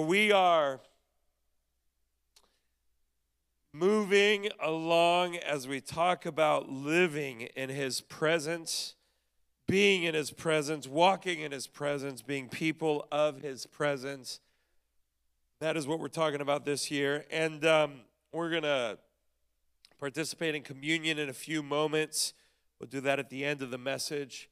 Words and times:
We 0.00 0.32
are 0.32 0.80
moving 3.72 4.48
along 4.60 5.36
as 5.36 5.68
we 5.68 5.80
talk 5.80 6.26
about 6.26 6.68
living 6.68 7.42
in 7.54 7.68
His 7.68 8.00
presence, 8.00 8.96
being 9.68 10.02
in 10.02 10.14
His 10.14 10.32
presence, 10.32 10.88
walking 10.88 11.40
in 11.40 11.52
His 11.52 11.68
presence, 11.68 12.22
being 12.22 12.48
people 12.48 13.06
of 13.12 13.42
His 13.42 13.66
presence. 13.66 14.40
That 15.60 15.76
is 15.76 15.86
what 15.86 16.00
we're 16.00 16.08
talking 16.08 16.40
about 16.40 16.64
this 16.64 16.90
year. 16.90 17.24
And 17.30 17.64
um, 17.64 18.00
we're 18.32 18.50
going 18.50 18.64
to 18.64 18.98
participate 20.00 20.56
in 20.56 20.62
communion 20.62 21.20
in 21.20 21.28
a 21.28 21.34
few 21.34 21.62
moments. 21.62 22.34
We'll 22.80 22.88
do 22.88 23.00
that 23.02 23.20
at 23.20 23.30
the 23.30 23.44
end 23.44 23.62
of 23.62 23.70
the 23.70 23.78
message. 23.78 24.50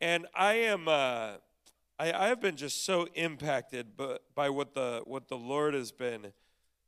And 0.00 0.26
I 0.32 0.54
am. 0.54 0.86
Uh, 0.86 1.32
I, 1.98 2.12
I 2.12 2.28
have 2.28 2.40
been 2.40 2.56
just 2.56 2.84
so 2.84 3.08
impacted 3.14 3.96
by, 3.96 4.18
by 4.34 4.50
what 4.50 4.74
the 4.74 5.02
what 5.04 5.28
the 5.28 5.36
Lord 5.36 5.74
has 5.74 5.92
been 5.92 6.32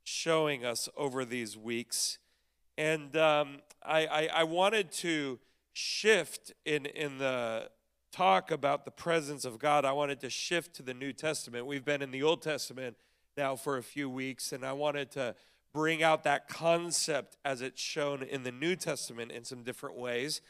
showing 0.03 0.65
us 0.65 0.87
over 0.95 1.25
these 1.25 1.57
weeks, 1.57 2.19
and 2.77 3.15
um, 3.17 3.59
I, 3.83 4.05
I, 4.05 4.29
I 4.33 4.43
wanted 4.43 4.91
to 4.93 5.39
shift 5.73 6.53
in 6.65 6.85
in 6.85 7.17
the 7.17 7.69
talk 8.11 8.51
about 8.51 8.85
the 8.85 8.91
presence 8.91 9.45
of 9.45 9.59
God. 9.59 9.85
I 9.85 9.91
wanted 9.93 10.19
to 10.21 10.29
shift 10.29 10.75
to 10.75 10.83
the 10.83 10.93
New 10.93 11.13
Testament. 11.13 11.65
We've 11.65 11.85
been 11.85 12.01
in 12.01 12.11
the 12.11 12.23
Old 12.23 12.41
Testament 12.41 12.95
now 13.35 13.55
for 13.55 13.77
a 13.77 13.83
few 13.83 14.09
weeks, 14.09 14.51
and 14.51 14.63
I 14.63 14.73
wanted 14.73 15.11
to 15.11 15.35
bring 15.73 16.03
out 16.03 16.23
that 16.23 16.47
concept 16.47 17.37
as 17.45 17.61
it's 17.61 17.81
shown 17.81 18.23
in 18.23 18.43
the 18.43 18.51
New 18.51 18.75
Testament 18.75 19.31
in 19.31 19.43
some 19.43 19.63
different 19.63 19.97
ways. 19.97 20.41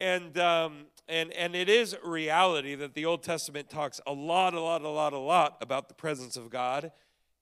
And, 0.00 0.38
um, 0.38 0.86
and, 1.08 1.32
and 1.32 1.54
it 1.54 1.68
is 1.68 1.96
reality 2.02 2.74
that 2.74 2.94
the 2.94 3.04
Old 3.04 3.22
Testament 3.22 3.68
talks 3.68 4.00
a 4.06 4.12
lot, 4.12 4.54
a 4.54 4.60
lot, 4.60 4.82
a 4.82 4.88
lot, 4.88 5.12
a 5.12 5.18
lot 5.18 5.58
about 5.60 5.88
the 5.88 5.94
presence 5.94 6.36
of 6.36 6.48
God. 6.50 6.92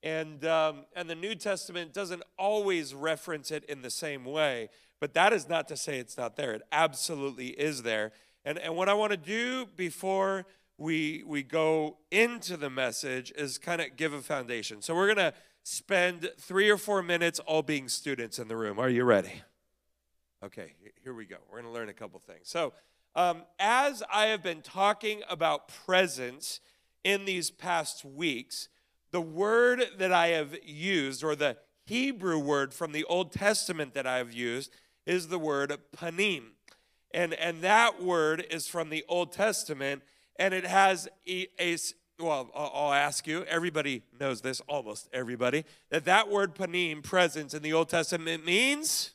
And, 0.02 0.44
um, 0.44 0.86
and 0.94 1.08
the 1.08 1.14
New 1.14 1.34
Testament 1.34 1.92
doesn't 1.92 2.22
always 2.38 2.94
reference 2.94 3.50
it 3.50 3.64
in 3.64 3.82
the 3.82 3.90
same 3.90 4.24
way. 4.24 4.70
But 5.00 5.14
that 5.14 5.32
is 5.32 5.48
not 5.48 5.68
to 5.68 5.76
say 5.76 5.98
it's 5.98 6.16
not 6.16 6.36
there. 6.36 6.52
It 6.52 6.62
absolutely 6.72 7.48
is 7.48 7.82
there. 7.82 8.12
And, 8.44 8.58
and 8.58 8.74
what 8.74 8.88
I 8.88 8.94
want 8.94 9.12
to 9.12 9.16
do 9.16 9.66
before 9.76 10.46
we, 10.78 11.22
we 11.26 11.42
go 11.42 11.98
into 12.10 12.56
the 12.56 12.70
message 12.70 13.32
is 13.36 13.58
kind 13.58 13.80
of 13.80 13.96
give 13.96 14.12
a 14.12 14.22
foundation. 14.22 14.82
So 14.82 14.94
we're 14.94 15.12
going 15.14 15.32
to 15.32 15.34
spend 15.62 16.30
three 16.38 16.70
or 16.70 16.78
four 16.78 17.02
minutes 17.02 17.38
all 17.40 17.62
being 17.62 17.88
students 17.88 18.38
in 18.38 18.48
the 18.48 18.56
room. 18.56 18.78
Are 18.78 18.88
you 18.88 19.04
ready? 19.04 19.42
Okay, 20.44 20.74
here 21.02 21.14
we 21.14 21.24
go. 21.24 21.36
We're 21.50 21.60
going 21.60 21.72
to 21.72 21.76
learn 21.76 21.88
a 21.88 21.94
couple 21.94 22.20
things. 22.20 22.42
So, 22.44 22.72
um, 23.16 23.42
as 23.58 24.04
I 24.12 24.26
have 24.26 24.40
been 24.40 24.62
talking 24.62 25.22
about 25.28 25.68
presence 25.84 26.60
in 27.02 27.24
these 27.24 27.50
past 27.50 28.04
weeks, 28.04 28.68
the 29.10 29.20
word 29.20 29.82
that 29.98 30.12
I 30.12 30.28
have 30.28 30.56
used, 30.64 31.24
or 31.24 31.34
the 31.34 31.56
Hebrew 31.86 32.38
word 32.38 32.72
from 32.72 32.92
the 32.92 33.02
Old 33.04 33.32
Testament 33.32 33.94
that 33.94 34.06
I 34.06 34.18
have 34.18 34.32
used, 34.32 34.72
is 35.06 35.26
the 35.26 35.40
word 35.40 35.76
panim. 35.96 36.50
And, 37.10 37.34
and 37.34 37.62
that 37.62 38.00
word 38.00 38.46
is 38.48 38.68
from 38.68 38.90
the 38.90 39.04
Old 39.08 39.32
Testament, 39.32 40.02
and 40.36 40.54
it 40.54 40.66
has 40.66 41.08
a, 41.26 41.48
a 41.58 41.76
well, 42.20 42.50
I'll 42.54 42.92
ask 42.92 43.26
you, 43.26 43.42
everybody 43.44 44.02
knows 44.20 44.40
this, 44.42 44.60
almost 44.68 45.08
everybody, 45.12 45.64
that 45.90 46.04
that 46.04 46.28
word 46.28 46.54
panim, 46.54 47.02
presence 47.02 47.54
in 47.54 47.62
the 47.62 47.72
Old 47.72 47.88
Testament 47.88 48.44
means 48.44 49.14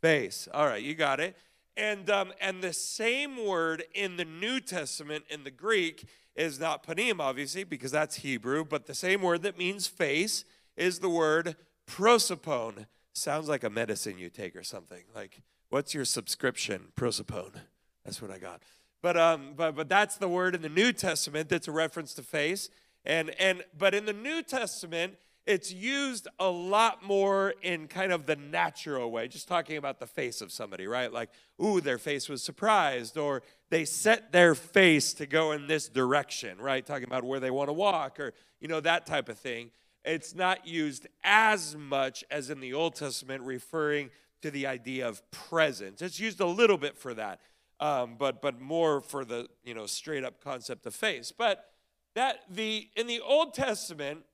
face. 0.00 0.48
All 0.52 0.66
right, 0.66 0.82
you 0.82 0.94
got 0.94 1.20
it. 1.20 1.36
And, 1.76 2.10
um, 2.10 2.32
and 2.40 2.62
the 2.62 2.72
same 2.72 3.46
word 3.46 3.84
in 3.94 4.16
the 4.16 4.24
New 4.24 4.58
Testament 4.58 5.24
in 5.30 5.44
the 5.44 5.50
Greek 5.50 6.08
is 6.34 6.58
not 6.58 6.84
panim, 6.84 7.20
obviously, 7.20 7.64
because 7.64 7.92
that's 7.92 8.16
Hebrew, 8.16 8.64
but 8.64 8.86
the 8.86 8.94
same 8.94 9.22
word 9.22 9.42
that 9.42 9.56
means 9.56 9.86
face 9.86 10.44
is 10.76 10.98
the 10.98 11.08
word 11.08 11.56
prosopone. 11.86 12.86
Sounds 13.12 13.48
like 13.48 13.64
a 13.64 13.70
medicine 13.70 14.18
you 14.18 14.30
take 14.30 14.56
or 14.56 14.62
something. 14.62 15.04
Like, 15.14 15.42
what's 15.70 15.94
your 15.94 16.04
subscription? 16.04 16.92
Prosopone. 16.96 17.60
That's 18.04 18.22
what 18.22 18.30
I 18.30 18.38
got. 18.38 18.62
But, 19.02 19.16
um, 19.16 19.54
but, 19.56 19.76
but 19.76 19.88
that's 19.88 20.16
the 20.16 20.28
word 20.28 20.54
in 20.54 20.62
the 20.62 20.68
New 20.68 20.92
Testament 20.92 21.48
that's 21.48 21.68
a 21.68 21.72
reference 21.72 22.14
to 22.14 22.22
face. 22.22 22.70
And, 23.04 23.30
and, 23.38 23.64
but 23.76 23.94
in 23.94 24.06
the 24.06 24.12
New 24.12 24.42
Testament, 24.42 25.14
it's 25.48 25.72
used 25.72 26.28
a 26.38 26.48
lot 26.48 27.02
more 27.02 27.54
in 27.62 27.88
kind 27.88 28.12
of 28.12 28.26
the 28.26 28.36
natural 28.36 29.10
way, 29.10 29.28
just 29.28 29.48
talking 29.48 29.78
about 29.78 29.98
the 29.98 30.06
face 30.06 30.42
of 30.42 30.52
somebody, 30.52 30.86
right? 30.86 31.10
Like, 31.10 31.30
ooh, 31.64 31.80
their 31.80 31.96
face 31.96 32.28
was 32.28 32.42
surprised, 32.42 33.16
or 33.16 33.42
they 33.70 33.86
set 33.86 34.30
their 34.30 34.54
face 34.54 35.14
to 35.14 35.24
go 35.24 35.52
in 35.52 35.66
this 35.66 35.88
direction, 35.88 36.58
right? 36.60 36.84
Talking 36.84 37.06
about 37.06 37.24
where 37.24 37.40
they 37.40 37.50
want 37.50 37.70
to 37.70 37.72
walk, 37.72 38.20
or, 38.20 38.34
you 38.60 38.68
know, 38.68 38.80
that 38.80 39.06
type 39.06 39.30
of 39.30 39.38
thing. 39.38 39.70
It's 40.04 40.34
not 40.34 40.68
used 40.68 41.06
as 41.24 41.74
much 41.74 42.24
as 42.30 42.50
in 42.50 42.60
the 42.60 42.74
Old 42.74 42.94
Testament, 42.94 43.42
referring 43.42 44.10
to 44.42 44.50
the 44.50 44.66
idea 44.66 45.08
of 45.08 45.22
presence. 45.30 46.02
It's 46.02 46.20
used 46.20 46.40
a 46.40 46.46
little 46.46 46.76
bit 46.76 46.94
for 46.94 47.14
that, 47.14 47.40
um, 47.80 48.16
but, 48.18 48.42
but 48.42 48.60
more 48.60 49.00
for 49.00 49.24
the, 49.24 49.48
you 49.64 49.72
know, 49.72 49.86
straight 49.86 50.24
up 50.24 50.44
concept 50.44 50.84
of 50.84 50.94
face. 50.94 51.32
But 51.32 51.64
that 52.14 52.40
the 52.50 52.88
in 52.96 53.06
the 53.06 53.20
Old 53.20 53.54
Testament, 53.54 54.24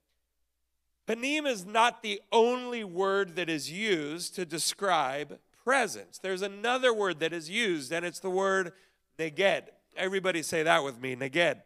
Panim 1.07 1.47
is 1.47 1.67
not 1.67 2.03
the 2.03 2.21
only 2.33 2.83
word 2.83 3.37
that 3.37 3.51
is 3.51 3.71
used 3.71 4.35
to 4.37 4.47
describe 4.47 5.39
presence. 5.65 6.19
There's 6.19 6.43
another 6.43 6.95
word 6.95 7.21
that 7.21 7.33
is 7.33 7.51
used, 7.51 7.93
and 7.93 8.05
it's 8.05 8.21
the 8.21 8.31
word 8.31 8.73
neged. 9.19 9.65
Everybody 9.97 10.43
say 10.43 10.63
that 10.63 10.83
with 10.83 11.01
me, 11.01 11.15
neged. 11.15 11.63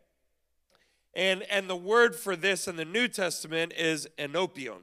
And, 1.15 1.43
and 1.50 1.69
the 1.69 1.76
word 1.76 2.15
for 2.15 2.37
this 2.37 2.69
in 2.69 2.76
the 2.76 2.84
New 2.84 3.09
Testament 3.09 3.72
is 3.76 4.09
enopion. 4.19 4.82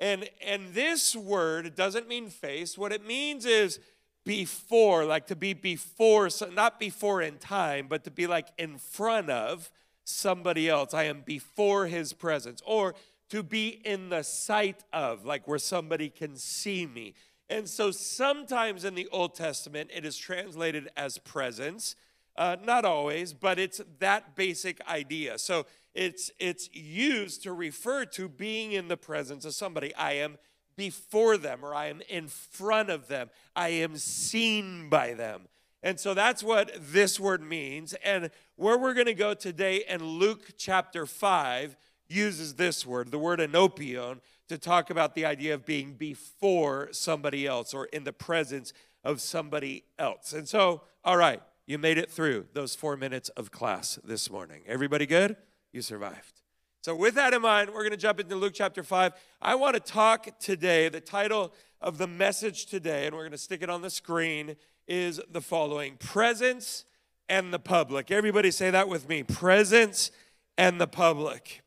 And, 0.00 0.28
and 0.44 0.74
this 0.74 1.16
word 1.16 1.74
doesn't 1.74 2.08
mean 2.08 2.30
face. 2.30 2.78
What 2.78 2.92
it 2.92 3.06
means 3.06 3.44
is 3.44 3.80
before, 4.24 5.04
like 5.04 5.26
to 5.28 5.36
be 5.36 5.54
before, 5.54 6.30
so 6.30 6.46
not 6.46 6.78
before 6.78 7.22
in 7.22 7.38
time, 7.38 7.86
but 7.88 8.04
to 8.04 8.10
be 8.10 8.26
like 8.26 8.48
in 8.58 8.78
front 8.78 9.30
of 9.30 9.70
somebody 10.04 10.68
else. 10.68 10.94
I 10.94 11.04
am 11.04 11.22
before 11.22 11.86
his 11.86 12.12
presence. 12.12 12.62
Or 12.64 12.94
to 13.30 13.42
be 13.42 13.80
in 13.84 14.08
the 14.08 14.22
sight 14.22 14.84
of, 14.92 15.24
like 15.24 15.46
where 15.46 15.58
somebody 15.58 16.08
can 16.08 16.36
see 16.36 16.86
me. 16.86 17.14
And 17.50 17.68
so 17.68 17.90
sometimes 17.90 18.84
in 18.84 18.94
the 18.94 19.08
Old 19.10 19.34
Testament, 19.34 19.90
it 19.94 20.04
is 20.04 20.16
translated 20.16 20.90
as 20.96 21.18
presence. 21.18 21.96
Uh, 22.36 22.56
not 22.62 22.84
always, 22.84 23.32
but 23.32 23.58
it's 23.58 23.80
that 23.98 24.36
basic 24.36 24.80
idea. 24.88 25.38
So 25.38 25.66
it's 25.94 26.30
it's 26.38 26.72
used 26.72 27.42
to 27.42 27.52
refer 27.52 28.04
to 28.04 28.28
being 28.28 28.72
in 28.72 28.88
the 28.88 28.96
presence 28.96 29.44
of 29.44 29.54
somebody. 29.54 29.94
I 29.94 30.12
am 30.12 30.38
before 30.76 31.36
them, 31.36 31.64
or 31.64 31.74
I 31.74 31.86
am 31.86 32.00
in 32.08 32.28
front 32.28 32.90
of 32.90 33.08
them. 33.08 33.30
I 33.56 33.70
am 33.70 33.96
seen 33.96 34.88
by 34.88 35.14
them. 35.14 35.48
And 35.82 35.98
so 35.98 36.14
that's 36.14 36.42
what 36.42 36.72
this 36.78 37.18
word 37.18 37.42
means. 37.42 37.94
And 38.04 38.30
where 38.56 38.78
we're 38.78 38.94
going 38.94 39.06
to 39.06 39.14
go 39.14 39.34
today 39.34 39.84
in 39.88 40.04
Luke 40.04 40.52
chapter 40.56 41.06
5 41.06 41.76
uses 42.08 42.54
this 42.54 42.86
word, 42.86 43.10
the 43.10 43.18
word 43.18 43.40
enopion, 43.40 44.20
to 44.48 44.58
talk 44.58 44.90
about 44.90 45.14
the 45.14 45.24
idea 45.24 45.54
of 45.54 45.66
being 45.66 45.94
before 45.94 46.88
somebody 46.92 47.46
else 47.46 47.74
or 47.74 47.86
in 47.86 48.04
the 48.04 48.12
presence 48.12 48.72
of 49.04 49.20
somebody 49.20 49.84
else. 49.98 50.32
And 50.32 50.48
so, 50.48 50.82
all 51.04 51.16
right, 51.16 51.42
you 51.66 51.78
made 51.78 51.98
it 51.98 52.10
through 52.10 52.46
those 52.54 52.74
four 52.74 52.96
minutes 52.96 53.28
of 53.30 53.50
class 53.50 53.98
this 54.02 54.30
morning. 54.30 54.62
Everybody 54.66 55.06
good? 55.06 55.36
You 55.72 55.82
survived. 55.82 56.40
So, 56.80 56.94
with 56.94 57.14
that 57.16 57.34
in 57.34 57.42
mind, 57.42 57.70
we're 57.70 57.82
going 57.82 57.90
to 57.90 57.96
jump 57.96 58.20
into 58.20 58.36
Luke 58.36 58.54
chapter 58.54 58.82
5. 58.82 59.12
I 59.42 59.54
want 59.54 59.74
to 59.74 59.80
talk 59.80 60.38
today, 60.38 60.88
the 60.88 61.00
title 61.00 61.52
of 61.80 61.98
the 61.98 62.06
message 62.06 62.66
today, 62.66 63.06
and 63.06 63.14
we're 63.14 63.22
going 63.22 63.32
to 63.32 63.38
stick 63.38 63.62
it 63.62 63.68
on 63.68 63.82
the 63.82 63.90
screen, 63.90 64.56
is 64.86 65.20
the 65.30 65.42
following 65.42 65.96
Presence 65.98 66.86
and 67.28 67.52
the 67.52 67.58
Public. 67.58 68.10
Everybody 68.10 68.50
say 68.50 68.70
that 68.70 68.88
with 68.88 69.08
me 69.08 69.22
Presence 69.22 70.10
and 70.56 70.80
the 70.80 70.86
Public. 70.86 71.62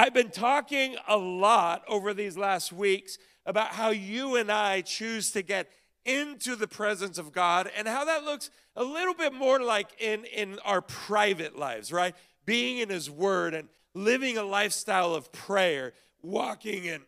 I've 0.00 0.14
been 0.14 0.30
talking 0.30 0.96
a 1.06 1.18
lot 1.18 1.84
over 1.86 2.14
these 2.14 2.34
last 2.34 2.72
weeks 2.72 3.18
about 3.44 3.72
how 3.72 3.90
you 3.90 4.36
and 4.36 4.50
I 4.50 4.80
choose 4.80 5.30
to 5.32 5.42
get 5.42 5.68
into 6.06 6.56
the 6.56 6.66
presence 6.66 7.18
of 7.18 7.32
God 7.32 7.70
and 7.76 7.86
how 7.86 8.06
that 8.06 8.24
looks 8.24 8.48
a 8.74 8.82
little 8.82 9.12
bit 9.12 9.34
more 9.34 9.60
like 9.60 9.90
in, 10.00 10.24
in 10.24 10.58
our 10.64 10.80
private 10.80 11.58
lives, 11.58 11.92
right? 11.92 12.14
Being 12.46 12.78
in 12.78 12.88
His 12.88 13.10
Word 13.10 13.52
and 13.52 13.68
living 13.92 14.38
a 14.38 14.42
lifestyle 14.42 15.14
of 15.14 15.32
prayer, 15.32 15.92
walking 16.22 16.86
in, 16.86 17.02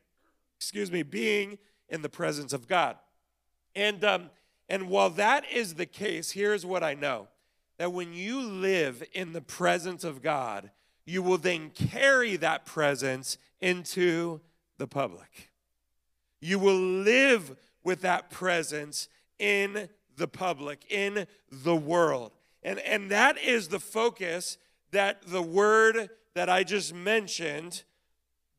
excuse 0.58 0.92
me, 0.92 1.02
being 1.02 1.56
in 1.88 2.02
the 2.02 2.10
presence 2.10 2.52
of 2.52 2.68
God. 2.68 2.96
And, 3.74 4.04
um, 4.04 4.28
and 4.68 4.90
while 4.90 5.08
that 5.08 5.50
is 5.50 5.76
the 5.76 5.86
case, 5.86 6.32
here's 6.32 6.66
what 6.66 6.84
I 6.84 6.92
know 6.92 7.28
that 7.78 7.94
when 7.94 8.12
you 8.12 8.42
live 8.42 9.02
in 9.14 9.32
the 9.32 9.40
presence 9.40 10.04
of 10.04 10.20
God, 10.20 10.70
you 11.04 11.22
will 11.22 11.38
then 11.38 11.70
carry 11.70 12.36
that 12.36 12.64
presence 12.64 13.38
into 13.60 14.40
the 14.78 14.86
public. 14.86 15.50
You 16.40 16.58
will 16.58 16.78
live 16.78 17.56
with 17.84 18.02
that 18.02 18.30
presence 18.30 19.08
in 19.38 19.88
the 20.16 20.28
public, 20.28 20.84
in 20.90 21.26
the 21.50 21.76
world. 21.76 22.32
And, 22.62 22.78
and 22.80 23.10
that 23.10 23.38
is 23.38 23.68
the 23.68 23.80
focus 23.80 24.58
that 24.92 25.22
the 25.26 25.42
word 25.42 26.10
that 26.34 26.48
I 26.48 26.64
just 26.64 26.94
mentioned 26.94 27.82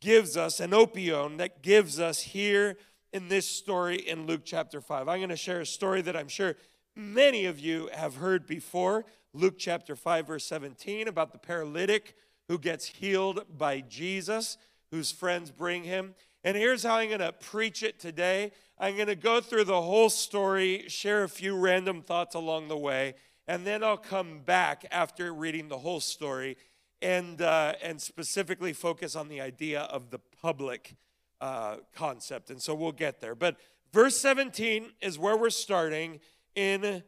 gives 0.02 0.36
us, 0.36 0.60
enopion 0.60 1.38
that 1.38 1.62
gives 1.62 2.00
us 2.00 2.20
here 2.20 2.78
in 3.14 3.30
this 3.30 3.48
story 3.48 3.96
in 3.96 4.26
Luke 4.26 4.42
chapter 4.44 4.82
5. 4.82 5.08
I'm 5.08 5.20
going 5.20 5.30
to 5.30 5.38
share 5.38 5.62
a 5.62 5.66
story 5.66 6.02
that 6.02 6.18
I'm 6.18 6.28
sure 6.28 6.56
many 6.96 7.46
of 7.46 7.60
you 7.60 7.90
have 7.94 8.16
heard 8.16 8.46
before. 8.46 9.06
Luke 9.34 9.56
chapter 9.58 9.96
5, 9.96 10.28
verse 10.28 10.46
17, 10.46 11.08
about 11.08 11.32
the 11.32 11.38
paralytic 11.38 12.16
who 12.48 12.58
gets 12.58 12.86
healed 12.86 13.46
by 13.58 13.82
Jesus, 13.82 14.58
whose 14.92 15.12
friends 15.12 15.52
bring 15.52 15.84
him. 15.84 16.16
And 16.44 16.58
here's 16.58 16.84
how 16.84 16.96
I'm 16.96 17.08
going 17.08 17.20
to 17.20 17.32
preach 17.32 17.84
it 17.84 18.00
today 18.00 18.52
I'm 18.78 18.96
going 18.96 19.08
to 19.08 19.16
go 19.16 19.40
through 19.40 19.66
the 19.66 19.82
whole 19.82 20.10
story, 20.10 20.86
share 20.88 21.24
a 21.24 21.30
few 21.30 21.56
random 21.56 22.02
thoughts 22.02 22.36
along 22.36 22.68
the 22.68 22.78
way, 22.78 23.14
and 23.48 23.66
then 23.66 23.84
I'll 23.84 23.98
come 23.98 24.40
back 24.40 24.86
after 24.92 25.34
reading 25.34 25.68
the 25.68 25.78
whole 25.78 26.00
story 26.00 26.58
and, 27.02 27.42
uh, 27.42 27.74
and 27.84 28.02
specifically 28.02 28.74
focus 28.74 29.16
on 29.16 29.28
the 29.28 29.42
idea 29.42 29.82
of 29.82 30.10
the 30.10 30.20
public 30.42 30.96
uh, 31.42 31.78
concept. 31.94 32.50
And 32.50 32.62
so 32.62 32.74
we'll 32.74 32.92
get 32.94 33.20
there. 33.20 33.36
But 33.36 33.58
verse 33.92 34.18
17 34.18 34.92
is 35.02 35.20
where 35.20 35.38
we're 35.38 35.50
starting 35.50 36.20
in 36.56 37.04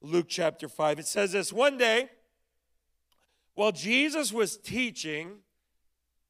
Luke 0.00 0.26
chapter 0.28 0.68
5. 0.68 0.98
It 0.98 1.06
says 1.06 1.32
this 1.32 1.52
One 1.52 1.76
day, 1.76 2.08
while 3.54 3.72
Jesus 3.72 4.32
was 4.32 4.56
teaching, 4.56 5.38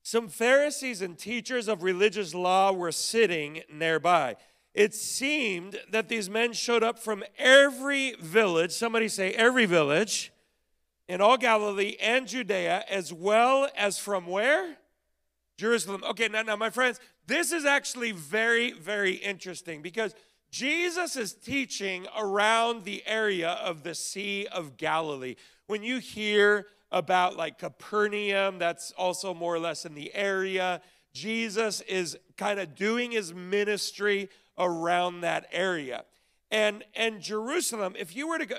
some 0.03 0.29
Pharisees 0.29 1.01
and 1.01 1.19
teachers 1.19 1.69
of 1.69 1.83
religious 1.83 2.35
law 2.35 2.73
were 2.73 2.93
sitting 2.93 3.63
nearby. 3.73 4.37
It 4.75 4.95
seemed 4.95 5.79
that 5.91 6.09
these 6.09 6.29
men 6.29 6.53
showed 6.53 6.83
up 6.83 6.99
from 6.99 7.25
every 7.39 8.15
village, 8.21 8.73
somebody 8.73 9.09
say 9.09 9.33
every 9.33 9.67
village, 9.67 10.33
in 11.09 11.21
all 11.21 11.37
Galilee 11.37 11.97
and 12.01 12.27
Judea, 12.27 12.85
as 12.89 13.13
well 13.13 13.69
as 13.77 13.99
from 13.99 14.27
where? 14.27 14.77
Jerusalem. 15.57 16.03
Okay, 16.11 16.29
now, 16.29 16.43
now, 16.43 16.57
my 16.57 16.71
friends, 16.71 16.99
this 17.27 17.53
is 17.53 17.65
actually 17.65 18.13
very, 18.13 18.73
very 18.73 19.15
interesting 19.15 19.81
because 19.81 20.15
Jesus 20.51 21.17
is 21.17 21.33
teaching 21.33 22.07
around 22.19 22.85
the 22.85 23.03
area 23.07 23.51
of 23.51 23.83
the 23.83 23.95
Sea 23.95 24.47
of 24.51 24.77
Galilee. 24.77 25.37
When 25.67 25.83
you 25.83 25.99
hear 25.99 26.67
about 26.95 27.37
like 27.37 27.59
Capernaum, 27.59 28.59
that's 28.59 28.93
also 28.93 29.35
more 29.35 29.55
or 29.55 29.59
less 29.59 29.85
in 29.85 29.95
the 29.95 30.15
area, 30.15 30.81
Jesus 31.13 31.81
is 31.83 32.17
kind 32.37 32.61
of 32.61 32.75
doing 32.75 33.11
his 33.11 33.35
ministry 33.35 34.31
around 34.57 35.21
that 35.23 35.47
area. 35.53 36.05
And 36.51 36.85
and 36.95 37.21
Jerusalem, 37.21 37.95
if 37.99 38.15
you 38.15 38.29
were 38.29 38.39
to 38.39 38.47
go, 38.47 38.57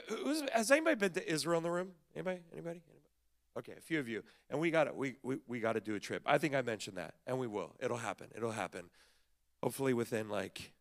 has 0.53 0.69
anybody 0.69 0.95
been 0.95 1.13
to 1.13 1.31
Israel 1.31 1.57
in 1.57 1.63
the 1.63 1.71
room? 1.71 1.91
Anybody? 2.13 2.41
Anybody? 2.51 2.81
Okay, 3.57 3.73
a 3.77 3.81
few 3.81 4.01
of 4.01 4.09
you. 4.09 4.21
And 4.49 4.59
we 4.59 4.69
got 4.69 4.93
we, 4.95 5.15
we, 5.23 5.37
we 5.47 5.61
got 5.61 5.73
to 5.73 5.81
do 5.81 5.95
a 5.95 5.99
trip. 5.99 6.21
I 6.25 6.37
think 6.37 6.55
I 6.55 6.61
mentioned 6.61 6.97
that, 6.97 7.13
and 7.25 7.39
we 7.39 7.47
will. 7.47 7.73
It'll 7.79 7.97
happen. 7.97 8.27
It'll 8.35 8.51
happen. 8.51 8.89
Hopefully 9.63 9.93
within 9.93 10.27
like 10.27 10.73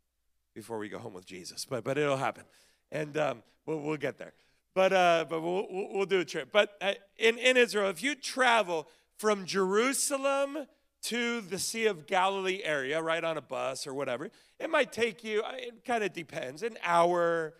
before 0.55 0.79
we 0.79 0.89
go 0.89 0.99
home 0.99 1.15
with 1.15 1.25
Jesus. 1.25 1.65
But 1.65 1.85
but 1.85 1.99
it'll 1.99 2.17
happen, 2.17 2.45
and 2.91 3.17
um, 3.17 3.43
we'll 3.65 3.79
we'll 3.79 3.97
get 3.97 4.19
there. 4.19 4.33
But 4.75 4.93
uh, 4.93 5.27
but 5.29 5.41
we'll 5.41 5.67
we'll 5.71 6.07
do 6.07 6.21
a 6.21 6.25
trip. 6.25 6.51
But 6.53 6.77
uh, 6.81 6.95
in 7.17 7.39
in 7.39 7.57
Israel, 7.57 7.89
if 7.91 8.03
you 8.03 8.15
travel 8.15 8.89
from 9.17 9.47
Jerusalem 9.47 10.67
to 11.03 11.41
the 11.43 11.59
Sea 11.59 11.87
of 11.87 12.07
Galilee 12.07 12.61
area, 12.65 13.01
right 13.01 13.23
on 13.23 13.37
a 13.37 13.43
bus 13.43 13.87
or 13.87 13.95
whatever, 13.95 14.31
it 14.59 14.71
might 14.71 14.93
take 14.93 15.23
you. 15.23 15.43
It 15.55 15.85
kind 15.85 16.03
of 16.03 16.13
depends, 16.13 16.63
an 16.63 16.77
hour, 16.83 17.55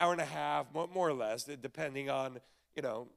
hour 0.00 0.12
and 0.12 0.20
a 0.20 0.26
half, 0.26 0.66
more, 0.72 0.86
more 0.86 1.08
or 1.08 1.14
less, 1.14 1.44
depending 1.44 2.08
on 2.08 2.38
you 2.76 2.82
know 2.82 3.08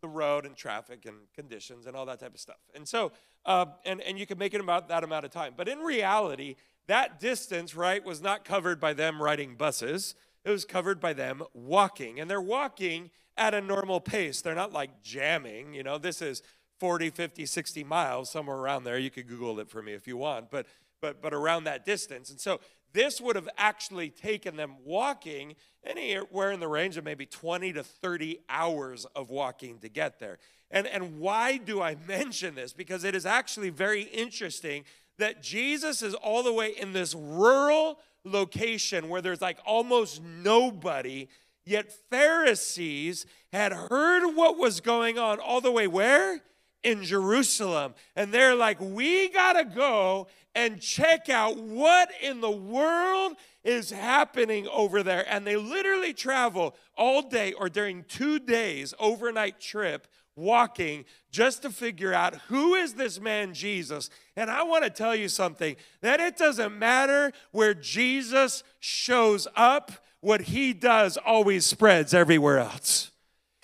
the 0.00 0.08
road 0.08 0.46
and 0.46 0.56
traffic 0.56 1.04
and 1.06 1.16
conditions 1.34 1.86
and 1.86 1.96
all 1.96 2.06
that 2.06 2.20
type 2.20 2.34
of 2.34 2.40
stuff. 2.40 2.56
And 2.74 2.88
so, 2.88 3.12
uh, 3.44 3.66
and, 3.84 4.00
and 4.00 4.18
you 4.18 4.26
can 4.26 4.38
make 4.38 4.54
it 4.54 4.60
about 4.60 4.88
that 4.88 5.04
amount 5.04 5.24
of 5.24 5.30
time. 5.30 5.54
But 5.56 5.68
in 5.68 5.80
reality, 5.80 6.56
that 6.86 7.20
distance, 7.20 7.74
right, 7.74 8.04
was 8.04 8.22
not 8.22 8.44
covered 8.44 8.80
by 8.80 8.94
them 8.94 9.22
riding 9.22 9.56
buses. 9.56 10.14
It 10.44 10.50
was 10.50 10.64
covered 10.64 11.00
by 11.00 11.12
them 11.12 11.42
walking. 11.52 12.20
And 12.20 12.30
they're 12.30 12.40
walking 12.40 13.10
at 13.36 13.54
a 13.54 13.60
normal 13.60 14.00
pace. 14.00 14.40
They're 14.40 14.54
not 14.54 14.72
like 14.72 15.02
jamming. 15.02 15.74
You 15.74 15.82
know, 15.82 15.98
this 15.98 16.22
is 16.22 16.42
40, 16.78 17.10
50, 17.10 17.46
60 17.46 17.84
miles, 17.84 18.30
somewhere 18.30 18.56
around 18.56 18.84
there. 18.84 18.98
You 18.98 19.10
could 19.10 19.28
Google 19.28 19.60
it 19.60 19.68
for 19.68 19.82
me 19.82 19.92
if 19.92 20.06
you 20.06 20.16
want, 20.16 20.50
but, 20.50 20.66
but, 21.00 21.20
but 21.20 21.34
around 21.34 21.64
that 21.64 21.84
distance. 21.84 22.30
And 22.30 22.40
so 22.40 22.60
this 22.92 23.20
would 23.20 23.36
have 23.36 23.48
actually 23.56 24.10
taken 24.10 24.56
them 24.56 24.76
walking 24.84 25.54
anywhere 25.84 26.50
in 26.50 26.60
the 26.60 26.68
range 26.68 26.96
of 26.96 27.04
maybe 27.04 27.26
20 27.26 27.72
to 27.74 27.84
30 27.84 28.40
hours 28.48 29.06
of 29.14 29.30
walking 29.30 29.78
to 29.78 29.88
get 29.88 30.18
there. 30.18 30.38
And, 30.70 30.86
and 30.86 31.18
why 31.18 31.56
do 31.56 31.80
I 31.82 31.96
mention 32.08 32.54
this? 32.54 32.72
Because 32.72 33.04
it 33.04 33.14
is 33.14 33.26
actually 33.26 33.70
very 33.70 34.02
interesting 34.02 34.84
that 35.18 35.42
Jesus 35.42 36.02
is 36.02 36.14
all 36.14 36.42
the 36.42 36.52
way 36.52 36.70
in 36.70 36.92
this 36.92 37.14
rural 37.14 37.98
location 38.24 39.08
where 39.08 39.22
there's 39.22 39.40
like 39.40 39.58
almost 39.64 40.22
nobody, 40.22 41.28
yet 41.64 41.92
Pharisees 42.10 43.26
had 43.52 43.72
heard 43.72 44.34
what 44.34 44.58
was 44.58 44.80
going 44.80 45.18
on 45.18 45.40
all 45.40 45.60
the 45.60 45.72
way 45.72 45.86
where? 45.86 46.40
In 46.82 47.04
Jerusalem. 47.04 47.94
And 48.16 48.32
they're 48.32 48.54
like, 48.54 48.78
we 48.80 49.28
gotta 49.28 49.64
go 49.64 50.28
and 50.54 50.80
check 50.80 51.28
out 51.28 51.58
what 51.58 52.10
in 52.22 52.40
the 52.40 52.50
world 52.50 53.36
is 53.62 53.90
happening 53.90 54.66
over 54.68 55.02
there. 55.02 55.24
And 55.28 55.46
they 55.46 55.56
literally 55.56 56.12
travel 56.12 56.74
all 56.96 57.22
day 57.22 57.52
or 57.52 57.68
during 57.68 58.04
two 58.04 58.38
days, 58.38 58.94
overnight 58.98 59.60
trip, 59.60 60.06
walking 60.40 61.04
just 61.30 61.62
to 61.62 61.70
figure 61.70 62.12
out 62.12 62.34
who 62.48 62.74
is 62.74 62.94
this 62.94 63.20
man 63.20 63.54
Jesus. 63.54 64.10
And 64.36 64.50
I 64.50 64.62
want 64.62 64.84
to 64.84 64.90
tell 64.90 65.14
you 65.14 65.28
something 65.28 65.76
that 66.00 66.18
it 66.18 66.36
doesn't 66.36 66.76
matter 66.76 67.32
where 67.52 67.74
Jesus 67.74 68.64
shows 68.80 69.46
up, 69.54 69.92
what 70.20 70.40
he 70.42 70.72
does 70.72 71.16
always 71.16 71.64
spreads 71.66 72.12
everywhere 72.12 72.58
else. 72.58 73.10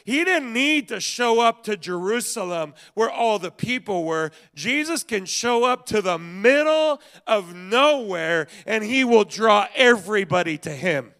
He 0.06 0.24
didn't 0.24 0.52
need 0.52 0.86
to 0.88 1.00
show 1.00 1.40
up 1.40 1.64
to 1.64 1.76
Jerusalem 1.76 2.74
where 2.94 3.10
all 3.10 3.40
the 3.40 3.50
people 3.50 4.04
were. 4.04 4.30
Jesus 4.54 5.02
can 5.02 5.24
show 5.24 5.64
up 5.64 5.84
to 5.86 6.00
the 6.00 6.16
middle 6.16 7.00
of 7.26 7.56
nowhere 7.56 8.46
and 8.66 8.84
he 8.84 9.02
will 9.02 9.24
draw 9.24 9.66
everybody 9.74 10.58
to 10.58 10.70
him. 10.70 11.12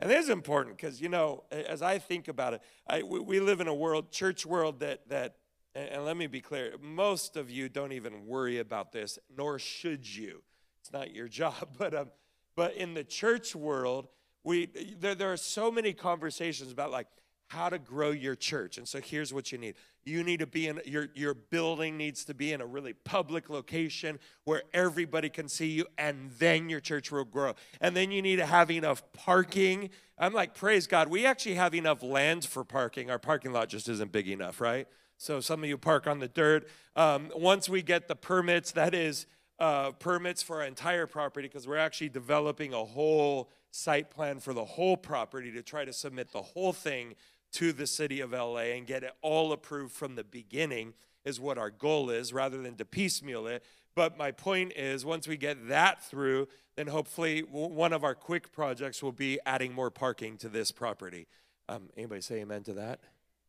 And 0.00 0.10
this 0.10 0.24
is 0.24 0.30
important 0.30 0.76
because, 0.76 1.00
you 1.00 1.10
know, 1.10 1.44
as 1.50 1.82
I 1.82 1.98
think 1.98 2.28
about 2.28 2.54
it, 2.54 2.62
I, 2.86 3.02
we, 3.02 3.20
we, 3.20 3.40
live 3.40 3.60
in 3.60 3.68
a 3.68 3.74
world, 3.74 4.10
church 4.10 4.46
world, 4.46 4.80
that, 4.80 5.06
that, 5.10 5.36
and 5.74 6.06
let 6.06 6.16
me 6.16 6.26
be 6.26 6.40
clear, 6.40 6.74
most 6.80 7.36
of 7.36 7.50
you 7.50 7.68
don't 7.68 7.92
even 7.92 8.26
worry 8.26 8.58
about 8.58 8.92
this, 8.92 9.18
nor 9.36 9.58
should 9.58 10.08
you. 10.08 10.42
It's 10.80 10.90
not 10.90 11.14
your 11.14 11.28
job. 11.40 11.76
But, 11.76 11.94
um, 11.94 12.10
but 12.56 12.74
in 12.76 12.94
the 12.94 13.04
church 13.04 13.54
world, 13.54 14.08
we, 14.42 14.70
there, 14.98 15.14
there 15.14 15.32
are 15.32 15.36
so 15.36 15.70
many 15.70 15.92
conversations 15.92 16.72
about 16.72 16.90
like, 16.90 17.06
how 17.50 17.68
to 17.68 17.80
grow 17.80 18.12
your 18.12 18.36
church. 18.36 18.78
And 18.78 18.86
so 18.86 19.00
here's 19.00 19.34
what 19.34 19.50
you 19.50 19.58
need. 19.58 19.74
You 20.04 20.22
need 20.22 20.38
to 20.38 20.46
be 20.46 20.68
in 20.68 20.80
your 20.84 21.08
your 21.14 21.34
building 21.34 21.96
needs 21.96 22.24
to 22.26 22.34
be 22.34 22.52
in 22.52 22.60
a 22.60 22.66
really 22.66 22.92
public 22.92 23.50
location 23.50 24.20
where 24.44 24.62
everybody 24.72 25.28
can 25.28 25.48
see 25.48 25.66
you 25.66 25.86
and 25.98 26.30
then 26.38 26.68
your 26.68 26.78
church 26.78 27.10
will 27.10 27.24
grow. 27.24 27.54
And 27.80 27.96
then 27.96 28.12
you 28.12 28.22
need 28.22 28.36
to 28.36 28.46
have 28.46 28.70
enough 28.70 29.02
parking. 29.12 29.90
I'm 30.16 30.32
like, 30.32 30.54
praise 30.54 30.86
God, 30.86 31.08
we 31.08 31.26
actually 31.26 31.56
have 31.56 31.74
enough 31.74 32.04
land 32.04 32.44
for 32.44 32.62
parking. 32.62 33.10
Our 33.10 33.18
parking 33.18 33.52
lot 33.52 33.68
just 33.68 33.88
isn't 33.88 34.12
big 34.12 34.28
enough, 34.28 34.60
right? 34.60 34.86
So 35.16 35.40
some 35.40 35.64
of 35.64 35.68
you 35.68 35.76
park 35.76 36.06
on 36.06 36.20
the 36.20 36.28
dirt. 36.28 36.68
Um, 36.94 37.30
once 37.34 37.68
we 37.68 37.82
get 37.82 38.06
the 38.06 38.16
permits, 38.16 38.70
that 38.72 38.94
is 38.94 39.26
uh, 39.58 39.90
permits 39.90 40.40
for 40.40 40.60
our 40.60 40.66
entire 40.66 41.08
property, 41.08 41.48
because 41.48 41.66
we're 41.66 41.78
actually 41.78 42.10
developing 42.10 42.72
a 42.72 42.84
whole 42.84 43.50
site 43.72 44.10
plan 44.10 44.38
for 44.38 44.54
the 44.54 44.64
whole 44.64 44.96
property 44.96 45.50
to 45.52 45.62
try 45.62 45.84
to 45.84 45.92
submit 45.92 46.32
the 46.32 46.42
whole 46.42 46.72
thing 46.72 47.14
to 47.52 47.72
the 47.72 47.86
city 47.86 48.20
of 48.20 48.32
LA 48.32 48.74
and 48.74 48.86
get 48.86 49.02
it 49.02 49.12
all 49.22 49.52
approved 49.52 49.92
from 49.92 50.14
the 50.14 50.24
beginning 50.24 50.94
is 51.24 51.40
what 51.40 51.58
our 51.58 51.70
goal 51.70 52.10
is 52.10 52.32
rather 52.32 52.62
than 52.62 52.76
to 52.76 52.84
piecemeal 52.84 53.46
it. 53.46 53.64
But 53.94 54.16
my 54.16 54.30
point 54.30 54.72
is, 54.76 55.04
once 55.04 55.26
we 55.26 55.36
get 55.36 55.68
that 55.68 56.02
through, 56.04 56.48
then 56.76 56.86
hopefully 56.86 57.40
one 57.40 57.92
of 57.92 58.04
our 58.04 58.14
quick 58.14 58.52
projects 58.52 59.02
will 59.02 59.12
be 59.12 59.38
adding 59.44 59.72
more 59.72 59.90
parking 59.90 60.36
to 60.38 60.48
this 60.48 60.70
property. 60.70 61.26
Um, 61.68 61.90
anybody 61.96 62.20
say 62.20 62.40
amen 62.40 62.62
to 62.64 62.74
that? 62.74 63.00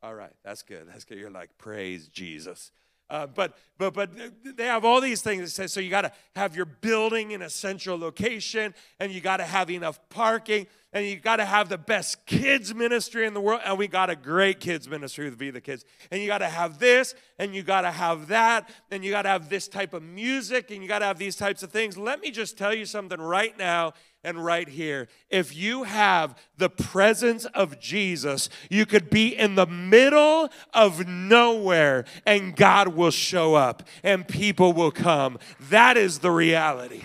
All 0.04 0.16
right, 0.16 0.34
that's 0.44 0.64
good. 0.64 0.88
That's 0.88 1.06
good. 1.06 1.20
You're 1.20 1.30
like, 1.30 1.58
praise 1.58 2.08
Jesus. 2.08 2.72
Uh, 3.12 3.28
but 3.28 3.58
but 3.78 3.94
but 3.94 4.10
they 4.56 4.66
have 4.66 4.86
all 4.86 5.02
these 5.02 5.22
things 5.22 5.42
that 5.44 5.50
say 5.50 5.68
so 5.68 5.82
you 5.82 5.90
got 5.90 6.04
to 6.04 6.12
have 6.34 6.56
your 6.56 6.66
building 6.66 7.32
in 7.32 7.42
a 7.42 7.50
central 7.50 8.00
location 8.00 8.74
and 9.02 9.12
you 9.12 9.20
got 9.20 9.38
to 9.38 9.44
have 9.44 9.70
enough 9.70 10.00
parking 10.08 10.66
and 10.94 11.06
you 11.06 11.18
got 11.18 11.38
to 11.38 11.46
have 11.46 11.68
the 11.68 11.78
best 11.78 12.26
kids 12.26 12.74
ministry 12.74 13.26
in 13.26 13.34
the 13.34 13.42
world 13.42 13.60
and 13.66 13.78
we 13.78 13.88
got 13.88 14.10
a 14.10 14.16
great 14.16 14.62
kids 14.62 14.88
ministry 14.90 15.26
with 15.26 15.38
Vida 15.38 15.60
Kids. 15.60 15.84
And 16.10 16.22
you 16.22 16.28
got 16.28 16.38
to 16.38 16.50
have 16.50 16.80
this 16.80 17.14
and 17.38 17.54
you 17.54 17.64
got 17.64 17.82
to 17.82 17.92
have 17.92 18.28
that 18.28 18.70
and 18.90 19.04
you 19.04 19.12
got 19.12 19.24
to 19.24 19.30
have 19.30 19.50
this 19.50 19.68
type 19.68 19.94
of 19.94 20.04
music 20.04 20.72
and 20.72 20.82
you 20.82 20.88
got 20.88 21.00
to 21.00 21.06
have 21.06 21.18
these 21.18 21.36
types 21.36 21.64
of 21.64 21.72
things. 21.72 21.98
Let 21.98 22.22
me 22.22 22.32
just 22.32 22.58
tell 22.58 22.74
you 22.74 22.86
something 22.86 23.20
right 23.20 23.58
now 23.58 23.94
and 24.24 24.44
right 24.44 24.68
here. 24.68 25.08
If 25.30 25.56
you 25.56 25.84
have 25.84 26.38
the 26.58 26.70
presence 26.70 27.46
of 27.46 27.80
Jesus, 27.80 28.50
you 28.70 28.86
could 28.86 29.10
be 29.10 29.36
in 29.36 29.56
the 29.56 29.66
middle 29.66 30.50
of 30.74 31.08
nowhere 31.08 32.06
and 32.26 32.56
God 32.56 32.90
will 32.90 33.12
show 33.12 33.56
up 33.56 33.84
and 34.04 34.28
people 34.28 34.74
will 34.74 34.92
come. 34.92 35.40
That 35.70 35.98
is 35.98 36.20
the 36.20 36.32
reality. 36.32 37.04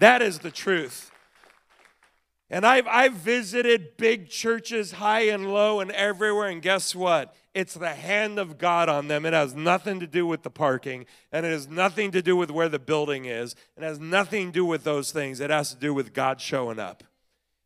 That 0.00 0.20
is 0.20 0.40
the 0.40 0.50
truth. 0.50 1.11
And 2.52 2.66
I've, 2.66 2.86
I've 2.86 3.14
visited 3.14 3.96
big 3.96 4.28
churches 4.28 4.92
high 4.92 5.22
and 5.22 5.54
low 5.54 5.80
and 5.80 5.90
everywhere, 5.90 6.48
and 6.48 6.60
guess 6.60 6.94
what? 6.94 7.34
It's 7.54 7.72
the 7.72 7.94
hand 7.94 8.38
of 8.38 8.58
God 8.58 8.90
on 8.90 9.08
them. 9.08 9.24
It 9.24 9.32
has 9.32 9.54
nothing 9.54 10.00
to 10.00 10.06
do 10.06 10.26
with 10.26 10.42
the 10.42 10.50
parking, 10.50 11.06
and 11.32 11.46
it 11.46 11.50
has 11.50 11.66
nothing 11.66 12.10
to 12.10 12.20
do 12.20 12.36
with 12.36 12.50
where 12.50 12.68
the 12.68 12.78
building 12.78 13.24
is. 13.24 13.56
It 13.78 13.82
has 13.82 13.98
nothing 13.98 14.48
to 14.48 14.52
do 14.52 14.66
with 14.66 14.84
those 14.84 15.12
things. 15.12 15.40
It 15.40 15.48
has 15.48 15.72
to 15.72 15.80
do 15.80 15.94
with 15.94 16.12
God 16.12 16.42
showing 16.42 16.78
up. 16.78 17.02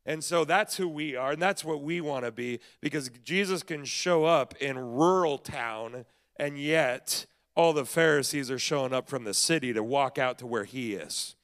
And 0.07 0.23
so 0.23 0.45
that's 0.45 0.77
who 0.77 0.87
we 0.87 1.17
are, 1.17 1.33
and 1.33 1.43
that's 1.43 1.65
what 1.65 1.83
we 1.83 2.01
want 2.01 2.25
to 2.25 2.31
be 2.31 2.61
because 2.81 3.11
Jesus 3.25 3.65
can 3.65 3.85
show 3.85 4.25
up 4.25 4.55
in 4.59 4.79
rural 4.79 5.37
town, 5.37 6.05
and 6.37 6.57
yet 6.59 7.27
all 7.57 7.73
the 7.73 7.85
Pharisees 7.87 8.53
are 8.53 8.59
showing 8.59 8.93
up 8.93 9.09
from 9.09 9.25
the 9.25 9.35
city 9.35 9.73
to 9.73 9.83
walk 9.83 10.17
out 10.17 10.39
to 10.39 10.47
where 10.47 10.65
he 10.65 10.95
is. 10.95 11.36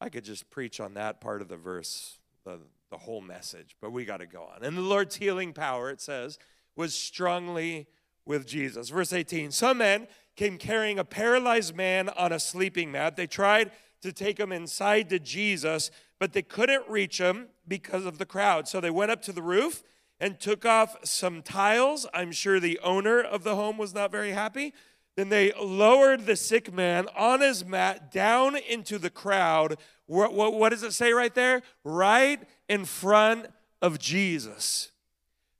I 0.00 0.08
could 0.08 0.24
just 0.24 0.50
preach 0.50 0.80
on 0.80 0.94
that 0.94 1.20
part 1.20 1.42
of 1.42 1.48
the 1.48 1.56
verse, 1.56 2.18
the, 2.44 2.58
the 2.90 2.98
whole 2.98 3.20
message, 3.20 3.76
but 3.80 3.90
we 3.90 4.04
got 4.04 4.18
to 4.18 4.26
go 4.26 4.42
on. 4.42 4.62
And 4.62 4.76
the 4.76 4.82
Lord's 4.82 5.16
healing 5.16 5.52
power, 5.52 5.90
it 5.90 6.00
says, 6.00 6.38
was 6.76 6.94
strongly 6.94 7.88
with 8.24 8.46
Jesus. 8.46 8.90
Verse 8.90 9.12
18 9.12 9.50
Some 9.50 9.78
men 9.78 10.06
came 10.36 10.58
carrying 10.58 10.98
a 10.98 11.04
paralyzed 11.04 11.74
man 11.74 12.08
on 12.10 12.30
a 12.30 12.38
sleeping 12.38 12.92
mat. 12.92 13.16
They 13.16 13.26
tried 13.26 13.72
to 14.02 14.12
take 14.12 14.38
him 14.38 14.52
inside 14.52 15.08
to 15.10 15.18
Jesus, 15.18 15.90
but 16.20 16.32
they 16.32 16.42
couldn't 16.42 16.88
reach 16.88 17.18
him 17.18 17.48
because 17.66 18.06
of 18.06 18.18
the 18.18 18.26
crowd. 18.26 18.68
So 18.68 18.80
they 18.80 18.90
went 18.90 19.10
up 19.10 19.22
to 19.22 19.32
the 19.32 19.42
roof 19.42 19.82
and 20.20 20.38
took 20.38 20.64
off 20.64 20.96
some 21.04 21.42
tiles. 21.42 22.06
I'm 22.14 22.32
sure 22.32 22.60
the 22.60 22.78
owner 22.82 23.20
of 23.20 23.42
the 23.42 23.56
home 23.56 23.78
was 23.78 23.94
not 23.94 24.12
very 24.12 24.30
happy. 24.30 24.72
Then 25.18 25.30
they 25.30 25.52
lowered 25.60 26.26
the 26.26 26.36
sick 26.36 26.72
man 26.72 27.08
on 27.16 27.40
his 27.40 27.64
mat 27.64 28.12
down 28.12 28.54
into 28.54 28.98
the 28.98 29.10
crowd. 29.10 29.76
What, 30.06 30.32
what, 30.32 30.54
what, 30.54 30.68
does 30.68 30.84
it 30.84 30.92
say 30.92 31.12
right 31.12 31.34
there? 31.34 31.62
Right 31.82 32.40
in 32.68 32.84
front 32.84 33.46
of 33.82 33.98
Jesus. 33.98 34.92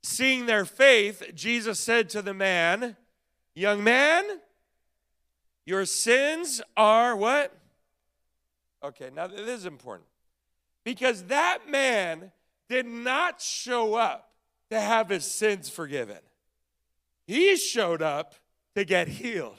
Seeing 0.01 0.45
their 0.45 0.63
faith, 0.63 1.33
Jesus 1.35 1.77
said 1.77 2.09
to 2.11 2.21
the 2.21 2.33
man, 2.33 2.95
Young 3.53 3.83
man, 3.83 4.23
your 5.65 5.85
sins 5.85 6.61
are 6.77 7.17
what? 7.17 7.53
Okay, 8.81 9.09
now 9.13 9.27
this 9.27 9.41
is 9.41 9.65
important. 9.65 10.07
Because 10.85 11.23
that 11.23 11.69
man 11.69 12.31
did 12.69 12.85
not 12.85 13.41
show 13.41 13.95
up 13.95 14.31
to 14.69 14.79
have 14.79 15.09
his 15.09 15.29
sins 15.29 15.67
forgiven, 15.67 16.19
he 17.27 17.57
showed 17.57 18.01
up 18.01 18.35
to 18.75 18.85
get 18.85 19.07
healed. 19.07 19.57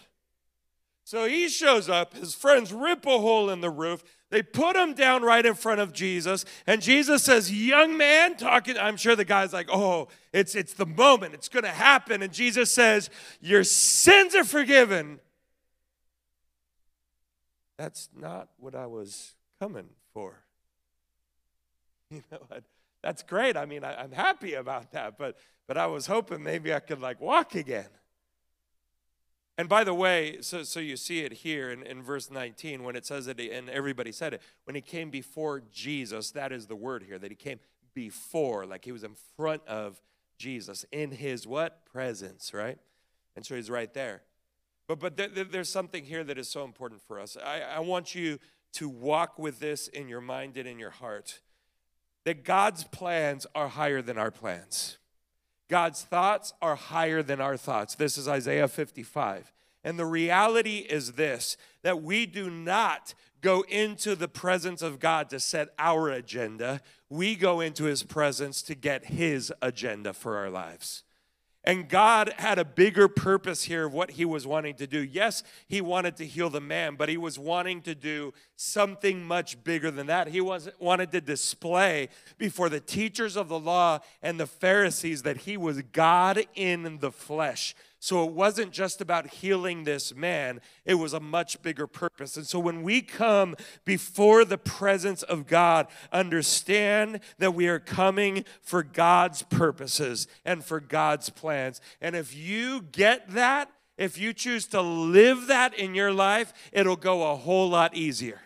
So 1.04 1.26
he 1.26 1.48
shows 1.48 1.88
up, 1.88 2.14
his 2.14 2.34
friends 2.34 2.72
rip 2.72 3.04
a 3.04 3.18
hole 3.18 3.50
in 3.50 3.60
the 3.60 3.70
roof. 3.70 4.04
They 4.30 4.42
put 4.42 4.76
him 4.76 4.94
down 4.94 5.22
right 5.22 5.44
in 5.44 5.54
front 5.54 5.80
of 5.80 5.92
Jesus, 5.92 6.44
and 6.68 6.80
Jesus 6.80 7.24
says, 7.24 7.52
Young 7.52 7.96
man, 7.96 8.36
talking. 8.36 8.78
I'm 8.78 8.96
sure 8.96 9.16
the 9.16 9.24
guy's 9.24 9.52
like, 9.52 9.68
Oh, 9.72 10.06
it's, 10.32 10.54
it's 10.54 10.74
the 10.74 10.86
moment, 10.86 11.34
it's 11.34 11.48
gonna 11.48 11.68
happen. 11.68 12.22
And 12.22 12.32
Jesus 12.32 12.70
says, 12.70 13.10
Your 13.40 13.64
sins 13.64 14.36
are 14.36 14.44
forgiven. 14.44 15.18
That's 17.76 18.08
not 18.16 18.50
what 18.58 18.76
I 18.76 18.86
was 18.86 19.34
coming 19.60 19.88
for. 20.14 20.34
You 22.12 22.24
know, 22.32 22.40
that's 23.04 23.22
great. 23.22 23.56
I 23.56 23.66
mean, 23.66 23.84
I, 23.84 23.94
I'm 23.94 24.10
happy 24.10 24.54
about 24.54 24.90
that, 24.92 25.16
but 25.16 25.36
but 25.68 25.78
I 25.78 25.86
was 25.86 26.06
hoping 26.06 26.42
maybe 26.42 26.74
I 26.74 26.80
could 26.80 27.00
like 27.00 27.20
walk 27.20 27.54
again. 27.54 27.86
And 29.60 29.68
by 29.68 29.84
the 29.84 29.92
way, 29.92 30.38
so, 30.40 30.62
so 30.62 30.80
you 30.80 30.96
see 30.96 31.20
it 31.20 31.34
here 31.34 31.70
in, 31.70 31.82
in 31.82 32.02
verse 32.02 32.30
19 32.30 32.82
when 32.82 32.96
it 32.96 33.04
says 33.04 33.26
that, 33.26 33.38
he, 33.38 33.50
and 33.50 33.68
everybody 33.68 34.10
said 34.10 34.32
it, 34.32 34.40
when 34.64 34.74
he 34.74 34.80
came 34.80 35.10
before 35.10 35.60
Jesus, 35.70 36.30
that 36.30 36.50
is 36.50 36.66
the 36.66 36.74
word 36.74 37.02
here, 37.02 37.18
that 37.18 37.30
he 37.30 37.34
came 37.34 37.60
before, 37.92 38.64
like 38.64 38.86
he 38.86 38.92
was 38.92 39.04
in 39.04 39.14
front 39.36 39.60
of 39.66 40.00
Jesus, 40.38 40.86
in 40.92 41.10
his 41.10 41.46
what? 41.46 41.84
Presence, 41.84 42.54
right? 42.54 42.78
And 43.36 43.44
so 43.44 43.54
he's 43.54 43.68
right 43.68 43.92
there. 43.92 44.22
But, 44.88 44.98
but 44.98 45.18
th- 45.18 45.34
th- 45.34 45.48
there's 45.50 45.68
something 45.68 46.04
here 46.04 46.24
that 46.24 46.38
is 46.38 46.48
so 46.48 46.64
important 46.64 47.02
for 47.02 47.20
us. 47.20 47.36
I, 47.36 47.60
I 47.60 47.80
want 47.80 48.14
you 48.14 48.38
to 48.76 48.88
walk 48.88 49.38
with 49.38 49.60
this 49.60 49.88
in 49.88 50.08
your 50.08 50.22
mind 50.22 50.56
and 50.56 50.66
in 50.66 50.78
your 50.78 50.88
heart 50.88 51.40
that 52.24 52.44
God's 52.44 52.84
plans 52.84 53.46
are 53.54 53.68
higher 53.68 54.00
than 54.00 54.16
our 54.16 54.30
plans. 54.30 54.96
God's 55.70 56.02
thoughts 56.02 56.52
are 56.60 56.74
higher 56.74 57.22
than 57.22 57.40
our 57.40 57.56
thoughts. 57.56 57.94
This 57.94 58.18
is 58.18 58.26
Isaiah 58.26 58.68
55. 58.68 59.52
And 59.84 59.98
the 59.98 60.04
reality 60.04 60.78
is 60.78 61.12
this 61.12 61.56
that 61.82 62.02
we 62.02 62.26
do 62.26 62.50
not 62.50 63.14
go 63.40 63.62
into 63.68 64.14
the 64.14 64.28
presence 64.28 64.82
of 64.82 65.00
God 65.00 65.30
to 65.30 65.40
set 65.40 65.68
our 65.78 66.10
agenda, 66.10 66.80
we 67.08 67.36
go 67.36 67.60
into 67.60 67.84
his 67.84 68.02
presence 68.02 68.60
to 68.62 68.74
get 68.74 69.06
his 69.06 69.50
agenda 69.62 70.12
for 70.12 70.36
our 70.36 70.50
lives. 70.50 71.04
And 71.62 71.90
God 71.90 72.32
had 72.38 72.58
a 72.58 72.64
bigger 72.64 73.06
purpose 73.06 73.64
here 73.64 73.86
of 73.86 73.92
what 73.92 74.12
he 74.12 74.24
was 74.24 74.46
wanting 74.46 74.76
to 74.76 74.86
do. 74.86 75.00
Yes, 75.00 75.42
he 75.68 75.82
wanted 75.82 76.16
to 76.16 76.26
heal 76.26 76.48
the 76.48 76.60
man, 76.60 76.94
but 76.96 77.10
he 77.10 77.18
was 77.18 77.38
wanting 77.38 77.82
to 77.82 77.94
do 77.94 78.32
something 78.56 79.22
much 79.22 79.62
bigger 79.62 79.90
than 79.90 80.06
that. 80.06 80.28
He 80.28 80.40
was, 80.40 80.70
wanted 80.78 81.12
to 81.12 81.20
display 81.20 82.08
before 82.38 82.70
the 82.70 82.80
teachers 82.80 83.36
of 83.36 83.48
the 83.48 83.58
law 83.58 83.98
and 84.22 84.40
the 84.40 84.46
Pharisees 84.46 85.22
that 85.22 85.38
he 85.38 85.58
was 85.58 85.82
God 85.92 86.46
in 86.54 86.98
the 87.00 87.12
flesh. 87.12 87.74
So 88.02 88.24
it 88.24 88.32
wasn't 88.32 88.72
just 88.72 89.02
about 89.02 89.26
healing 89.26 89.84
this 89.84 90.14
man, 90.14 90.62
it 90.86 90.94
was 90.94 91.12
a 91.12 91.20
much 91.20 91.60
bigger 91.60 91.86
purpose. 91.86 92.38
And 92.38 92.46
so 92.46 92.58
when 92.58 92.82
we 92.82 93.02
come 93.02 93.56
before 93.84 94.46
the 94.46 94.56
presence 94.56 95.22
of 95.22 95.46
God, 95.46 95.86
understand 96.10 97.20
that 97.38 97.54
we 97.54 97.68
are 97.68 97.78
coming 97.78 98.46
for 98.62 98.82
God's 98.82 99.42
purposes 99.42 100.26
and 100.46 100.64
for 100.64 100.80
God's 100.80 101.28
plans. 101.28 101.82
And 102.00 102.16
if 102.16 102.34
you 102.34 102.80
get 102.90 103.28
that, 103.34 103.70
if 103.98 104.16
you 104.16 104.32
choose 104.32 104.66
to 104.68 104.80
live 104.80 105.48
that 105.48 105.74
in 105.74 105.94
your 105.94 106.10
life, 106.10 106.54
it'll 106.72 106.96
go 106.96 107.30
a 107.30 107.36
whole 107.36 107.68
lot 107.68 107.94
easier. 107.94 108.40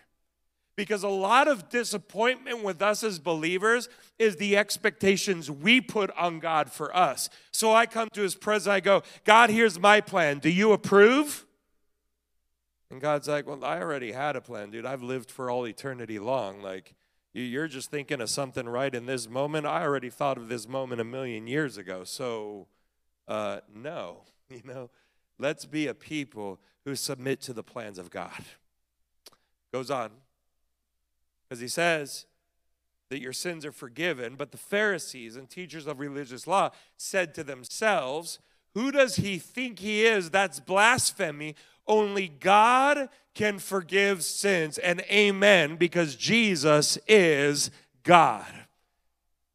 Because 0.75 1.03
a 1.03 1.09
lot 1.09 1.47
of 1.47 1.69
disappointment 1.69 2.63
with 2.63 2.81
us 2.81 3.03
as 3.03 3.17
believers 3.17 3.87
is 4.19 4.35
the 4.35 4.57
expectations 4.57 5.49
we 5.49 5.79
put 5.79 6.11
on 6.17 6.39
God 6.39 6.71
for 6.71 6.95
us. 6.95 7.29
So 7.51 7.73
I 7.73 7.85
come 7.85 8.09
to 8.13 8.21
his 8.21 8.35
presence, 8.35 8.67
I 8.67 8.81
go, 8.81 9.01
God, 9.23 9.49
here's 9.49 9.79
my 9.79 10.01
plan. 10.01 10.39
Do 10.39 10.49
you 10.49 10.73
approve? 10.73 11.45
And 12.91 13.01
God's 13.01 13.27
like, 13.27 13.47
Well, 13.47 13.63
I 13.63 13.79
already 13.79 14.11
had 14.11 14.35
a 14.35 14.41
plan, 14.41 14.71
dude. 14.71 14.85
I've 14.85 15.01
lived 15.01 15.31
for 15.31 15.49
all 15.49 15.67
eternity 15.67 16.19
long. 16.19 16.61
Like, 16.61 16.93
you're 17.33 17.67
just 17.67 17.91
thinking 17.91 18.21
of 18.21 18.29
something 18.29 18.67
right 18.67 18.93
in 18.93 19.05
this 19.05 19.29
moment. 19.29 19.65
I 19.65 19.83
already 19.83 20.09
thought 20.09 20.37
of 20.37 20.47
this 20.47 20.67
moment 20.67 21.01
a 21.01 21.03
million 21.03 21.47
years 21.47 21.77
ago. 21.77 22.03
So, 22.05 22.67
uh, 23.27 23.59
no, 23.73 24.23
you 24.49 24.61
know, 24.63 24.89
let's 25.37 25.65
be 25.65 25.87
a 25.87 25.93
people 25.93 26.59
who 26.85 26.95
submit 26.95 27.41
to 27.41 27.53
the 27.53 27.63
plans 27.63 27.97
of 27.97 28.09
God. 28.09 28.45
Goes 29.73 29.91
on. 29.91 30.11
Because 31.47 31.61
he 31.61 31.67
says 31.67 32.25
that 33.09 33.21
your 33.21 33.33
sins 33.33 33.65
are 33.65 33.71
forgiven. 33.71 34.35
But 34.35 34.51
the 34.51 34.57
Pharisees 34.57 35.35
and 35.35 35.49
teachers 35.49 35.87
of 35.87 35.99
religious 35.99 36.47
law 36.47 36.71
said 36.97 37.33
to 37.35 37.43
themselves, 37.43 38.39
Who 38.73 38.91
does 38.91 39.17
he 39.17 39.37
think 39.37 39.79
he 39.79 40.05
is? 40.05 40.29
That's 40.29 40.59
blasphemy. 40.59 41.55
Only 41.87 42.27
God 42.27 43.09
can 43.35 43.59
forgive 43.59 44.23
sins. 44.23 44.77
And 44.77 45.01
amen, 45.01 45.75
because 45.75 46.15
Jesus 46.15 46.97
is 47.07 47.69
God. 48.03 48.45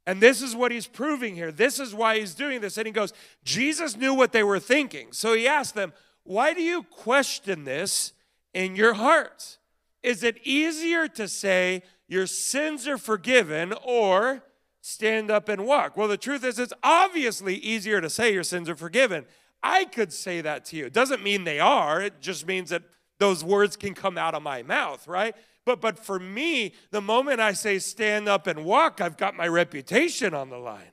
And 0.07 0.21
this 0.21 0.43
is 0.43 0.57
what 0.57 0.73
he's 0.73 0.87
proving 0.87 1.35
here. 1.35 1.53
This 1.53 1.79
is 1.79 1.95
why 1.95 2.19
he's 2.19 2.35
doing 2.35 2.61
this. 2.61 2.79
And 2.79 2.87
he 2.87 2.93
goes, 2.93 3.13
Jesus 3.45 3.97
knew 3.97 4.15
what 4.15 4.33
they 4.33 4.43
were 4.43 4.59
thinking. 4.59 5.09
So 5.13 5.35
he 5.35 5.47
asked 5.47 5.75
them, 5.75 5.93
Why 6.25 6.53
do 6.53 6.63
you 6.63 6.83
question 6.85 7.65
this 7.65 8.13
in 8.53 8.77
your 8.77 8.95
hearts? 8.95 9.59
Is 10.03 10.23
it 10.23 10.39
easier 10.45 11.09
to 11.09 11.29
say 11.29 11.83
your 12.09 12.27
sins 12.27 12.89
are 12.89 12.99
forgiven 12.99 13.75
or 13.85 14.43
stand 14.81 15.31
up 15.31 15.49
and 15.49 15.67
walk? 15.67 15.97
Well, 15.97 16.09
the 16.09 16.17
truth 16.17 16.45
is, 16.45 16.59
it's 16.59 16.73
obviously 16.83 17.57
easier 17.57 18.01
to 18.01 18.11
say 18.11 18.33
your 18.33 18.45
sins 18.45 18.69
are 18.69 18.77
forgiven. 18.77 19.27
I 19.63 19.85
could 19.85 20.13
say 20.13 20.41
that 20.41 20.65
to 20.67 20.77
you. 20.77 20.87
It 20.87 20.93
doesn't 20.93 21.23
mean 21.23 21.45
they 21.45 21.61
are, 21.61 22.01
it 22.01 22.21
just 22.21 22.47
means 22.47 22.71
that 22.71 22.83
those 23.19 23.45
words 23.45 23.77
can 23.77 23.95
come 23.95 24.17
out 24.17 24.35
of 24.35 24.43
my 24.43 24.63
mouth, 24.63 25.07
right? 25.07 25.37
But 25.67 25.81
but 25.81 25.99
for 25.99 26.19
me, 26.19 26.73
the 26.91 27.03
moment 27.03 27.41
I 27.41 27.53
say 27.53 27.79
stand 27.79 28.29
up 28.29 28.47
and 28.47 28.65
walk, 28.65 29.01
I've 29.01 29.19
got 29.19 29.37
my 29.37 29.47
reputation 29.47 30.33
on 30.33 30.49
the 30.49 30.57
line. 30.57 30.93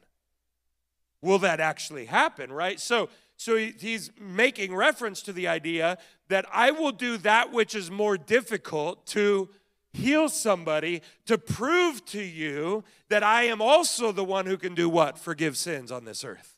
Will 1.21 1.39
that 1.39 1.59
actually 1.59 2.05
happen, 2.05 2.51
right? 2.51 2.79
So 2.79 3.09
so 3.37 3.55
he's 3.55 4.11
making 4.19 4.75
reference 4.75 5.21
to 5.21 5.31
the 5.31 5.47
idea 5.47 5.99
that 6.27 6.45
I 6.51 6.71
will 6.71 6.91
do 6.91 7.17
that 7.17 7.53
which 7.53 7.75
is 7.75 7.89
more 7.91 8.17
difficult 8.17 9.05
to 9.07 9.49
heal 9.93 10.27
somebody 10.27 11.01
to 11.27 11.37
prove 11.37 12.03
to 12.05 12.21
you 12.21 12.83
that 13.09 13.23
I 13.23 13.43
am 13.43 13.61
also 13.61 14.11
the 14.11 14.23
one 14.23 14.47
who 14.47 14.57
can 14.57 14.73
do 14.75 14.89
what? 14.89 15.19
Forgive 15.19 15.55
sins 15.55 15.91
on 15.91 16.03
this 16.03 16.23
earth. 16.23 16.55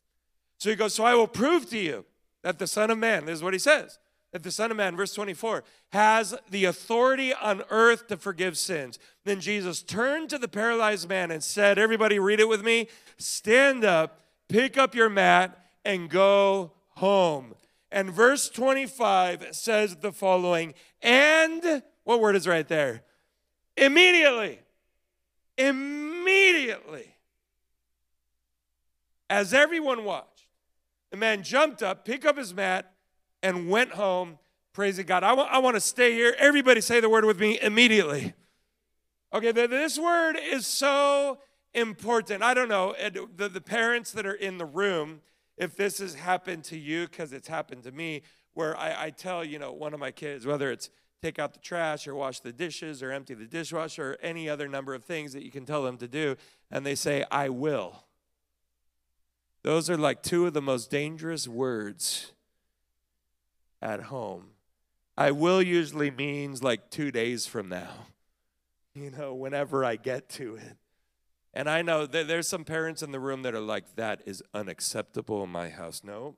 So 0.58 0.70
he 0.70 0.76
goes, 0.76 0.94
So 0.94 1.04
I 1.04 1.16
will 1.16 1.28
prove 1.28 1.70
to 1.70 1.78
you 1.78 2.06
that 2.44 2.60
the 2.60 2.68
Son 2.68 2.90
of 2.90 2.98
Man, 2.98 3.26
this 3.26 3.36
is 3.36 3.44
what 3.44 3.54
he 3.54 3.60
says, 3.60 4.00
that 4.32 4.44
the 4.44 4.52
Son 4.52 4.72
of 4.72 4.78
Man, 4.78 4.96
verse 4.96 5.14
24, 5.14 5.64
has 5.90 6.36
the 6.50 6.66
authority 6.66 7.34
on 7.34 7.64
earth 7.70 8.08
to 8.08 8.18
forgive 8.18 8.58
sins. 8.58 9.00
Then 9.26 9.42
Jesus 9.42 9.82
turned 9.82 10.30
to 10.30 10.38
the 10.38 10.48
paralyzed 10.48 11.10
man 11.10 11.30
and 11.30 11.44
said, 11.44 11.78
Everybody 11.78 12.20
read 12.20 12.40
it 12.40 12.48
with 12.48 12.64
me. 12.64 12.88
Stand 13.18 13.84
up, 13.84 14.22
pick 14.48 14.78
up 14.78 14.96
your 14.96 15.10
mat, 15.10 15.59
and 15.86 16.10
go 16.10 16.74
home. 16.96 17.56
And 17.92 18.12
verse 18.12 18.50
25 18.50 19.48
says 19.52 19.96
the 19.98 20.12
following, 20.12 20.74
and 21.02 21.84
what 22.04 22.20
word 22.20 22.36
is 22.36 22.48
right 22.48 22.68
there? 22.68 23.04
Immediately. 23.78 24.60
Immediately. 25.58 27.16
As 29.30 29.54
everyone 29.54 30.04
watched, 30.04 30.48
the 31.12 31.18
man 31.18 31.44
jumped 31.44 31.82
up, 31.82 32.06
picked 32.06 32.26
up 32.26 32.38
his 32.38 32.54
mat, 32.54 32.94
and 33.42 33.70
went 33.70 33.92
home 33.92 34.38
praising 34.74 35.06
God. 35.06 35.24
I, 35.24 35.34
I 35.34 35.58
want 35.60 35.76
to 35.76 35.82
stay 35.82 36.14
here. 36.14 36.36
Everybody 36.38 36.82
say 36.82 37.00
the 37.00 37.10
word 37.10 37.26
with 37.26 37.40
me 37.40 37.60
immediately. 37.62 38.34
Okay, 39.34 39.52
this 39.52 40.00
word 40.00 40.38
is 40.42 40.66
so 40.66 41.40
important. 41.74 42.42
I 42.42 42.54
don't 42.54 42.70
know, 42.70 42.96
the, 43.36 43.50
the 43.50 43.62
parents 43.62 44.12
that 44.14 44.26
are 44.26 44.34
in 44.34 44.58
the 44.58 44.66
room, 44.66 45.22
if 45.60 45.76
this 45.76 46.00
has 46.00 46.16
happened 46.16 46.64
to 46.66 46.78
you, 46.78 47.08
because 47.08 47.34
it's 47.34 47.50
happened 47.50 47.84
to 47.84 47.92
me, 47.92 48.24
where 48.54 48.76
I, 48.78 49.06
I 49.06 49.10
tell, 49.12 49.44
you 49.44 49.60
know, 49.60 49.74
one 49.74 49.94
of 49.94 50.00
my 50.00 50.10
kids, 50.10 50.46
whether 50.46 50.72
it's 50.72 50.90
take 51.22 51.38
out 51.38 51.54
the 51.54 51.60
trash 51.60 52.08
or 52.08 52.16
wash 52.16 52.40
the 52.40 52.54
dishes 52.54 53.04
or 53.04 53.12
empty 53.12 53.34
the 53.34 53.46
dishwasher 53.46 54.14
or 54.14 54.18
any 54.24 54.48
other 54.50 54.70
number 54.70 54.96
of 54.96 55.04
things 55.04 55.34
that 55.34 55.44
you 55.44 55.52
can 55.52 55.66
tell 55.66 55.84
them 55.84 55.98
to 55.98 56.08
do, 56.08 56.38
and 56.72 56.86
they 56.86 56.96
say, 56.96 57.26
I 57.30 57.50
will. 57.50 58.06
Those 59.62 59.90
are 59.90 59.98
like 59.98 60.24
two 60.24 60.48
of 60.48 60.54
the 60.54 60.62
most 60.62 60.90
dangerous 60.90 61.46
words 61.46 62.32
at 63.82 64.04
home. 64.04 64.52
I 65.18 65.32
will 65.32 65.62
usually 65.62 66.10
means 66.10 66.64
like 66.64 66.90
two 66.90 67.12
days 67.12 67.46
from 67.46 67.68
now, 67.68 68.08
you 68.96 69.12
know, 69.12 69.36
whenever 69.36 69.84
I 69.84 69.98
get 69.98 70.30
to 70.30 70.56
it. 70.56 70.78
And 71.60 71.70
I 71.70 71.82
know 71.82 72.06
that 72.06 72.30
there's 72.30 72.48
some 72.48 72.64
parents 72.64 73.04
in 73.04 73.12
the 73.12 73.20
room 73.20 73.42
that 73.42 73.54
are 73.54 73.60
like, 73.60 73.98
that 73.98 74.22
is 74.26 74.42
unacceptable 74.54 75.44
in 75.44 75.50
my 75.50 75.68
house. 75.68 76.04
No, 76.06 76.38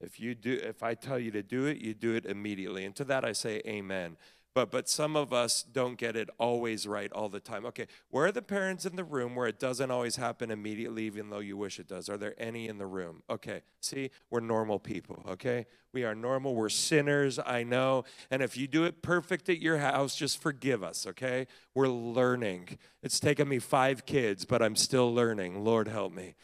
if 0.00 0.20
you 0.20 0.36
do, 0.36 0.56
if 0.62 0.84
I 0.84 0.94
tell 0.94 1.18
you 1.18 1.32
to 1.32 1.42
do 1.42 1.66
it, 1.66 1.78
you 1.78 1.94
do 1.94 2.14
it 2.14 2.24
immediately. 2.24 2.84
And 2.84 2.94
to 2.94 3.04
that 3.06 3.24
I 3.24 3.32
say 3.32 3.60
amen. 3.66 4.16
But 4.54 4.70
but 4.70 4.86
some 4.86 5.16
of 5.16 5.32
us 5.32 5.62
don't 5.62 5.96
get 5.96 6.14
it 6.14 6.28
always 6.38 6.86
right 6.86 7.10
all 7.12 7.30
the 7.30 7.40
time. 7.40 7.64
Okay, 7.66 7.86
where 8.10 8.26
are 8.26 8.32
the 8.32 8.42
parents 8.42 8.84
in 8.84 8.96
the 8.96 9.04
room 9.04 9.34
where 9.34 9.46
it 9.46 9.58
doesn't 9.58 9.90
always 9.90 10.16
happen 10.16 10.50
immediately, 10.50 11.04
even 11.04 11.30
though 11.30 11.38
you 11.38 11.56
wish 11.56 11.78
it 11.78 11.88
does? 11.88 12.10
Are 12.10 12.18
there 12.18 12.34
any 12.36 12.68
in 12.68 12.76
the 12.76 12.86
room? 12.86 13.22
Okay, 13.30 13.62
see, 13.80 14.10
we're 14.30 14.40
normal 14.40 14.78
people. 14.78 15.24
Okay, 15.26 15.66
we 15.94 16.04
are 16.04 16.14
normal. 16.14 16.54
We're 16.54 16.68
sinners. 16.68 17.38
I 17.38 17.62
know. 17.62 18.04
And 18.30 18.42
if 18.42 18.58
you 18.58 18.66
do 18.66 18.84
it 18.84 19.00
perfect 19.00 19.48
at 19.48 19.58
your 19.58 19.78
house, 19.78 20.14
just 20.14 20.40
forgive 20.42 20.82
us. 20.82 21.06
Okay, 21.06 21.46
we're 21.74 21.88
learning. 21.88 22.78
It's 23.02 23.20
taken 23.20 23.48
me 23.48 23.58
five 23.58 24.04
kids, 24.04 24.44
but 24.44 24.60
I'm 24.60 24.76
still 24.76 25.14
learning. 25.14 25.64
Lord 25.64 25.88
help 25.88 26.12
me. 26.12 26.34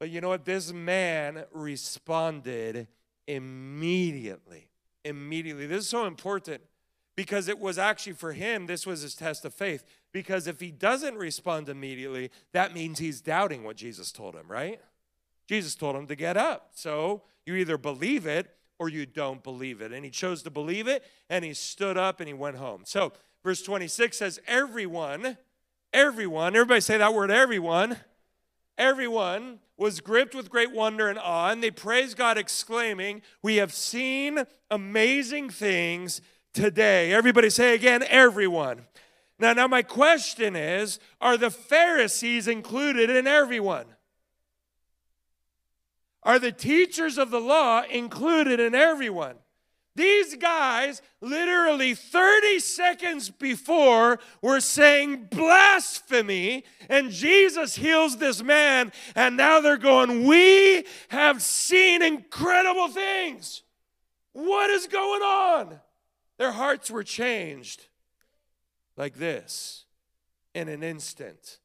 But 0.00 0.10
you 0.10 0.20
know 0.20 0.28
what? 0.28 0.44
This 0.44 0.72
man 0.72 1.44
responded 1.52 2.88
immediately. 3.28 4.70
Immediately. 5.04 5.66
This 5.66 5.84
is 5.84 5.88
so 5.88 6.06
important 6.06 6.62
because 7.16 7.48
it 7.48 7.58
was 7.58 7.78
actually 7.78 8.12
for 8.12 8.32
him, 8.32 8.66
this 8.66 8.86
was 8.86 9.00
his 9.00 9.14
test 9.14 9.44
of 9.44 9.54
faith. 9.54 9.84
Because 10.12 10.46
if 10.46 10.60
he 10.60 10.70
doesn't 10.70 11.16
respond 11.16 11.68
immediately, 11.68 12.30
that 12.52 12.74
means 12.74 12.98
he's 12.98 13.20
doubting 13.20 13.64
what 13.64 13.76
Jesus 13.76 14.12
told 14.12 14.34
him, 14.34 14.46
right? 14.48 14.80
Jesus 15.48 15.74
told 15.74 15.96
him 15.96 16.06
to 16.06 16.14
get 16.16 16.36
up. 16.36 16.70
So 16.74 17.22
you 17.46 17.54
either 17.54 17.78
believe 17.78 18.26
it 18.26 18.54
or 18.78 18.88
you 18.90 19.06
don't 19.06 19.42
believe 19.42 19.80
it. 19.80 19.92
And 19.92 20.04
he 20.04 20.10
chose 20.10 20.42
to 20.42 20.50
believe 20.50 20.86
it 20.86 21.02
and 21.30 21.44
he 21.44 21.54
stood 21.54 21.96
up 21.96 22.20
and 22.20 22.28
he 22.28 22.34
went 22.34 22.56
home. 22.56 22.82
So 22.84 23.12
verse 23.42 23.62
26 23.62 24.18
says, 24.18 24.40
Everyone, 24.46 25.38
everyone, 25.92 26.54
everybody 26.54 26.80
say 26.80 26.98
that 26.98 27.14
word, 27.14 27.30
everyone 27.30 27.96
everyone 28.78 29.58
was 29.76 30.00
gripped 30.00 30.34
with 30.34 30.50
great 30.50 30.72
wonder 30.72 31.08
and 31.08 31.18
awe, 31.18 31.50
and 31.50 31.62
they 31.62 31.70
praised 31.70 32.16
God, 32.16 32.38
exclaiming, 32.38 33.22
We 33.42 33.56
have 33.56 33.72
seen 33.72 34.44
amazing 34.70 35.50
things 35.50 36.20
today. 36.56 37.12
Everybody 37.12 37.50
say 37.50 37.74
again, 37.74 38.02
everyone. 38.08 38.86
Now, 39.38 39.52
now 39.52 39.68
my 39.68 39.82
question 39.82 40.56
is, 40.56 40.98
are 41.20 41.36
the 41.36 41.50
Pharisees 41.50 42.48
included 42.48 43.10
in 43.10 43.26
everyone? 43.26 43.84
Are 46.22 46.38
the 46.38 46.50
teachers 46.50 47.18
of 47.18 47.30
the 47.30 47.40
law 47.40 47.82
included 47.82 48.58
in 48.58 48.74
everyone? 48.74 49.36
These 49.94 50.36
guys, 50.36 51.00
literally 51.20 51.94
30 51.94 52.58
seconds 52.58 53.30
before, 53.30 54.18
were 54.42 54.60
saying 54.60 55.28
blasphemy, 55.30 56.64
and 56.88 57.10
Jesus 57.10 57.76
heals 57.76 58.16
this 58.16 58.42
man, 58.42 58.92
and 59.14 59.36
now 59.36 59.60
they're 59.60 59.78
going, 59.78 60.26
We 60.26 60.84
have 61.08 61.42
seen 61.42 62.02
incredible 62.02 62.88
things. 62.88 63.62
What 64.32 64.68
is 64.68 64.86
going 64.86 65.22
on? 65.22 65.80
Their 66.38 66.52
hearts 66.52 66.90
were 66.90 67.02
changed 67.02 67.86
like 68.96 69.16
this 69.16 69.84
in 70.54 70.68
an 70.68 70.82
instant. 70.82 71.58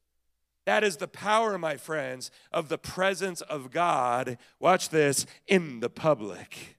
That 0.64 0.84
is 0.84 0.96
the 0.96 1.08
power, 1.08 1.58
my 1.58 1.76
friends, 1.76 2.30
of 2.52 2.68
the 2.68 2.78
presence 2.78 3.40
of 3.40 3.70
God. 3.70 4.38
Watch 4.60 4.90
this 4.90 5.26
in 5.46 5.80
the 5.80 5.90
public. 5.90 6.78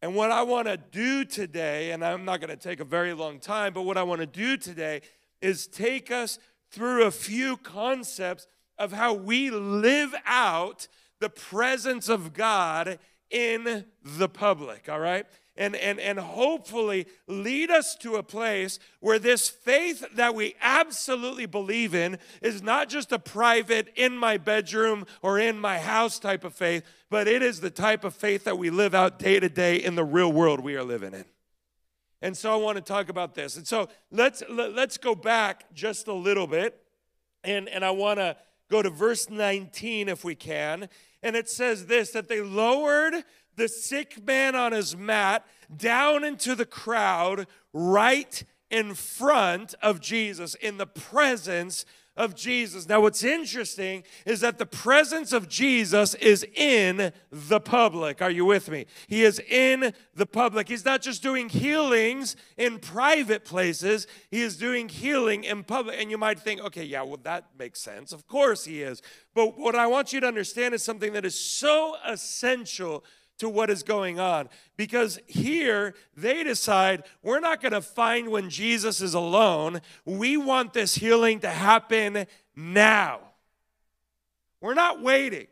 And 0.00 0.16
what 0.16 0.30
I 0.30 0.42
want 0.42 0.66
to 0.66 0.76
do 0.76 1.24
today, 1.24 1.92
and 1.92 2.04
I'm 2.04 2.24
not 2.24 2.40
going 2.40 2.50
to 2.50 2.56
take 2.56 2.80
a 2.80 2.84
very 2.84 3.12
long 3.12 3.38
time, 3.38 3.72
but 3.72 3.82
what 3.82 3.96
I 3.96 4.02
want 4.02 4.20
to 4.20 4.26
do 4.26 4.56
today 4.56 5.02
is 5.40 5.66
take 5.66 6.10
us 6.10 6.38
through 6.70 7.04
a 7.04 7.10
few 7.10 7.56
concepts 7.58 8.46
of 8.78 8.92
how 8.92 9.12
we 9.12 9.50
live 9.50 10.14
out 10.24 10.88
the 11.20 11.28
presence 11.28 12.08
of 12.08 12.32
God 12.32 12.98
in 13.30 13.84
the 14.02 14.28
public, 14.28 14.88
all 14.88 14.98
right? 14.98 15.26
And, 15.56 15.76
and, 15.76 16.00
and 16.00 16.18
hopefully 16.18 17.06
lead 17.26 17.70
us 17.70 17.94
to 17.96 18.16
a 18.16 18.22
place 18.22 18.78
where 19.00 19.18
this 19.18 19.48
faith 19.48 20.04
that 20.14 20.34
we 20.34 20.54
absolutely 20.60 21.46
believe 21.46 21.94
in 21.94 22.18
is 22.40 22.62
not 22.62 22.88
just 22.88 23.12
a 23.12 23.18
private, 23.18 23.92
in 23.94 24.16
my 24.16 24.38
bedroom 24.38 25.06
or 25.20 25.38
in 25.38 25.58
my 25.58 25.78
house 25.78 26.18
type 26.18 26.44
of 26.44 26.54
faith, 26.54 26.84
but 27.10 27.28
it 27.28 27.42
is 27.42 27.60
the 27.60 27.70
type 27.70 28.04
of 28.04 28.14
faith 28.14 28.44
that 28.44 28.56
we 28.56 28.70
live 28.70 28.94
out 28.94 29.18
day 29.18 29.38
to 29.38 29.48
day 29.48 29.76
in 29.76 29.94
the 29.94 30.04
real 30.04 30.32
world 30.32 30.60
we 30.60 30.76
are 30.76 30.84
living 30.84 31.12
in. 31.12 31.24
And 32.22 32.36
so 32.36 32.52
I 32.52 32.56
want 32.56 32.76
to 32.76 32.82
talk 32.82 33.08
about 33.08 33.34
this. 33.34 33.56
And 33.56 33.66
so 33.66 33.88
let's 34.10 34.42
let's 34.48 34.96
go 34.96 35.14
back 35.14 35.74
just 35.74 36.06
a 36.06 36.12
little 36.12 36.46
bit. 36.46 36.80
And, 37.44 37.68
and 37.68 37.84
I 37.84 37.90
want 37.90 38.20
to 38.20 38.36
go 38.70 38.80
to 38.80 38.90
verse 38.90 39.28
19 39.28 40.08
if 40.08 40.24
we 40.24 40.36
can. 40.36 40.88
And 41.22 41.36
it 41.36 41.48
says 41.48 41.86
this 41.86 42.12
that 42.12 42.28
they 42.28 42.40
lowered 42.40 43.14
the 43.56 43.68
sick 43.68 44.24
man 44.24 44.54
on 44.54 44.72
his 44.72 44.96
mat 44.96 45.46
down 45.74 46.24
into 46.24 46.54
the 46.54 46.66
crowd 46.66 47.46
right 47.72 48.44
in 48.70 48.94
front 48.94 49.74
of 49.82 50.00
Jesus, 50.00 50.54
in 50.54 50.78
the 50.78 50.86
presence 50.86 51.84
of 52.16 52.34
Jesus. 52.34 52.88
Now, 52.88 53.00
what's 53.00 53.24
interesting 53.24 54.04
is 54.26 54.40
that 54.40 54.58
the 54.58 54.66
presence 54.66 55.32
of 55.32 55.48
Jesus 55.48 56.14
is 56.16 56.44
in 56.54 57.12
the 57.30 57.60
public. 57.60 58.20
Are 58.20 58.30
you 58.30 58.44
with 58.44 58.70
me? 58.70 58.86
He 59.06 59.24
is 59.24 59.38
in 59.38 59.94
the 60.14 60.26
public. 60.26 60.68
He's 60.68 60.84
not 60.84 61.00
just 61.00 61.22
doing 61.22 61.48
healings 61.48 62.36
in 62.58 62.78
private 62.80 63.44
places, 63.44 64.06
he 64.30 64.42
is 64.42 64.56
doing 64.56 64.88
healing 64.88 65.44
in 65.44 65.64
public. 65.64 66.00
And 66.00 66.10
you 66.10 66.18
might 66.18 66.38
think, 66.38 66.60
okay, 66.60 66.84
yeah, 66.84 67.02
well, 67.02 67.20
that 67.22 67.46
makes 67.58 67.80
sense. 67.80 68.12
Of 68.12 68.26
course, 68.26 68.64
he 68.64 68.82
is. 68.82 69.00
But 69.34 69.58
what 69.58 69.74
I 69.74 69.86
want 69.86 70.12
you 70.12 70.20
to 70.20 70.26
understand 70.26 70.74
is 70.74 70.82
something 70.82 71.14
that 71.14 71.24
is 71.24 71.38
so 71.38 71.96
essential 72.06 73.04
to 73.42 73.48
what 73.48 73.70
is 73.70 73.82
going 73.82 74.20
on. 74.20 74.48
Because 74.76 75.18
here 75.26 75.94
they 76.16 76.44
decide 76.44 77.02
we're 77.24 77.40
not 77.40 77.60
going 77.60 77.72
to 77.72 77.82
find 77.82 78.28
when 78.28 78.48
Jesus 78.48 79.00
is 79.00 79.14
alone. 79.14 79.80
We 80.04 80.36
want 80.36 80.72
this 80.72 80.94
healing 80.94 81.40
to 81.40 81.50
happen 81.50 82.26
now. 82.54 83.18
We're 84.60 84.74
not 84.74 85.02
waiting. 85.02 85.48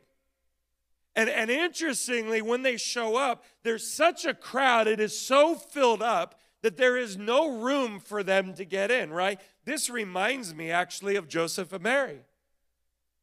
And, 1.17 1.29
and 1.29 1.51
interestingly, 1.51 2.41
when 2.41 2.63
they 2.63 2.77
show 2.77 3.17
up, 3.17 3.43
there's 3.63 3.85
such 3.85 4.23
a 4.23 4.33
crowd, 4.33 4.87
it 4.87 5.01
is 5.01 5.19
so 5.19 5.55
filled 5.55 6.01
up 6.01 6.39
that 6.61 6.77
there 6.77 6.95
is 6.95 7.17
no 7.17 7.57
room 7.57 7.99
for 7.99 8.23
them 8.23 8.53
to 8.53 8.63
get 8.63 8.89
in, 8.89 9.11
right? 9.11 9.37
This 9.65 9.89
reminds 9.89 10.55
me 10.55 10.71
actually 10.71 11.17
of 11.17 11.27
Joseph 11.27 11.73
and 11.73 11.83
Mary 11.83 12.19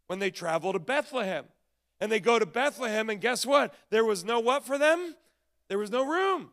when 0.09 0.19
they 0.19 0.31
travel 0.31 0.75
to 0.75 0.79
Bethlehem. 0.79 1.47
And 2.01 2.13
they 2.13 2.21
go 2.21 2.39
to 2.39 2.47
Bethlehem, 2.47 3.11
and 3.11 3.21
guess 3.21 3.45
what? 3.45 3.75
There 3.91 4.05
was 4.05 4.25
no 4.25 4.41
what 4.41 4.65
for 4.65 4.79
them? 4.79 5.17
There 5.69 5.79
was 5.79 5.91
no 5.91 6.07
room. 6.07 6.51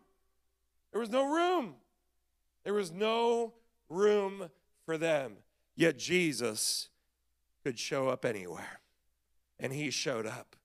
There 0.91 0.99
was 0.99 1.10
no 1.10 1.25
room. 1.25 1.75
There 2.63 2.73
was 2.73 2.91
no 2.91 3.53
room 3.89 4.49
for 4.86 4.97
them. 4.97 5.34
Yet 5.75 5.97
Jesus 5.97 6.89
could 7.63 7.77
show 7.77 8.10
up 8.10 8.25
anywhere. 8.25 8.79
And 9.60 9.71
he 9.71 9.91
showed 9.91 10.25
up. 10.25 10.55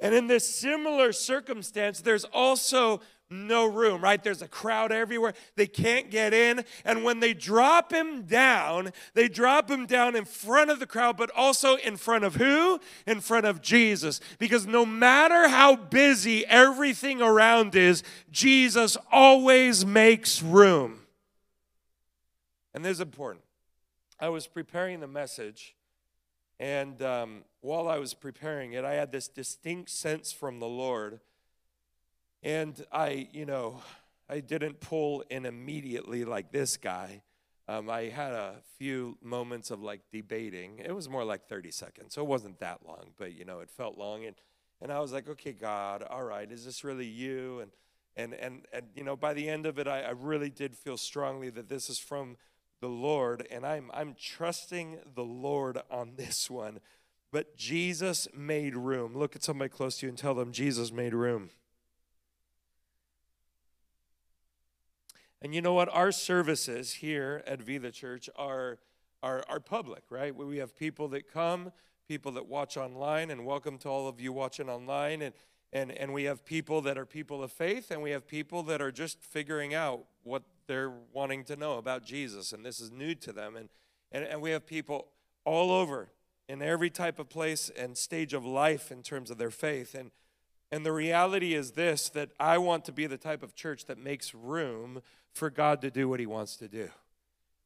And 0.00 0.14
in 0.14 0.26
this 0.28 0.48
similar 0.54 1.12
circumstance, 1.12 2.00
there's 2.00 2.24
also 2.24 3.00
no 3.30 3.66
room, 3.66 4.02
right? 4.02 4.22
There's 4.22 4.42
a 4.42 4.48
crowd 4.48 4.90
everywhere. 4.90 5.34
They 5.56 5.66
can't 5.66 6.10
get 6.10 6.32
in. 6.32 6.64
And 6.84 7.04
when 7.04 7.20
they 7.20 7.34
drop 7.34 7.92
him 7.92 8.22
down, 8.22 8.92
they 9.14 9.28
drop 9.28 9.70
him 9.70 9.86
down 9.86 10.16
in 10.16 10.24
front 10.24 10.70
of 10.70 10.80
the 10.80 10.86
crowd, 10.86 11.16
but 11.16 11.30
also 11.36 11.76
in 11.76 11.96
front 11.96 12.24
of 12.24 12.36
who? 12.36 12.80
In 13.06 13.20
front 13.20 13.46
of 13.46 13.60
Jesus. 13.60 14.20
Because 14.38 14.66
no 14.66 14.86
matter 14.86 15.48
how 15.48 15.76
busy 15.76 16.46
everything 16.46 17.20
around 17.20 17.74
is, 17.74 18.02
Jesus 18.30 18.96
always 19.12 19.84
makes 19.84 20.42
room. 20.42 21.00
And 22.72 22.84
this 22.84 22.92
is 22.92 23.00
important. 23.00 23.44
I 24.20 24.30
was 24.30 24.46
preparing 24.46 25.00
the 25.00 25.06
message, 25.06 25.76
and 26.58 27.00
um, 27.02 27.44
while 27.60 27.88
I 27.88 27.98
was 27.98 28.14
preparing 28.14 28.72
it, 28.72 28.84
I 28.84 28.94
had 28.94 29.12
this 29.12 29.28
distinct 29.28 29.90
sense 29.90 30.32
from 30.32 30.58
the 30.58 30.66
Lord 30.66 31.20
and 32.42 32.84
I, 32.92 33.28
you 33.32 33.46
know, 33.46 33.82
I 34.28 34.40
didn't 34.40 34.80
pull 34.80 35.24
in 35.30 35.46
immediately 35.46 36.24
like 36.24 36.52
this 36.52 36.76
guy. 36.76 37.22
Um, 37.66 37.90
I 37.90 38.04
had 38.04 38.32
a 38.32 38.56
few 38.78 39.18
moments 39.22 39.70
of 39.70 39.82
like 39.82 40.00
debating. 40.10 40.78
It 40.78 40.94
was 40.94 41.08
more 41.08 41.24
like 41.24 41.48
30 41.48 41.70
seconds, 41.70 42.14
so 42.14 42.22
it 42.22 42.28
wasn't 42.28 42.60
that 42.60 42.80
long, 42.86 43.12
but 43.18 43.34
you 43.34 43.44
know, 43.44 43.60
it 43.60 43.70
felt 43.70 43.98
long. 43.98 44.24
And 44.24 44.36
and 44.80 44.92
I 44.92 45.00
was 45.00 45.12
like, 45.12 45.28
okay, 45.28 45.52
God, 45.52 46.02
all 46.02 46.22
right, 46.22 46.50
is 46.50 46.64
this 46.64 46.84
really 46.84 47.06
you? 47.06 47.60
And 47.60 47.70
and 48.16 48.34
and 48.34 48.66
and 48.72 48.86
you 48.94 49.04
know, 49.04 49.16
by 49.16 49.34
the 49.34 49.48
end 49.48 49.66
of 49.66 49.78
it, 49.78 49.86
I, 49.86 50.00
I 50.02 50.10
really 50.10 50.50
did 50.50 50.76
feel 50.76 50.96
strongly 50.96 51.50
that 51.50 51.68
this 51.68 51.90
is 51.90 51.98
from 51.98 52.36
the 52.80 52.88
Lord, 52.88 53.46
and 53.50 53.66
I'm 53.66 53.90
I'm 53.92 54.14
trusting 54.18 55.00
the 55.14 55.24
Lord 55.24 55.78
on 55.90 56.12
this 56.16 56.48
one. 56.48 56.80
But 57.30 57.56
Jesus 57.56 58.26
made 58.34 58.74
room. 58.74 59.14
Look 59.14 59.36
at 59.36 59.42
somebody 59.42 59.68
close 59.68 59.98
to 59.98 60.06
you 60.06 60.08
and 60.08 60.16
tell 60.16 60.34
them 60.34 60.50
Jesus 60.52 60.90
made 60.90 61.12
room. 61.12 61.50
And 65.40 65.54
you 65.54 65.62
know 65.62 65.72
what? 65.72 65.88
Our 65.94 66.10
services 66.10 66.94
here 66.94 67.42
at 67.46 67.62
Vida 67.62 67.92
Church 67.92 68.28
are, 68.34 68.78
are, 69.22 69.44
are 69.48 69.60
public, 69.60 70.02
right? 70.10 70.34
We 70.34 70.58
have 70.58 70.76
people 70.76 71.06
that 71.08 71.32
come, 71.32 71.70
people 72.08 72.32
that 72.32 72.48
watch 72.48 72.76
online, 72.76 73.30
and 73.30 73.46
welcome 73.46 73.78
to 73.78 73.88
all 73.88 74.08
of 74.08 74.20
you 74.20 74.32
watching 74.32 74.68
online. 74.68 75.22
And, 75.22 75.34
and, 75.72 75.92
and 75.92 76.12
we 76.12 76.24
have 76.24 76.44
people 76.44 76.80
that 76.82 76.98
are 76.98 77.06
people 77.06 77.44
of 77.44 77.52
faith, 77.52 77.92
and 77.92 78.02
we 78.02 78.10
have 78.10 78.26
people 78.26 78.64
that 78.64 78.82
are 78.82 78.90
just 78.90 79.22
figuring 79.22 79.74
out 79.74 80.06
what 80.24 80.42
they're 80.66 80.92
wanting 81.12 81.44
to 81.44 81.56
know 81.56 81.78
about 81.78 82.04
Jesus, 82.04 82.52
and 82.52 82.66
this 82.66 82.80
is 82.80 82.90
new 82.90 83.14
to 83.14 83.32
them. 83.32 83.54
And, 83.54 83.68
and, 84.10 84.24
and 84.24 84.40
we 84.42 84.50
have 84.50 84.66
people 84.66 85.06
all 85.44 85.70
over 85.70 86.08
in 86.48 86.62
every 86.62 86.90
type 86.90 87.20
of 87.20 87.28
place 87.28 87.70
and 87.76 87.96
stage 87.96 88.34
of 88.34 88.44
life 88.44 88.90
in 88.90 89.02
terms 89.04 89.30
of 89.30 89.38
their 89.38 89.50
faith. 89.50 89.94
And, 89.94 90.10
and 90.70 90.84
the 90.84 90.92
reality 90.92 91.54
is 91.54 91.72
this 91.72 92.08
that 92.10 92.30
I 92.38 92.58
want 92.58 92.84
to 92.86 92.92
be 92.92 93.06
the 93.06 93.16
type 93.16 93.42
of 93.42 93.54
church 93.54 93.86
that 93.86 93.98
makes 93.98 94.34
room 94.34 95.02
for 95.32 95.50
God 95.50 95.80
to 95.82 95.90
do 95.90 96.08
what 96.08 96.20
He 96.20 96.26
wants 96.26 96.56
to 96.56 96.68
do. 96.68 96.90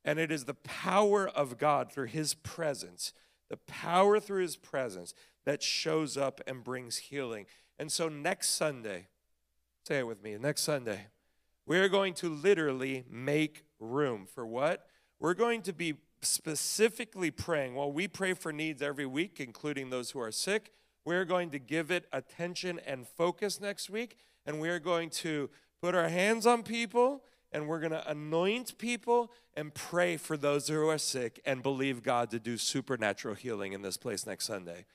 And 0.05 0.19
it 0.19 0.31
is 0.31 0.45
the 0.45 0.55
power 0.55 1.29
of 1.29 1.59
God 1.59 1.93
through 1.93 2.07
His 2.07 2.35
presence, 2.35 3.13
the 3.49 3.57
power 3.57 4.21
through 4.21 4.43
His 4.43 4.57
presence 4.57 5.15
that 5.45 5.63
shows 5.63 6.17
up 6.17 6.41
and 6.47 6.63
brings 6.63 6.97
healing. 6.97 7.47
And 7.79 7.91
so 7.91 8.09
next 8.09 8.51
Sunday, 8.51 9.09
say 9.87 9.99
it 9.99 10.07
with 10.07 10.23
me, 10.23 10.37
next 10.39 10.63
Sunday, 10.63 11.07
we're 11.67 11.89
going 11.89 12.15
to 12.15 12.29
literally 12.29 13.05
make 13.11 13.65
room 13.81 14.27
for 14.27 14.47
what? 14.47 14.87
We're 15.19 15.35
going 15.35 15.63
to 15.63 15.73
be 15.73 15.95
specifically 16.21 17.31
praying. 17.31 17.75
Well, 17.75 17.93
we 17.93 18.07
pray 18.09 18.35
for 18.35 18.53
needs 18.53 18.83
every 18.83 19.07
week, 19.07 19.41
including 19.41 19.91
those 19.91 20.11
who 20.11 20.21
are 20.21 20.33
sick. 20.33 20.73
We're 21.05 21.25
going 21.25 21.51
to 21.51 21.59
give 21.59 21.91
it 21.91 22.07
attention 22.13 22.81
and 22.87 23.07
focus 23.07 23.61
next 23.61 23.91
week, 23.91 24.17
and 24.47 24.61
we're 24.61 24.79
going 24.79 25.11
to 25.11 25.51
put 25.81 25.95
our 25.95 26.09
hands 26.09 26.47
on 26.47 26.63
people 26.63 27.25
and 27.53 27.69
we're 27.69 27.81
going 27.81 27.93
to 27.93 28.11
anoint 28.11 28.79
people 28.79 29.31
and 29.55 29.75
pray 29.75 30.17
for 30.17 30.37
those 30.37 30.69
who 30.69 30.89
are 30.89 30.99
sick 30.99 31.41
and 31.45 31.63
believe 31.63 32.03
God 32.03 32.31
to 32.31 32.39
do 32.39 32.57
supernatural 32.57 33.35
healing 33.35 33.73
in 33.73 33.83
this 33.83 33.97
place 33.97 34.27
next 34.27 34.47
Sunday. 34.47 34.87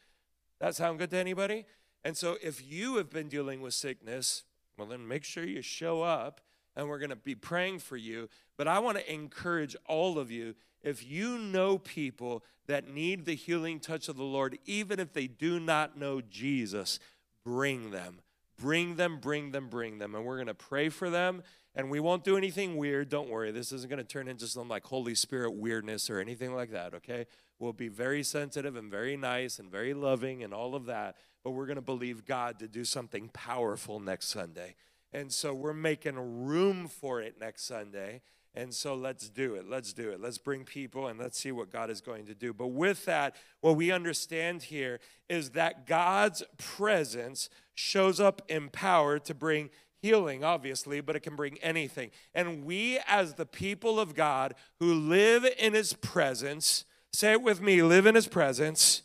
That 0.59 0.75
sound 0.75 0.97
good 0.97 1.11
to 1.11 1.17
anybody? 1.17 1.65
And 2.03 2.17
so 2.17 2.37
if 2.41 2.65
you 2.65 2.97
have 2.97 3.09
been 3.09 3.29
dealing 3.29 3.61
with 3.61 3.75
sickness, 3.75 4.43
well, 4.77 4.87
then 4.87 5.07
make 5.07 5.23
sure 5.23 5.43
you 5.43 5.61
show 5.61 6.01
up 6.01 6.41
and 6.75 6.87
we're 6.87 6.99
going 6.99 7.11
to 7.11 7.15
be 7.15 7.35
praying 7.35 7.79
for 7.79 7.97
you. 7.97 8.29
But 8.57 8.67
I 8.67 8.79
want 8.79 8.97
to 8.97 9.13
encourage 9.13 9.75
all 9.85 10.17
of 10.17 10.31
you 10.31 10.55
if 10.87 11.05
you 11.05 11.37
know 11.37 11.77
people 11.77 12.43
that 12.67 12.87
need 12.87 13.25
the 13.25 13.35
healing 13.35 13.79
touch 13.79 14.07
of 14.07 14.15
the 14.15 14.23
Lord, 14.23 14.57
even 14.65 14.99
if 14.99 15.13
they 15.13 15.27
do 15.27 15.59
not 15.59 15.97
know 15.97 16.21
Jesus, 16.21 16.99
bring 17.43 17.91
them. 17.91 18.19
Bring 18.59 18.95
them, 18.95 19.19
bring 19.19 19.51
them, 19.51 19.67
bring 19.67 19.99
them. 19.99 20.15
And 20.15 20.25
we're 20.25 20.37
going 20.37 20.47
to 20.47 20.53
pray 20.53 20.89
for 20.89 21.09
them 21.09 21.43
and 21.75 21.91
we 21.91 21.99
won't 21.99 22.23
do 22.23 22.37
anything 22.37 22.75
weird. 22.75 23.07
Don't 23.07 23.29
worry. 23.29 23.51
This 23.51 23.71
isn't 23.71 23.87
going 23.87 23.99
to 23.99 24.03
turn 24.03 24.27
into 24.27 24.47
some 24.47 24.67
like 24.67 24.83
Holy 24.83 25.13
Spirit 25.13 25.53
weirdness 25.53 26.09
or 26.09 26.19
anything 26.19 26.55
like 26.55 26.71
that, 26.71 26.95
okay? 26.95 27.27
We'll 27.59 27.71
be 27.71 27.87
very 27.87 28.23
sensitive 28.23 28.75
and 28.75 28.89
very 28.89 29.15
nice 29.15 29.59
and 29.59 29.71
very 29.71 29.93
loving 29.93 30.43
and 30.43 30.55
all 30.55 30.73
of 30.73 30.87
that. 30.87 31.17
But 31.43 31.51
we're 31.51 31.67
going 31.67 31.75
to 31.75 31.83
believe 31.83 32.25
God 32.25 32.57
to 32.59 32.67
do 32.67 32.83
something 32.83 33.29
powerful 33.29 33.99
next 33.99 34.29
Sunday. 34.29 34.75
And 35.13 35.31
so 35.31 35.53
we're 35.53 35.71
making 35.71 36.15
room 36.45 36.87
for 36.87 37.21
it 37.21 37.39
next 37.39 37.65
Sunday. 37.65 38.21
And 38.57 38.73
so 38.73 38.95
let's 38.95 39.29
do 39.29 39.53
it. 39.53 39.69
Let's 39.69 39.93
do 39.93 40.09
it. 40.09 40.19
Let's 40.19 40.39
bring 40.39 40.63
people 40.63 41.05
and 41.05 41.19
let's 41.19 41.39
see 41.39 41.51
what 41.51 41.71
God 41.71 41.91
is 41.91 42.01
going 42.01 42.25
to 42.25 42.33
do. 42.33 42.53
But 42.53 42.69
with 42.69 43.05
that, 43.05 43.35
what 43.61 43.75
we 43.75 43.91
understand 43.91 44.63
here 44.63 44.99
is 45.29 45.51
that 45.51 45.85
God's 45.85 46.41
presence 46.57 47.51
shows 47.75 48.19
up 48.19 48.41
in 48.47 48.69
power 48.69 49.19
to 49.19 49.35
bring 49.35 49.69
healing, 50.01 50.43
obviously, 50.43 51.01
but 51.01 51.15
it 51.15 51.19
can 51.19 51.35
bring 51.35 51.59
anything. 51.59 52.09
And 52.33 52.65
we, 52.65 52.99
as 53.07 53.35
the 53.35 53.45
people 53.45 53.99
of 53.99 54.15
God 54.15 54.55
who 54.79 54.91
live 54.91 55.45
in 55.59 55.75
His 55.75 55.93
presence, 55.93 56.83
say 57.13 57.33
it 57.33 57.43
with 57.43 57.61
me 57.61 57.83
live 57.83 58.07
in 58.07 58.15
His 58.15 58.27
presence. 58.27 59.03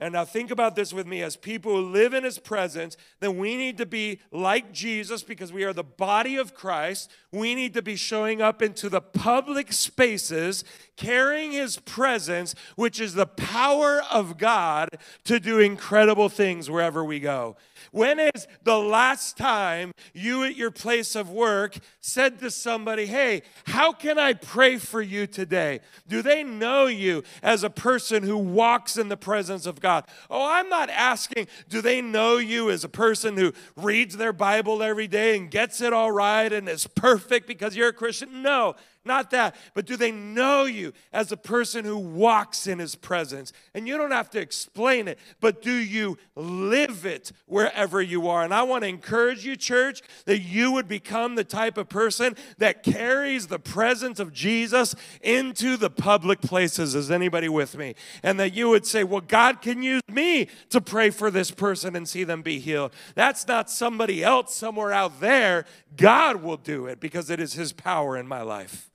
And 0.00 0.12
now 0.12 0.24
think 0.24 0.52
about 0.52 0.76
this 0.76 0.92
with 0.92 1.08
me 1.08 1.22
as 1.22 1.34
people 1.34 1.72
who 1.72 1.90
live 1.90 2.14
in 2.14 2.22
his 2.22 2.38
presence, 2.38 2.96
then 3.18 3.36
we 3.36 3.56
need 3.56 3.78
to 3.78 3.86
be 3.86 4.20
like 4.30 4.72
Jesus 4.72 5.24
because 5.24 5.52
we 5.52 5.64
are 5.64 5.72
the 5.72 5.82
body 5.82 6.36
of 6.36 6.54
Christ. 6.54 7.10
We 7.32 7.56
need 7.56 7.74
to 7.74 7.82
be 7.82 7.96
showing 7.96 8.40
up 8.40 8.62
into 8.62 8.88
the 8.88 9.00
public 9.00 9.72
spaces, 9.72 10.62
carrying 10.96 11.50
his 11.50 11.78
presence, 11.78 12.54
which 12.76 13.00
is 13.00 13.14
the 13.14 13.26
power 13.26 14.00
of 14.08 14.38
God 14.38 14.88
to 15.24 15.40
do 15.40 15.58
incredible 15.58 16.28
things 16.28 16.70
wherever 16.70 17.04
we 17.04 17.18
go. 17.18 17.56
When 17.92 18.18
is 18.18 18.46
the 18.62 18.78
last 18.78 19.36
time 19.36 19.92
you 20.12 20.44
at 20.44 20.56
your 20.56 20.70
place 20.70 21.14
of 21.14 21.30
work 21.30 21.78
said 22.00 22.38
to 22.40 22.50
somebody, 22.50 23.06
Hey, 23.06 23.42
how 23.66 23.92
can 23.92 24.18
I 24.18 24.32
pray 24.32 24.78
for 24.78 25.00
you 25.00 25.26
today? 25.26 25.80
Do 26.06 26.22
they 26.22 26.42
know 26.42 26.86
you 26.86 27.22
as 27.42 27.64
a 27.64 27.70
person 27.70 28.22
who 28.22 28.36
walks 28.36 28.96
in 28.96 29.08
the 29.08 29.16
presence 29.16 29.66
of 29.66 29.80
God? 29.80 30.04
Oh, 30.30 30.46
I'm 30.48 30.68
not 30.68 30.90
asking, 30.90 31.48
do 31.68 31.80
they 31.80 32.00
know 32.00 32.36
you 32.36 32.70
as 32.70 32.84
a 32.84 32.88
person 32.88 33.36
who 33.36 33.52
reads 33.76 34.16
their 34.16 34.32
Bible 34.32 34.82
every 34.82 35.08
day 35.08 35.36
and 35.36 35.50
gets 35.50 35.80
it 35.80 35.92
all 35.92 36.12
right 36.12 36.52
and 36.52 36.68
is 36.68 36.86
perfect 36.86 37.46
because 37.46 37.76
you're 37.76 37.88
a 37.88 37.92
Christian? 37.92 38.42
No. 38.42 38.74
Not 39.08 39.30
that, 39.30 39.56
but 39.72 39.86
do 39.86 39.96
they 39.96 40.12
know 40.12 40.66
you 40.66 40.92
as 41.14 41.32
a 41.32 41.36
person 41.36 41.86
who 41.86 41.96
walks 41.96 42.66
in 42.66 42.78
his 42.78 42.94
presence? 42.94 43.54
And 43.74 43.88
you 43.88 43.96
don't 43.96 44.10
have 44.10 44.28
to 44.30 44.38
explain 44.38 45.08
it, 45.08 45.18
but 45.40 45.62
do 45.62 45.72
you 45.72 46.18
live 46.36 47.06
it 47.06 47.32
wherever 47.46 48.02
you 48.02 48.28
are? 48.28 48.44
And 48.44 48.52
I 48.52 48.64
want 48.64 48.84
to 48.84 48.88
encourage 48.88 49.46
you, 49.46 49.56
church, 49.56 50.02
that 50.26 50.40
you 50.40 50.72
would 50.72 50.86
become 50.88 51.36
the 51.36 51.42
type 51.42 51.78
of 51.78 51.88
person 51.88 52.36
that 52.58 52.82
carries 52.82 53.46
the 53.46 53.58
presence 53.58 54.20
of 54.20 54.34
Jesus 54.34 54.94
into 55.22 55.78
the 55.78 55.88
public 55.88 56.42
places. 56.42 56.94
Is 56.94 57.10
anybody 57.10 57.48
with 57.48 57.78
me? 57.78 57.94
And 58.22 58.38
that 58.38 58.52
you 58.52 58.68
would 58.68 58.84
say, 58.84 59.04
Well, 59.04 59.22
God 59.22 59.62
can 59.62 59.82
use 59.82 60.02
me 60.06 60.48
to 60.68 60.82
pray 60.82 61.08
for 61.08 61.30
this 61.30 61.50
person 61.50 61.96
and 61.96 62.06
see 62.06 62.24
them 62.24 62.42
be 62.42 62.58
healed. 62.58 62.92
That's 63.14 63.48
not 63.48 63.70
somebody 63.70 64.22
else 64.22 64.54
somewhere 64.54 64.92
out 64.92 65.20
there. 65.20 65.64
God 65.96 66.42
will 66.42 66.58
do 66.58 66.84
it 66.84 67.00
because 67.00 67.30
it 67.30 67.40
is 67.40 67.54
his 67.54 67.72
power 67.72 68.14
in 68.14 68.28
my 68.28 68.42
life. 68.42 68.90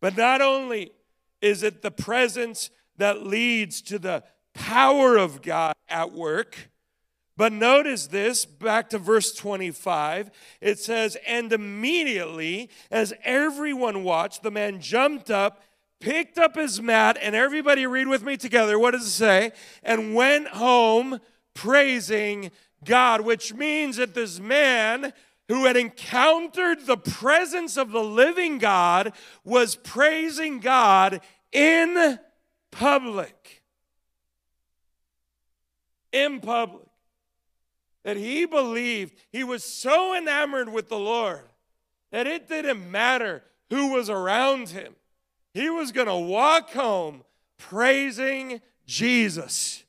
But 0.00 0.16
not 0.16 0.40
only 0.40 0.92
is 1.40 1.62
it 1.62 1.82
the 1.82 1.90
presence 1.90 2.70
that 2.96 3.26
leads 3.26 3.82
to 3.82 3.98
the 3.98 4.24
power 4.54 5.16
of 5.16 5.42
God 5.42 5.74
at 5.88 6.12
work, 6.12 6.70
But 7.36 7.52
notice 7.52 8.06
this, 8.06 8.46
back 8.46 8.88
to 8.90 8.98
verse 8.98 9.32
25. 9.34 10.30
It 10.60 10.78
says, 10.78 11.16
And 11.26 11.52
immediately, 11.52 12.70
as 12.90 13.12
everyone 13.24 14.04
watched, 14.04 14.42
the 14.42 14.50
man 14.50 14.80
jumped 14.80 15.30
up, 15.30 15.62
picked 16.00 16.38
up 16.38 16.56
his 16.56 16.80
mat, 16.80 17.18
and 17.20 17.34
everybody 17.34 17.86
read 17.86 18.08
with 18.08 18.22
me 18.22 18.38
together. 18.38 18.78
What 18.78 18.92
does 18.92 19.06
it 19.06 19.10
say? 19.10 19.52
And 19.82 20.14
went 20.14 20.48
home 20.48 21.20
praising 21.52 22.50
God, 22.84 23.20
which 23.20 23.52
means 23.52 23.96
that 23.96 24.14
this 24.14 24.40
man 24.40 25.12
who 25.48 25.64
had 25.64 25.76
encountered 25.76 26.86
the 26.86 26.96
presence 26.96 27.76
of 27.76 27.92
the 27.92 28.02
living 28.02 28.58
God 28.58 29.12
was 29.44 29.76
praising 29.76 30.60
God 30.60 31.20
in 31.52 32.18
public. 32.70 33.62
In 36.12 36.40
public. 36.40 36.82
That 38.04 38.16
he 38.16 38.46
believed 38.46 39.14
he 39.30 39.44
was 39.44 39.64
so 39.64 40.16
enamored 40.16 40.72
with 40.72 40.88
the 40.88 40.98
Lord 40.98 41.42
that 42.12 42.26
it 42.26 42.48
didn't 42.48 42.90
matter 42.90 43.42
who 43.70 43.92
was 43.92 44.08
around 44.08 44.68
him. 44.68 44.94
He 45.54 45.70
was 45.70 45.92
going 45.92 46.06
to 46.06 46.16
walk 46.16 46.70
home 46.72 47.24
praising 47.58 48.60
Jesus. 48.86 49.84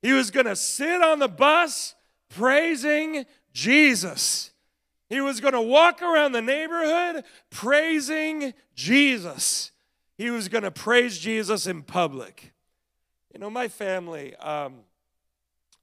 He 0.00 0.12
was 0.12 0.30
going 0.30 0.46
to 0.46 0.56
sit 0.56 1.02
on 1.02 1.18
the 1.18 1.28
bus 1.28 1.94
praising 2.28 3.26
Jesus. 3.52 4.47
He 5.08 5.20
was 5.20 5.40
going 5.40 5.54
to 5.54 5.60
walk 5.60 6.02
around 6.02 6.32
the 6.32 6.42
neighborhood 6.42 7.24
praising 7.50 8.52
Jesus. 8.74 9.72
He 10.16 10.30
was 10.30 10.48
going 10.48 10.64
to 10.64 10.70
praise 10.70 11.18
Jesus 11.18 11.66
in 11.66 11.82
public. 11.82 12.52
You 13.32 13.40
know, 13.40 13.50
my 13.50 13.68
family, 13.68 14.34
um, 14.36 14.80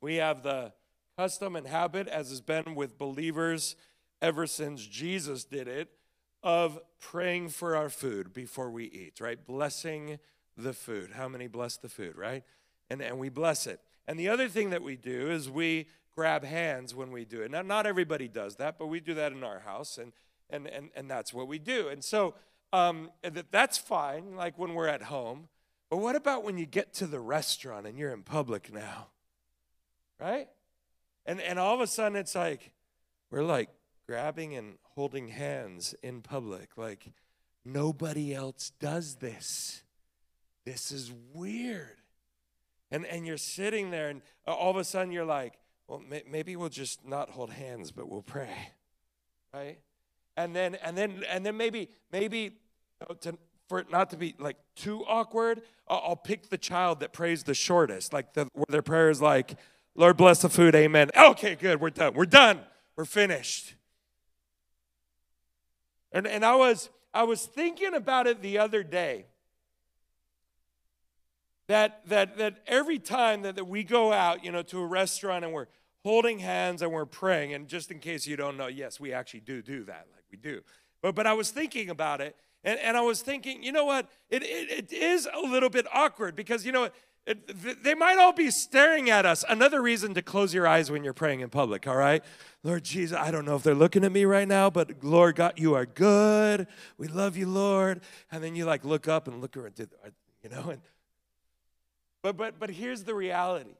we 0.02 0.16
have 0.16 0.44
the 0.44 0.74
custom 1.18 1.56
and 1.56 1.66
habit, 1.66 2.08
as 2.08 2.30
has 2.30 2.42
been 2.42 2.76
with 2.76 2.98
believers 2.98 3.76
ever 4.22 4.46
since 4.46 4.86
Jesus 4.86 5.44
did 5.44 5.68
it, 5.68 5.90
of 6.44 6.80
praying 7.00 7.50
for 7.50 7.76
our 7.76 7.90
food 7.90 8.34
before 8.34 8.70
we 8.70 8.86
eat, 8.86 9.20
right? 9.20 9.44
Blessing 9.46 10.20
the 10.58 10.74
food. 10.74 11.12
How 11.14 11.28
many 11.28 11.48
bless 11.48 11.78
the 11.78 11.90
food, 11.90 12.16
right? 12.16 12.44
And, 12.90 13.02
and 13.02 13.18
we 13.18 13.30
bless 13.30 13.66
it. 13.66 13.80
And 14.08 14.20
the 14.20 14.30
other 14.30 14.48
thing 14.48 14.70
that 14.70 14.84
we 14.84 14.96
do 14.96 15.32
is 15.32 15.50
we 15.50 15.88
grab 16.16 16.44
hands 16.44 16.96
when 16.96 17.12
we 17.12 17.26
do 17.26 17.42
it. 17.42 17.52
Now, 17.52 17.62
not 17.62 17.86
everybody 17.86 18.28
does 18.28 18.56
that, 18.56 18.78
but 18.80 18.88
we 18.88 19.00
do 19.00 19.14
that 19.16 19.32
in 19.32 19.44
our 19.44 19.60
house, 19.60 19.98
and, 19.98 20.14
and, 20.50 20.68
and, 20.68 20.90
and 20.96 21.12
that's 21.12 21.34
what 21.34 21.48
we 21.48 21.60
do. 21.60 21.90
And 21.90 22.04
so 22.04 22.34
um, 22.72 23.12
that, 23.22 23.52
that's 23.52 23.78
fine, 23.78 24.36
like 24.36 24.58
when 24.58 24.74
we're 24.74 24.88
at 24.88 25.04
home. 25.04 25.50
But 25.90 25.98
what 25.98 26.16
about 26.16 26.44
when 26.44 26.58
you 26.58 26.66
get 26.66 26.94
to 26.96 27.08
the 27.08 27.20
restaurant 27.20 27.86
and 27.86 28.00
you're 28.00 28.14
in 28.14 28.24
public 28.24 28.74
now? 28.74 29.08
Right? 30.20 30.48
And, 31.26 31.42
and 31.42 31.60
all 31.60 31.76
of 31.76 31.82
a 31.82 31.88
sudden 31.88 32.16
it's 32.16 32.36
like, 32.36 32.72
we're 33.30 33.44
like 33.44 33.70
grabbing 34.08 34.56
and 34.56 34.78
holding 34.96 35.28
hands 35.28 35.94
in 36.02 36.22
public. 36.22 36.70
Like, 36.78 37.08
nobody 37.66 38.34
else 38.34 38.72
does 38.80 39.16
this. 39.16 39.84
This 40.66 40.92
is 40.92 41.12
weird. 41.34 41.98
And, 42.92 43.06
and 43.06 43.26
you're 43.26 43.38
sitting 43.38 43.92
there, 43.92 44.10
and 44.10 44.22
all 44.48 44.72
of 44.72 44.78
a 44.78 44.84
sudden 44.84 45.12
you're 45.12 45.26
like, 45.26 45.58
well, 45.88 46.02
may, 46.08 46.24
maybe 46.30 46.56
we'll 46.56 46.70
just 46.70 47.06
not 47.06 47.30
hold 47.30 47.52
hands, 47.52 47.92
but 47.92 48.10
we'll 48.10 48.22
pray, 48.22 48.72
right? 49.54 49.78
And 50.38 50.56
then, 50.56 50.76
and 50.76 50.98
then, 50.98 51.24
and 51.30 51.46
then 51.46 51.56
maybe, 51.56 51.90
maybe 52.12 52.40
you 52.40 52.52
know, 53.08 53.16
to, 53.22 53.38
for 53.68 53.80
it 53.80 53.92
not 53.92 54.10
to 54.12 54.18
be 54.18 54.36
like 54.40 54.58
too 54.76 55.04
awkward, 55.08 55.62
I'll, 55.88 56.02
I'll 56.08 56.16
pick 56.16 56.50
the 56.50 56.58
child 56.58 57.00
that 57.00 57.14
prays 57.14 57.44
the 57.44 57.54
shortest, 57.54 58.14
like 58.14 58.34
the, 58.34 58.48
where 58.54 58.66
their 58.70 58.82
prayer 58.82 59.10
is 59.10 59.22
like, 59.22 59.56
"Lord 59.96 60.18
bless 60.18 60.42
the 60.42 60.50
food, 60.50 60.76
Amen." 60.76 61.10
Okay, 61.18 61.56
good, 61.56 61.80
we're 61.80 61.90
done. 61.90 62.14
We're 62.14 62.26
done. 62.26 62.60
We're 62.96 63.06
finished. 63.06 63.76
And 66.12 66.28
and 66.28 66.46
I 66.46 66.56
was 66.56 66.90
I 67.14 67.24
was 67.24 67.46
thinking 67.46 67.94
about 67.94 68.28
it 68.28 68.42
the 68.42 68.58
other 68.58 68.84
day 68.84 69.26
that 71.68 72.08
that 72.08 72.38
that 72.38 72.58
every 72.68 73.00
time 73.00 73.42
that, 73.42 73.56
that 73.56 73.66
we 73.66 73.84
go 73.84 74.14
out 74.14 74.44
you 74.44 74.52
know 74.52 74.62
to 74.64 74.80
a 74.80 74.86
restaurant 74.86 75.44
and 75.44 75.54
we're 75.54 75.68
holding 76.04 76.40
hands 76.40 76.82
and 76.82 76.92
we're 76.92 77.06
praying 77.06 77.54
and 77.54 77.68
just 77.68 77.92
in 77.92 78.00
case 78.00 78.28
you 78.28 78.36
don't 78.36 78.58
know 78.58 78.68
yes 78.68 79.00
we 79.00 79.12
actually 79.12 79.40
do 79.40 79.62
do 79.62 79.84
that 79.84 80.08
like 80.14 80.24
we 80.32 80.38
do 80.38 80.62
but 81.02 81.16
but 81.16 81.26
i 81.26 81.34
was 81.34 81.50
thinking 81.52 81.90
about 81.90 82.22
it 82.22 82.36
and, 82.64 82.80
and 82.80 82.96
i 82.96 83.02
was 83.02 83.22
thinking 83.22 83.64
you 83.64 83.72
know 83.72 83.86
what 83.86 84.08
it, 84.30 84.44
it, 84.44 84.72
it 84.72 84.94
is 84.94 85.28
a 85.34 85.40
little 85.40 85.70
bit 85.70 85.88
awkward 85.94 86.36
because 86.36 86.66
you 86.66 86.72
know 86.72 86.90
it, 87.26 87.84
they 87.84 87.96
might 87.96 88.20
all 88.20 88.34
be 88.34 88.52
staring 88.52 89.10
at 89.10 89.26
us. 89.26 89.44
Another 89.50 89.82
reason 89.82 90.14
to 90.14 90.22
close 90.22 90.54
your 90.54 90.68
eyes 90.68 90.92
when 90.92 91.04
you're 91.04 91.14
praying 91.14 91.40
in 91.40 91.50
public, 91.50 91.88
all 91.88 91.96
right? 91.96 92.24
Lord 92.64 92.84
Jesus, 92.84 93.18
I 93.18 93.32
don't 93.32 93.46
know 93.46 93.56
if 93.56 93.64
they're 93.64 93.74
looking 93.74 94.04
at 94.04 94.12
me 94.12 94.26
right 94.26 94.48
now, 94.48 94.70
but 94.70 95.04
Lord 95.04 95.36
God, 95.36 95.54
you 95.58 95.74
are 95.74 95.88
good. 95.88 96.68
We 97.00 97.08
love 97.08 97.36
you, 97.36 97.48
Lord. 97.48 98.02
And 98.32 98.44
then 98.44 98.56
you 98.56 98.66
like 98.66 98.86
look 98.86 99.08
up 99.08 99.28
and 99.28 99.42
look 99.42 99.58
around, 99.58 99.74
you 99.80 100.50
know, 100.50 100.70
and 100.70 100.82
but 102.26 102.38
but 102.38 102.60
but 102.60 102.72
here's 102.72 103.04
the 103.04 103.14
reality 103.14 103.76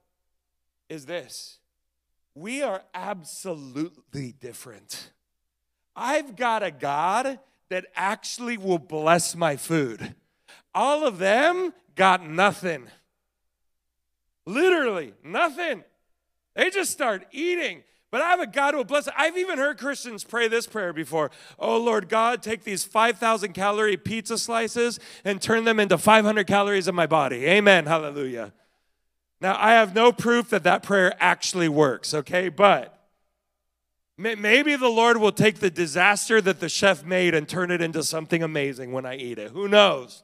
is 0.88 1.08
this. 1.08 1.58
We 2.36 2.62
are 2.62 2.84
absolutely 2.94 4.34
different. 4.34 5.10
I've 5.96 6.36
got 6.36 6.62
a 6.62 6.70
God 6.70 7.40
that 7.70 7.86
actually 7.96 8.58
will 8.58 8.78
bless 8.78 9.36
my 9.36 9.56
food. 9.56 10.14
All 10.76 11.08
of 11.08 11.18
them 11.18 11.74
got 11.96 12.28
nothing. 12.30 12.86
Literally, 14.46 15.14
nothing. 15.24 15.84
They 16.54 16.70
just 16.70 16.92
start 16.92 17.26
eating. 17.32 17.82
But 18.16 18.22
I 18.22 18.30
have 18.30 18.40
a 18.40 18.48
God 18.48 18.74
who 18.74 18.78
will 18.78 18.86
bless. 18.86 19.10
I've 19.18 19.38
even 19.38 19.58
heard 19.58 19.78
Christians 19.78 20.24
pray 20.24 20.48
this 20.48 20.68
prayer 20.68 20.94
before. 20.94 21.32
Oh, 21.60 21.78
Lord 21.78 22.08
God, 22.08 22.42
take 22.42 22.64
these 22.64 22.86
5,000 22.86 23.52
calorie 23.52 23.98
pizza 23.98 24.38
slices 24.38 25.02
and 25.26 25.42
turn 25.42 25.66
them 25.66 25.82
into 25.82 25.98
500 25.98 26.48
calories 26.48 26.88
in 26.88 26.96
my 26.96 27.08
body. 27.08 27.46
Amen. 27.46 27.88
Hallelujah. 27.88 28.54
Now, 29.42 29.58
I 29.60 29.74
have 29.74 29.94
no 29.94 30.14
proof 30.14 30.50
that 30.52 30.64
that 30.64 30.82
prayer 30.82 31.14
actually 31.20 31.68
works, 31.68 32.14
okay? 32.14 32.48
But 32.48 32.98
maybe 34.18 34.78
the 34.78 34.88
Lord 34.88 35.18
will 35.18 35.34
take 35.34 35.60
the 35.60 35.70
disaster 35.70 36.40
that 36.40 36.62
the 36.62 36.70
chef 36.70 37.04
made 37.04 37.36
and 37.36 37.50
turn 37.50 37.70
it 37.70 37.82
into 37.82 38.02
something 38.02 38.42
amazing 38.42 38.94
when 38.94 39.06
I 39.06 39.18
eat 39.18 39.40
it. 39.40 39.52
Who 39.52 39.68
knows? 39.68 40.24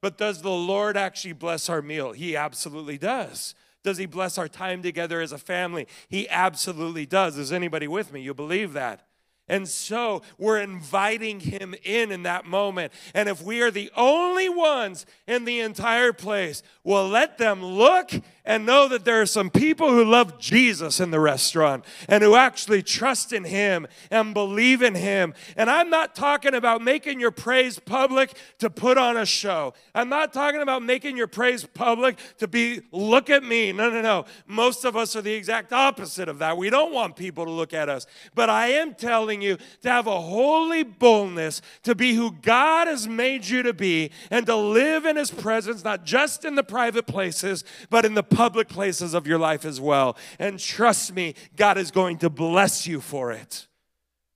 But 0.00 0.16
does 0.16 0.42
the 0.42 0.50
Lord 0.50 0.96
actually 0.96 1.32
bless 1.32 1.68
our 1.68 1.82
meal? 1.82 2.12
He 2.12 2.36
absolutely 2.36 2.98
does. 2.98 3.56
Does 3.82 3.98
he 3.98 4.06
bless 4.06 4.38
our 4.38 4.48
time 4.48 4.82
together 4.82 5.20
as 5.20 5.32
a 5.32 5.38
family? 5.38 5.86
He 6.08 6.28
absolutely 6.28 7.06
does. 7.06 7.36
Is 7.36 7.52
anybody 7.52 7.88
with 7.88 8.12
me? 8.12 8.20
You 8.20 8.34
believe 8.34 8.72
that? 8.74 9.06
And 9.48 9.68
so 9.68 10.22
we're 10.38 10.60
inviting 10.60 11.40
him 11.40 11.74
in 11.82 12.12
in 12.12 12.22
that 12.22 12.46
moment. 12.46 12.92
And 13.12 13.28
if 13.28 13.42
we 13.42 13.60
are 13.60 13.72
the 13.72 13.90
only 13.96 14.48
ones 14.48 15.04
in 15.26 15.44
the 15.44 15.60
entire 15.60 16.12
place, 16.12 16.62
well, 16.84 17.08
let 17.08 17.38
them 17.38 17.62
look 17.62 18.12
and 18.44 18.66
know 18.66 18.88
that 18.88 19.04
there 19.04 19.20
are 19.20 19.26
some 19.26 19.50
people 19.50 19.90
who 19.90 20.04
love 20.04 20.38
Jesus 20.38 20.98
in 20.98 21.10
the 21.10 21.20
restaurant 21.20 21.84
and 22.08 22.24
who 22.24 22.34
actually 22.34 22.82
trust 22.82 23.32
in 23.32 23.44
him 23.44 23.86
and 24.10 24.34
believe 24.34 24.82
in 24.82 24.94
him. 24.94 25.34
And 25.56 25.70
I'm 25.70 25.90
not 25.90 26.14
talking 26.14 26.54
about 26.54 26.82
making 26.82 27.20
your 27.20 27.30
praise 27.30 27.78
public 27.78 28.36
to 28.58 28.68
put 28.68 28.98
on 28.98 29.16
a 29.16 29.26
show. 29.26 29.74
I'm 29.94 30.08
not 30.08 30.32
talking 30.32 30.60
about 30.60 30.82
making 30.82 31.16
your 31.16 31.28
praise 31.28 31.64
public 31.64 32.18
to 32.38 32.48
be, 32.48 32.80
look 32.90 33.30
at 33.30 33.44
me. 33.44 33.72
No, 33.72 33.90
no, 33.90 34.02
no. 34.02 34.24
Most 34.46 34.84
of 34.84 34.96
us 34.96 35.14
are 35.14 35.22
the 35.22 35.32
exact 35.32 35.72
opposite 35.72 36.28
of 36.28 36.38
that. 36.40 36.56
We 36.56 36.70
don't 36.70 36.92
want 36.92 37.14
people 37.16 37.44
to 37.44 37.50
look 37.50 37.72
at 37.72 37.88
us. 37.88 38.06
But 38.34 38.50
I 38.50 38.68
am 38.68 38.94
telling 38.94 39.40
you 39.40 39.56
to 39.82 39.90
have 39.90 40.06
a 40.08 40.20
holy 40.20 40.82
boldness 40.82 41.62
to 41.84 41.94
be 41.94 42.14
who 42.14 42.32
God 42.32 42.88
has 42.88 43.06
made 43.06 43.46
you 43.46 43.62
to 43.62 43.72
be 43.72 44.10
and 44.30 44.46
to 44.46 44.56
live 44.56 45.06
in 45.06 45.16
his 45.16 45.30
presence, 45.30 45.84
not 45.84 46.04
just 46.04 46.44
in 46.44 46.56
the 46.56 46.64
private 46.64 47.06
places, 47.06 47.64
but 47.88 48.04
in 48.04 48.14
the 48.14 48.31
public 48.34 48.68
places 48.68 49.14
of 49.14 49.26
your 49.26 49.38
life 49.38 49.64
as 49.64 49.80
well. 49.80 50.16
And 50.38 50.58
trust 50.58 51.14
me, 51.14 51.34
God 51.56 51.78
is 51.78 51.90
going 51.90 52.18
to 52.18 52.30
bless 52.30 52.86
you 52.86 53.00
for 53.00 53.32
it. 53.32 53.66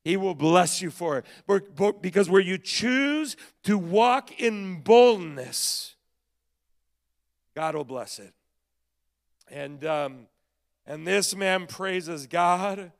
He 0.04 0.16
will 0.16 0.34
bless 0.34 0.80
you 0.80 0.90
for 0.90 1.18
it. 1.18 2.00
Because 2.00 2.30
where 2.30 2.40
you 2.40 2.58
choose 2.58 3.36
to 3.64 3.76
walk 3.76 4.40
in 4.40 4.80
boldness, 4.82 5.96
God 7.56 7.74
will 7.74 7.84
bless 7.84 8.18
it. 8.18 8.32
And, 9.50 9.84
um, 9.84 10.26
and 10.86 11.06
this 11.06 11.34
man 11.34 11.66
praises 11.66 12.26
God, 12.26 12.92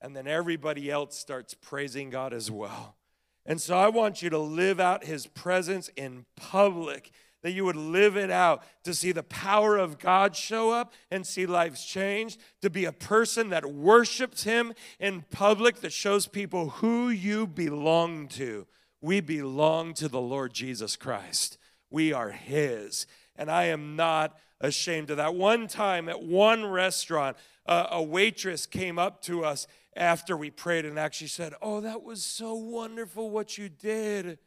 and 0.00 0.16
then 0.16 0.26
everybody 0.26 0.90
else 0.90 1.18
starts 1.18 1.52
praising 1.54 2.08
God 2.08 2.32
as 2.32 2.50
well. 2.50 2.96
And 3.44 3.60
so 3.60 3.78
I 3.78 3.88
want 3.88 4.22
you 4.22 4.30
to 4.30 4.38
live 4.38 4.80
out 4.80 5.04
his 5.04 5.26
presence 5.26 5.90
in 5.96 6.24
public 6.36 7.12
that 7.46 7.52
you 7.52 7.64
would 7.64 7.76
live 7.76 8.16
it 8.16 8.28
out 8.28 8.64
to 8.82 8.92
see 8.92 9.12
the 9.12 9.22
power 9.22 9.76
of 9.76 10.00
God 10.00 10.34
show 10.34 10.72
up 10.72 10.92
and 11.12 11.24
see 11.24 11.46
lives 11.46 11.84
changed, 11.84 12.40
to 12.60 12.68
be 12.68 12.84
a 12.84 12.90
person 12.90 13.50
that 13.50 13.72
worships 13.72 14.42
Him 14.42 14.74
in 14.98 15.24
public, 15.30 15.76
that 15.76 15.92
shows 15.92 16.26
people 16.26 16.70
who 16.70 17.08
you 17.08 17.46
belong 17.46 18.26
to. 18.30 18.66
We 19.00 19.20
belong 19.20 19.94
to 19.94 20.08
the 20.08 20.20
Lord 20.20 20.54
Jesus 20.54 20.96
Christ, 20.96 21.56
we 21.88 22.12
are 22.12 22.30
His. 22.32 23.06
And 23.36 23.48
I 23.48 23.66
am 23.66 23.94
not 23.94 24.36
ashamed 24.60 25.10
of 25.10 25.18
that. 25.18 25.36
One 25.36 25.68
time 25.68 26.08
at 26.08 26.20
one 26.20 26.66
restaurant, 26.66 27.36
uh, 27.64 27.86
a 27.92 28.02
waitress 28.02 28.66
came 28.66 28.98
up 28.98 29.22
to 29.22 29.44
us 29.44 29.68
after 29.94 30.36
we 30.36 30.50
prayed 30.50 30.84
and 30.84 30.98
actually 30.98 31.28
said, 31.28 31.54
Oh, 31.62 31.80
that 31.80 32.02
was 32.02 32.24
so 32.24 32.54
wonderful 32.54 33.30
what 33.30 33.56
you 33.56 33.68
did. 33.68 34.40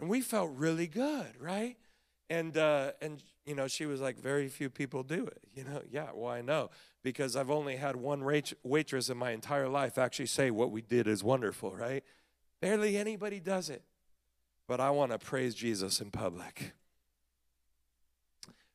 And 0.00 0.08
we 0.08 0.22
felt 0.22 0.52
really 0.54 0.86
good, 0.86 1.38
right? 1.38 1.76
And, 2.30 2.56
uh, 2.56 2.92
and 3.00 3.22
you 3.46 3.54
know, 3.54 3.66
she 3.66 3.86
was 3.86 4.00
like, 4.00 4.18
Very 4.18 4.48
few 4.48 4.68
people 4.68 5.02
do 5.02 5.26
it. 5.26 5.42
You 5.54 5.64
know, 5.64 5.82
yeah, 5.90 6.08
well, 6.14 6.32
I 6.32 6.42
know. 6.42 6.70
Because 7.02 7.36
I've 7.36 7.50
only 7.50 7.76
had 7.76 7.96
one 7.96 8.22
waitress 8.62 9.08
in 9.08 9.16
my 9.16 9.30
entire 9.30 9.68
life 9.68 9.98
actually 9.98 10.26
say 10.26 10.50
what 10.50 10.70
we 10.70 10.82
did 10.82 11.06
is 11.06 11.24
wonderful, 11.24 11.74
right? 11.74 12.04
Barely 12.60 12.96
anybody 12.96 13.40
does 13.40 13.70
it. 13.70 13.82
But 14.66 14.80
I 14.80 14.90
want 14.90 15.12
to 15.12 15.18
praise 15.18 15.54
Jesus 15.54 16.00
in 16.00 16.10
public. 16.10 16.72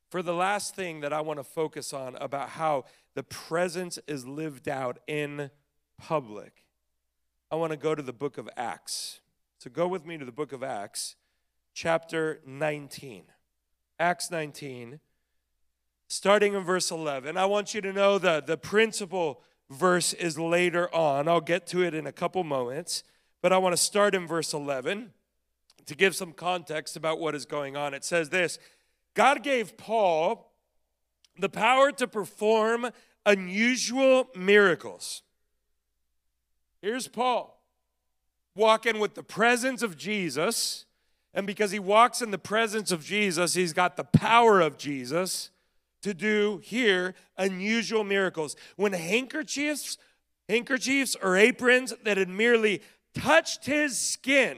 For 0.10 0.22
the 0.22 0.34
last 0.34 0.76
thing 0.76 1.02
that 1.02 1.12
I 1.12 1.22
want 1.22 1.40
to 1.40 1.44
focus 1.44 1.94
on 1.94 2.16
about 2.16 2.50
how 2.50 2.86
the 3.16 3.24
presence 3.24 4.00
is 4.08 4.26
lived 4.26 4.68
out 4.68 5.00
in 5.08 5.52
public, 5.98 6.66
I 7.52 7.56
want 7.56 7.72
to 7.72 7.78
go 7.78 7.94
to 7.94 8.02
the 8.02 8.14
book 8.14 8.38
of 8.38 8.50
Acts. 8.58 9.22
So 9.60 9.70
go 9.70 9.88
with 9.88 10.06
me 10.06 10.18
to 10.18 10.26
the 10.26 10.32
book 10.32 10.52
of 10.52 10.64
Acts, 10.64 11.16
chapter 11.74 12.42
19. 12.46 13.26
Acts 14.04 14.30
19, 14.30 15.00
starting 16.10 16.56
in 16.56 16.64
verse 16.66 16.92
11. 16.92 17.38
I 17.38 17.46
want 17.46 17.74
you 17.74 17.80
to 17.80 17.94
know 17.94 18.18
that 18.18 18.48
the 18.48 18.58
principal 18.58 19.42
verse 19.70 20.12
is 20.12 20.38
later 20.38 20.94
on. 20.94 21.30
I'll 21.30 21.40
get 21.40 21.66
to 21.68 21.86
it 21.86 21.94
in 21.94 22.06
a 22.06 22.12
couple 22.12 22.44
moments, 22.44 23.04
but 23.42 23.54
I 23.54 23.60
want 23.60 23.72
to 23.72 23.82
start 23.82 24.14
in 24.14 24.28
verse 24.28 24.54
11 24.54 25.12
to 25.86 25.96
give 25.96 26.18
some 26.18 26.34
context 26.34 26.98
about 26.98 27.18
what 27.22 27.34
is 27.34 27.46
going 27.46 27.78
on. 27.78 27.94
It 27.94 28.04
says 28.04 28.28
this 28.28 28.60
God 29.14 29.42
gave 29.42 29.78
Paul 29.78 30.52
the 31.40 31.48
power 31.48 31.90
to 31.94 32.06
perform 32.06 32.90
unusual 33.26 34.28
miracles. 34.36 35.22
Here's 36.82 37.08
Paul 37.08 37.64
walking 38.54 39.00
with 39.00 39.16
the 39.16 39.24
presence 39.24 39.82
of 39.82 39.96
Jesus. 39.96 40.84
And 41.34 41.48
because 41.48 41.72
he 41.72 41.80
walks 41.80 42.22
in 42.22 42.32
the 42.32 42.38
presence 42.38 42.92
of 42.92 43.04
Jesus, 43.04 43.54
he's 43.54 43.74
got 43.74 43.98
the 43.98 44.04
power 44.04 44.62
of 44.62 44.78
Jesus 44.78 45.50
to 46.04 46.14
do 46.14 46.62
here 46.64 47.16
unusual 47.38 48.04
miracles. 48.04 48.56
When 48.76 48.94
handkerchiefs, 48.94 49.98
handkerchiefs 50.48 51.16
or 51.22 51.36
aprons 51.38 51.94
that 52.04 52.18
had 52.18 52.30
merely 52.30 52.82
touched 53.16 53.66
his 53.66 53.98
skin 53.98 54.58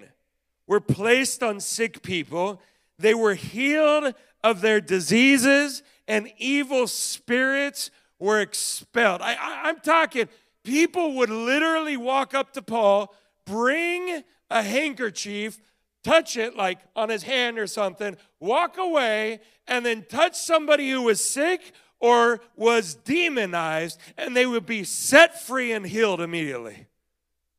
were 0.68 0.82
placed 0.82 1.44
on 1.44 1.60
sick 1.60 2.02
people, 2.02 2.62
they 2.98 3.14
were 3.14 3.36
healed 3.36 4.14
of 4.44 4.62
their 4.62 4.82
diseases 4.82 5.84
and 6.08 6.32
evil 6.38 6.88
spirits 6.88 7.92
were 8.20 8.42
expelled. 8.42 9.22
I, 9.22 9.34
I, 9.34 9.62
I'm 9.70 9.80
talking 9.80 10.28
people 10.64 11.14
would 11.16 11.30
literally 11.30 11.98
walk 11.98 12.34
up 12.34 12.54
to 12.54 12.62
Paul, 12.62 13.14
bring 13.46 14.24
a 14.50 14.62
handkerchief, 14.62 15.62
touch 16.06 16.38
it 16.38 16.56
like 16.56 16.78
on 16.96 17.10
his 17.10 17.24
hand 17.24 17.58
or 17.58 17.66
something, 17.68 18.16
walk 18.40 18.78
away, 18.78 19.40
and 19.68 19.86
then 19.86 20.06
touch 20.08 20.38
somebody 20.38 20.92
who 20.92 21.02
was 21.02 21.24
sick 21.24 21.74
or 22.00 22.42
was 22.56 22.94
demonized, 22.94 24.00
and 24.16 24.38
they 24.38 24.46
would 24.46 24.66
be 24.66 24.84
set 24.84 25.42
free 25.42 25.72
and 25.72 25.88
healed 25.88 26.22
immediately. 26.22 26.86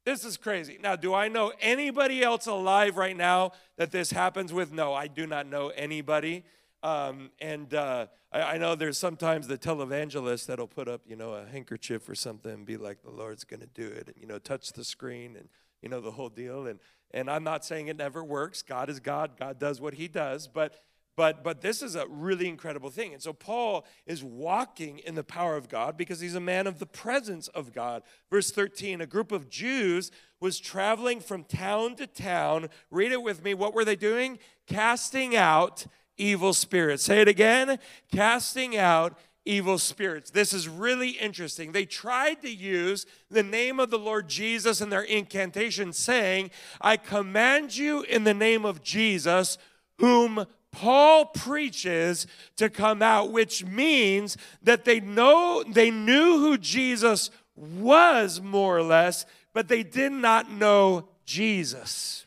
This 0.05 0.25
is 0.25 0.37
crazy. 0.37 0.79
Now, 0.81 0.95
do 0.95 1.13
I 1.13 1.27
know 1.27 1.53
anybody 1.61 2.23
else 2.23 2.47
alive 2.47 2.97
right 2.97 3.17
now 3.17 3.51
that 3.77 3.91
this 3.91 4.13
happens 4.13 4.53
with? 4.53 4.73
No, 4.73 4.95
I 4.95 5.09
do 5.09 5.27
not 5.27 5.49
know 5.49 5.71
anybody. 5.71 6.45
Um, 6.85 7.31
and 7.41 7.75
uh, 7.75 8.07
I, 8.31 8.43
I, 8.43 8.59
know 8.59 8.77
there's 8.77 8.99
sometimes 8.99 9.49
the 9.49 9.59
televangelist 9.59 10.47
that'll 10.47 10.69
put 10.69 10.87
up, 10.87 11.01
you 11.09 11.17
know, 11.17 11.33
a 11.33 11.47
handkerchief 11.47 12.09
or 12.09 12.15
something 12.15 12.53
and 12.53 12.67
be 12.67 12.77
like, 12.77 13.03
the 13.03 13.11
Lord's 13.11 13.43
going 13.43 13.61
to 13.61 13.67
do 13.67 13.89
it, 13.89 14.07
and, 14.07 14.17
you 14.21 14.27
know, 14.29 14.39
touch 14.39 14.73
the 14.75 14.85
screen 14.85 15.35
and, 15.35 15.49
you 15.83 15.89
know, 15.89 16.01
the 16.01 16.13
whole 16.13 16.29
deal. 16.29 16.69
And, 16.69 16.79
and 17.13 17.31
I'm 17.31 17.45
not 17.45 17.65
saying 17.65 17.89
it 17.89 17.97
never 17.97 18.23
works. 18.23 18.63
God 18.63 18.91
is 18.91 19.01
God. 19.01 19.33
God 19.39 19.59
does 19.59 19.81
what 19.81 19.95
he 19.95 20.09
does. 20.09 20.49
But 20.49 20.81
but 21.17 21.43
but 21.43 21.63
this 21.63 21.83
is 21.83 21.95
a 21.95 22.07
really 22.09 22.47
incredible 22.49 22.91
thing. 22.91 23.15
And 23.15 23.23
so 23.23 23.33
Paul 23.33 23.87
is 24.07 24.23
walking 24.23 24.99
in 24.99 25.15
the 25.15 25.25
power 25.25 25.57
of 25.57 25.69
God 25.69 25.97
because 25.97 26.21
he's 26.21 26.35
a 26.35 26.41
man 26.41 26.67
of 26.67 26.79
the 26.79 26.87
presence 26.87 27.49
of 27.49 27.73
God. 27.73 28.03
Verse 28.31 28.51
13, 28.51 29.01
a 29.01 29.07
group 29.07 29.33
of 29.33 29.49
Jews 29.49 30.11
was 30.41 30.59
traveling 30.59 31.21
from 31.21 31.45
town 31.45 31.97
to 31.97 32.07
town. 32.07 32.69
Read 32.91 33.13
it 33.13 33.23
with 33.23 33.43
me. 33.43 33.55
What 33.55 33.75
were 33.75 33.85
they 33.85 33.97
doing? 33.97 34.39
Casting 34.67 35.35
out 35.35 35.87
evil 36.19 36.53
spirits. 36.53 37.03
Say 37.05 37.21
it 37.21 37.29
again 37.29 37.79
casting 38.13 38.77
out 38.77 39.19
evil 39.47 39.79
spirits. 39.79 40.31
This 40.31 40.53
is 40.53 40.69
really 40.69 41.11
interesting. 41.11 41.73
They 41.73 41.87
tried 41.87 42.43
to 42.43 42.51
use 42.51 43.07
the 43.31 43.43
name 43.43 43.81
of 43.81 43.91
the 43.91 43.99
Lord 43.99 44.29
Jesus 44.29 44.81
in 44.81 44.91
their 44.91 45.03
incantation, 45.03 45.93
saying, 45.93 46.51
I 46.81 46.97
command 46.97 47.77
you 47.77 48.03
in 48.03 48.25
the 48.25 48.35
name 48.35 48.65
of 48.65 48.83
Jesus, 48.83 49.57
whom 49.99 50.45
Paul 50.73 51.27
preaches 51.27 52.27
to 52.57 52.69
come 52.69 53.01
out, 53.01 53.33
which 53.33 53.65
means 53.65 54.37
that 54.63 54.85
they 54.85 55.01
know 55.01 55.65
they 55.67 55.91
knew 55.91 56.39
who 56.39 56.59
Jesus 56.59 57.31
was 57.57 58.43
more 58.43 58.77
or 58.77 58.83
less, 58.83 59.25
but 59.55 59.69
they 59.69 59.83
did 59.83 60.13
not 60.13 60.51
know 60.51 61.09
Jesus. 61.25 62.27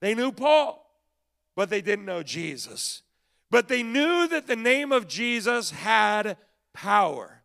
They 0.00 0.14
knew 0.14 0.32
Paul, 0.32 0.86
but 1.56 1.70
they 1.70 1.80
didn't 1.80 2.04
know 2.04 2.22
Jesus. 2.22 3.02
But 3.50 3.68
they 3.68 3.82
knew 3.82 4.28
that 4.28 4.46
the 4.46 4.56
name 4.56 4.92
of 4.92 5.08
Jesus 5.08 5.70
had 5.70 6.36
power. 6.72 7.42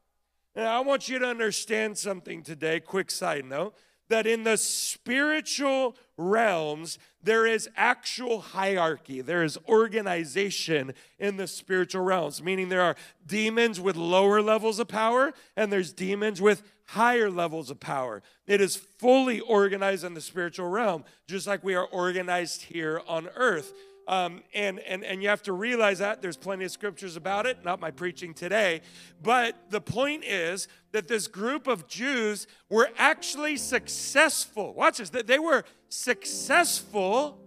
Now, 0.56 0.78
I 0.78 0.80
want 0.82 1.10
you 1.10 1.20
to 1.20 1.26
understand 1.26 1.98
something 1.98 2.44
today, 2.44 2.80
quick 2.80 3.12
side 3.12 3.46
note, 3.46 3.76
that 4.08 4.28
in 4.28 4.44
the 4.44 4.56
spiritual 4.56 5.96
realms, 6.16 7.00
there 7.24 7.46
is 7.46 7.68
actual 7.76 8.40
hierarchy. 8.40 9.22
There 9.22 9.44
is 9.44 9.58
organization 9.68 10.94
in 11.18 11.38
the 11.38 11.48
spiritual 11.48 12.04
realms, 12.04 12.42
meaning 12.42 12.70
there 12.70 12.84
are 12.84 12.96
demons 13.26 13.82
with 13.82 13.96
lower 13.96 14.42
levels 14.42 14.80
of 14.80 14.88
power 14.88 15.34
and 15.58 15.74
there's 15.74 15.92
demons 15.92 16.40
with 16.40 16.62
higher 16.90 17.32
levels 17.32 17.72
of 17.72 17.80
power. 17.80 18.22
It 18.46 18.62
is 18.62 18.76
fully 18.76 19.40
organized 19.40 20.04
in 20.04 20.14
the 20.14 20.22
spiritual 20.22 20.68
realm, 20.68 21.04
just 21.28 21.48
like 21.48 21.64
we 21.64 21.74
are 21.74 21.86
organized 21.86 22.64
here 22.64 23.02
on 23.08 23.28
earth. 23.36 23.74
Um, 24.08 24.44
and, 24.54 24.80
and, 24.80 25.04
and 25.04 25.24
you 25.24 25.30
have 25.30 25.42
to 25.44 25.54
realize 25.54 26.00
that 26.00 26.22
there's 26.22 26.38
plenty 26.38 26.66
of 26.66 26.72
scriptures 26.72 27.16
about 27.16 27.46
it, 27.48 27.66
not 27.66 27.80
my 27.80 27.90
preaching 27.90 28.34
today. 28.34 28.82
But 29.24 29.72
the 29.72 29.82
point 29.82 30.24
is 30.24 30.68
that 30.92 31.08
this 31.08 31.28
group 31.28 31.68
of 31.68 31.88
Jews 31.88 32.46
were 32.70 32.90
actually 32.98 33.58
successful. 33.58 34.74
Watch 34.74 35.00
this, 35.00 35.10
they 35.10 35.40
were 35.40 35.64
successful 35.90 37.40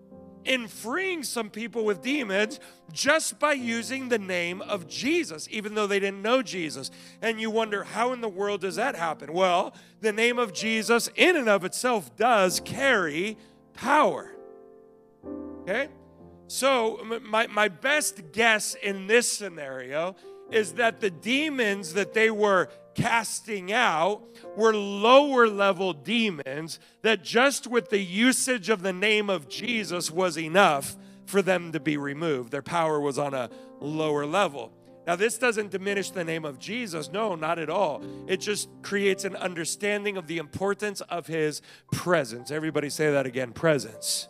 in 0.45 0.67
freeing 0.67 1.23
some 1.23 1.51
people 1.51 1.85
with 1.85 2.03
demons 2.03 2.59
just 2.91 3.39
by 3.39 3.53
using 3.53 4.09
the 4.09 4.19
name 4.19 4.63
of 4.63 4.89
Jesus, 4.89 5.47
even 5.51 5.75
though 5.75 5.87
they 5.87 6.01
didn't 6.01 6.23
know 6.23 6.43
Jesus. 6.43 6.91
And 7.21 7.41
you 7.41 7.51
wonder, 7.51 7.85
how 7.85 8.13
in 8.13 8.21
the 8.21 8.29
world 8.29 8.63
does 8.63 8.77
that 8.77 8.97
happen? 8.97 9.33
Well, 9.33 9.75
the 10.01 10.13
name 10.13 10.39
of 10.39 10.55
Jesus, 10.55 11.11
in 11.15 11.37
and 11.37 11.49
of 11.49 11.65
itself, 11.65 12.17
does 12.17 12.61
carry 12.61 13.37
power. 13.75 14.33
Okay? 15.63 15.89
So, 16.49 17.21
my, 17.23 17.47
my 17.47 17.69
best 17.69 18.33
guess 18.33 18.75
in 18.75 19.07
this 19.07 19.31
scenario 19.31 20.17
is 20.51 20.73
that 20.73 21.01
the 21.01 21.11
demons 21.11 21.93
that 21.93 22.15
they 22.15 22.31
were 22.31 22.71
casting 22.95 23.71
out 23.71 24.23
were 24.57 24.75
lower 24.75 25.47
level 25.47 25.93
demons 25.93 26.81
that 27.03 27.23
just 27.23 27.67
with 27.67 27.91
the 27.91 28.01
usage 28.01 28.71
of 28.71 28.83
the 28.83 28.95
name 28.95 29.29
of 29.29 29.49
Jesus 29.51 30.11
was 30.11 30.39
enough 30.39 30.97
for 31.27 31.43
them 31.43 31.71
to 31.73 31.81
be 31.81 31.99
removed. 31.99 32.51
Their 32.51 32.63
power 32.63 32.99
was 32.99 33.19
on 33.19 33.35
a 33.35 33.51
lower 33.79 34.25
level. 34.25 34.73
Now, 35.07 35.17
this 35.17 35.37
doesn't 35.37 35.71
diminish 35.71 36.11
the 36.11 36.25
name 36.25 36.47
of 36.47 36.59
Jesus. 36.59 37.11
No, 37.13 37.35
not 37.35 37.59
at 37.59 37.69
all. 37.69 38.03
It 38.27 38.39
just 38.39 38.69
creates 38.83 39.25
an 39.25 39.37
understanding 39.37 40.17
of 40.17 40.27
the 40.27 40.39
importance 40.39 41.03
of 41.03 41.27
his 41.27 41.61
presence. 41.93 42.51
Everybody 42.51 42.89
say 42.89 43.11
that 43.13 43.27
again 43.27 43.53
presence 43.53 44.29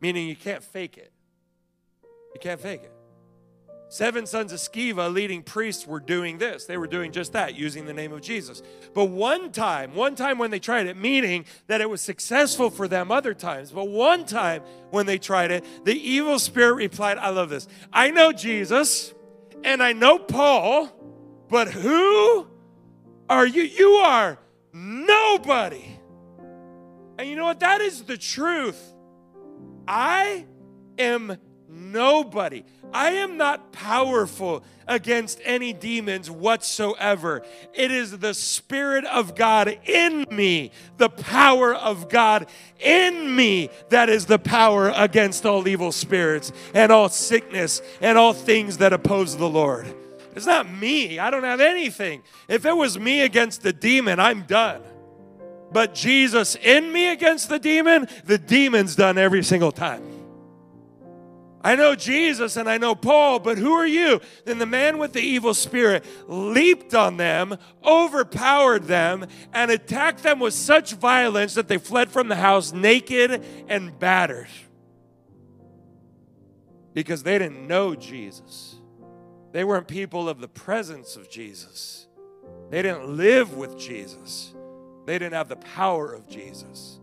meaning 0.00 0.28
you 0.28 0.36
can't 0.36 0.62
fake 0.62 0.98
it. 0.98 1.12
You 2.34 2.40
can't 2.40 2.60
fake 2.60 2.82
it. 2.82 2.92
Seven 3.90 4.24
sons 4.24 4.52
of 4.52 4.60
Sceva, 4.60 5.12
leading 5.12 5.42
priests, 5.42 5.84
were 5.84 5.98
doing 5.98 6.38
this. 6.38 6.64
They 6.64 6.76
were 6.76 6.86
doing 6.86 7.10
just 7.10 7.32
that, 7.32 7.56
using 7.56 7.86
the 7.86 7.92
name 7.92 8.12
of 8.12 8.20
Jesus. 8.20 8.62
But 8.94 9.06
one 9.06 9.50
time, 9.50 9.96
one 9.96 10.14
time 10.14 10.38
when 10.38 10.52
they 10.52 10.60
tried 10.60 10.86
it, 10.86 10.96
meaning 10.96 11.44
that 11.66 11.80
it 11.80 11.90
was 11.90 12.00
successful 12.00 12.70
for 12.70 12.86
them 12.86 13.10
other 13.10 13.34
times, 13.34 13.72
but 13.72 13.88
one 13.88 14.24
time 14.24 14.62
when 14.90 15.06
they 15.06 15.18
tried 15.18 15.50
it, 15.50 15.64
the 15.84 15.94
evil 15.94 16.38
spirit 16.38 16.74
replied, 16.74 17.18
I 17.18 17.30
love 17.30 17.48
this. 17.48 17.66
I 17.92 18.12
know 18.12 18.30
Jesus 18.30 19.12
and 19.64 19.82
I 19.82 19.92
know 19.92 20.20
Paul, 20.20 20.88
but 21.48 21.66
who 21.66 22.46
are 23.28 23.46
you? 23.46 23.62
You 23.62 23.88
are 23.94 24.38
nobody. 24.72 25.98
And 27.18 27.28
you 27.28 27.34
know 27.34 27.44
what? 27.44 27.58
That 27.58 27.80
is 27.80 28.04
the 28.04 28.16
truth. 28.16 28.80
I 29.90 30.46
am 30.98 31.36
Nobody. 31.72 32.64
I 32.92 33.12
am 33.12 33.36
not 33.36 33.72
powerful 33.72 34.64
against 34.88 35.40
any 35.44 35.72
demons 35.72 36.28
whatsoever. 36.28 37.42
It 37.72 37.92
is 37.92 38.18
the 38.18 38.34
Spirit 38.34 39.04
of 39.04 39.36
God 39.36 39.78
in 39.84 40.26
me, 40.32 40.72
the 40.96 41.08
power 41.08 41.72
of 41.72 42.08
God 42.08 42.46
in 42.80 43.36
me, 43.36 43.70
that 43.90 44.08
is 44.08 44.26
the 44.26 44.40
power 44.40 44.92
against 44.96 45.46
all 45.46 45.68
evil 45.68 45.92
spirits 45.92 46.50
and 46.74 46.90
all 46.90 47.08
sickness 47.08 47.80
and 48.00 48.18
all 48.18 48.32
things 48.32 48.78
that 48.78 48.92
oppose 48.92 49.36
the 49.36 49.48
Lord. 49.48 49.86
It's 50.34 50.46
not 50.46 50.68
me. 50.68 51.20
I 51.20 51.30
don't 51.30 51.44
have 51.44 51.60
anything. 51.60 52.22
If 52.48 52.66
it 52.66 52.76
was 52.76 52.98
me 52.98 53.20
against 53.20 53.62
the 53.62 53.72
demon, 53.72 54.18
I'm 54.18 54.42
done. 54.42 54.82
But 55.72 55.94
Jesus 55.94 56.56
in 56.56 56.92
me 56.92 57.08
against 57.10 57.48
the 57.48 57.58
demon, 57.58 58.08
the 58.24 58.38
demon's 58.38 58.96
done 58.96 59.18
every 59.18 59.42
single 59.42 59.72
time. 59.72 60.02
I 61.62 61.76
know 61.76 61.94
Jesus 61.94 62.56
and 62.56 62.70
I 62.70 62.78
know 62.78 62.94
Paul, 62.94 63.38
but 63.38 63.58
who 63.58 63.72
are 63.74 63.86
you? 63.86 64.20
Then 64.46 64.58
the 64.58 64.66
man 64.66 64.96
with 64.96 65.12
the 65.12 65.20
evil 65.20 65.52
spirit 65.52 66.06
leaped 66.26 66.94
on 66.94 67.18
them, 67.18 67.58
overpowered 67.84 68.84
them, 68.84 69.26
and 69.52 69.70
attacked 69.70 70.22
them 70.22 70.38
with 70.38 70.54
such 70.54 70.94
violence 70.94 71.54
that 71.54 71.68
they 71.68 71.76
fled 71.76 72.10
from 72.10 72.28
the 72.28 72.36
house 72.36 72.72
naked 72.72 73.44
and 73.68 73.98
battered. 73.98 74.48
Because 76.94 77.22
they 77.22 77.38
didn't 77.38 77.66
know 77.66 77.94
Jesus. 77.94 78.76
They 79.52 79.62
weren't 79.62 79.86
people 79.86 80.28
of 80.30 80.40
the 80.40 80.48
presence 80.48 81.14
of 81.14 81.30
Jesus. 81.30 82.06
They 82.70 82.80
didn't 82.80 83.16
live 83.16 83.54
with 83.54 83.78
Jesus. 83.78 84.54
They 85.06 85.18
didn't 85.18 85.34
have 85.34 85.48
the 85.48 85.56
power 85.56 86.12
of 86.12 86.28
Jesus. 86.28 87.00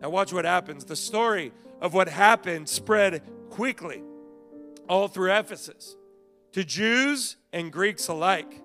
Now, 0.00 0.10
watch 0.10 0.32
what 0.32 0.44
happens. 0.44 0.84
The 0.84 0.96
story 0.96 1.52
of 1.80 1.94
what 1.94 2.08
happened 2.08 2.68
spread 2.68 3.22
quickly 3.50 4.02
all 4.88 5.08
through 5.08 5.32
Ephesus 5.32 5.96
to 6.52 6.64
Jews 6.64 7.36
and 7.52 7.72
Greeks 7.72 8.08
alike. 8.08 8.62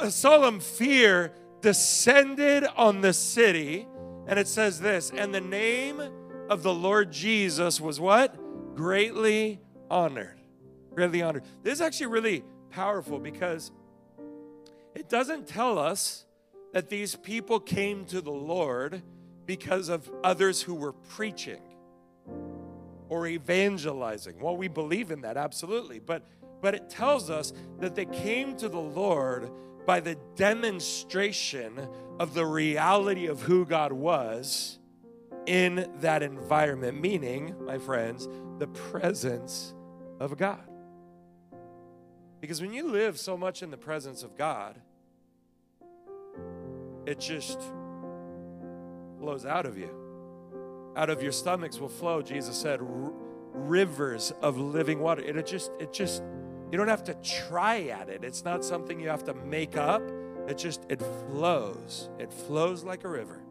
A 0.00 0.10
solemn 0.10 0.60
fear 0.60 1.32
descended 1.60 2.64
on 2.76 3.00
the 3.00 3.12
city, 3.12 3.86
and 4.26 4.38
it 4.38 4.48
says 4.48 4.80
this, 4.80 5.10
and 5.14 5.34
the 5.34 5.40
name 5.40 6.00
of 6.48 6.62
the 6.62 6.72
Lord 6.72 7.12
Jesus 7.12 7.80
was 7.80 8.00
what? 8.00 8.36
Greatly 8.74 9.60
honored. 9.90 10.38
Greatly 10.94 11.22
honored. 11.22 11.44
This 11.62 11.74
is 11.74 11.80
actually 11.80 12.06
really 12.06 12.44
powerful 12.70 13.18
because 13.18 13.70
it 14.94 15.08
doesn't 15.08 15.46
tell 15.46 15.78
us 15.78 16.24
that 16.72 16.88
these 16.88 17.16
people 17.16 17.60
came 17.60 18.04
to 18.06 18.20
the 18.20 18.30
Lord 18.30 19.02
because 19.46 19.88
of 19.88 20.10
others 20.22 20.62
who 20.62 20.74
were 20.74 20.92
preaching 20.92 21.60
or 23.08 23.26
evangelizing. 23.26 24.40
Well, 24.40 24.56
we 24.56 24.68
believe 24.68 25.10
in 25.10 25.22
that, 25.22 25.36
absolutely. 25.36 25.98
But, 25.98 26.24
but 26.62 26.74
it 26.74 26.88
tells 26.88 27.28
us 27.28 27.52
that 27.80 27.96
they 27.96 28.06
came 28.06 28.56
to 28.58 28.68
the 28.68 28.80
Lord 28.80 29.50
by 29.86 30.00
the 30.00 30.16
demonstration 30.36 31.88
of 32.20 32.34
the 32.34 32.46
reality 32.46 33.26
of 33.26 33.42
who 33.42 33.66
God 33.66 33.92
was 33.92 34.78
in 35.46 35.90
that 36.00 36.22
environment, 36.22 37.00
meaning, 37.00 37.56
my 37.64 37.78
friends, 37.78 38.28
the 38.58 38.68
presence 38.68 39.74
of 40.20 40.36
God. 40.36 40.62
Because 42.40 42.60
when 42.60 42.72
you 42.72 42.88
live 42.88 43.18
so 43.18 43.36
much 43.36 43.62
in 43.62 43.70
the 43.70 43.76
presence 43.76 44.22
of 44.22 44.36
God, 44.36 44.80
it 47.06 47.18
just 47.18 47.60
flows 49.18 49.44
out 49.46 49.66
of 49.66 49.78
you. 49.78 49.90
Out 50.96 51.10
of 51.10 51.22
your 51.22 51.32
stomachs 51.32 51.78
will 51.78 51.88
flow 51.88 52.20
jesus 52.22 52.56
said 52.56 52.80
rivers 53.52 54.32
of 54.42 54.58
living 54.58 55.00
water. 55.00 55.22
It, 55.22 55.46
just 55.46 55.70
it 55.78 55.92
just 55.92 56.22
you 56.70 56.78
don't 56.78 56.88
have 56.88 57.04
to 57.04 57.14
try 57.14 57.82
at 57.88 58.08
it. 58.08 58.24
It's 58.24 58.44
not 58.44 58.64
something 58.64 59.00
you 59.00 59.08
have 59.08 59.24
to 59.24 59.34
make 59.34 59.76
up. 59.76 60.02
It 60.48 60.58
just 60.58 60.84
it 60.88 61.00
flows. 61.00 62.08
It 62.18 62.32
flows 62.32 62.84
like 62.84 63.04
a 63.04 63.08
river. 63.08 63.42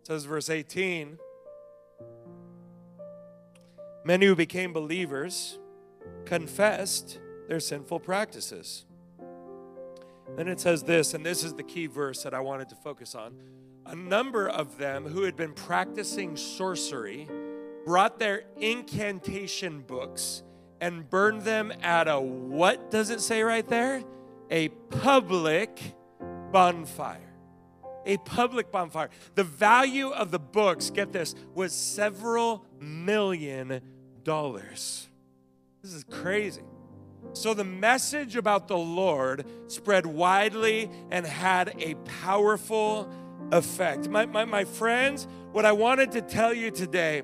It 0.00 0.06
says 0.06 0.24
verse 0.24 0.50
18 0.50 1.18
many 4.04 4.26
who 4.26 4.34
became 4.34 4.72
believers 4.72 5.60
confessed 6.24 7.20
their 7.48 7.60
sinful 7.60 8.00
practices 8.00 8.84
then 10.36 10.48
it 10.48 10.60
says 10.60 10.82
this 10.82 11.14
and 11.14 11.24
this 11.24 11.44
is 11.44 11.54
the 11.54 11.62
key 11.62 11.86
verse 11.86 12.22
that 12.22 12.34
i 12.34 12.40
wanted 12.40 12.68
to 12.68 12.74
focus 12.76 13.14
on 13.14 13.34
a 13.86 13.94
number 13.94 14.48
of 14.48 14.78
them 14.78 15.04
who 15.04 15.22
had 15.22 15.36
been 15.36 15.52
practicing 15.52 16.36
sorcery 16.36 17.28
brought 17.84 18.18
their 18.18 18.44
incantation 18.58 19.80
books 19.80 20.42
and 20.80 21.08
burned 21.08 21.42
them 21.42 21.72
at 21.82 22.08
a 22.08 22.20
what 22.20 22.90
does 22.90 23.10
it 23.10 23.20
say 23.20 23.42
right 23.42 23.66
there? 23.68 24.02
A 24.50 24.68
public 24.68 25.80
bonfire. 26.50 27.20
A 28.04 28.16
public 28.18 28.72
bonfire. 28.72 29.10
The 29.36 29.44
value 29.44 30.08
of 30.08 30.32
the 30.32 30.40
books, 30.40 30.90
get 30.90 31.12
this, 31.12 31.36
was 31.54 31.72
several 31.72 32.66
million 32.80 33.80
dollars. 34.24 35.08
This 35.82 35.94
is 35.94 36.04
crazy. 36.04 36.62
So 37.32 37.54
the 37.54 37.64
message 37.64 38.36
about 38.36 38.68
the 38.68 38.76
Lord 38.76 39.46
spread 39.68 40.06
widely 40.06 40.90
and 41.10 41.24
had 41.26 41.74
a 41.78 41.94
powerful 42.22 43.08
effect. 43.50 44.08
My, 44.08 44.26
my, 44.26 44.44
my 44.44 44.64
friends, 44.64 45.26
what 45.52 45.64
I 45.64 45.72
wanted 45.72 46.12
to 46.12 46.22
tell 46.22 46.52
you 46.52 46.70
today 46.70 47.22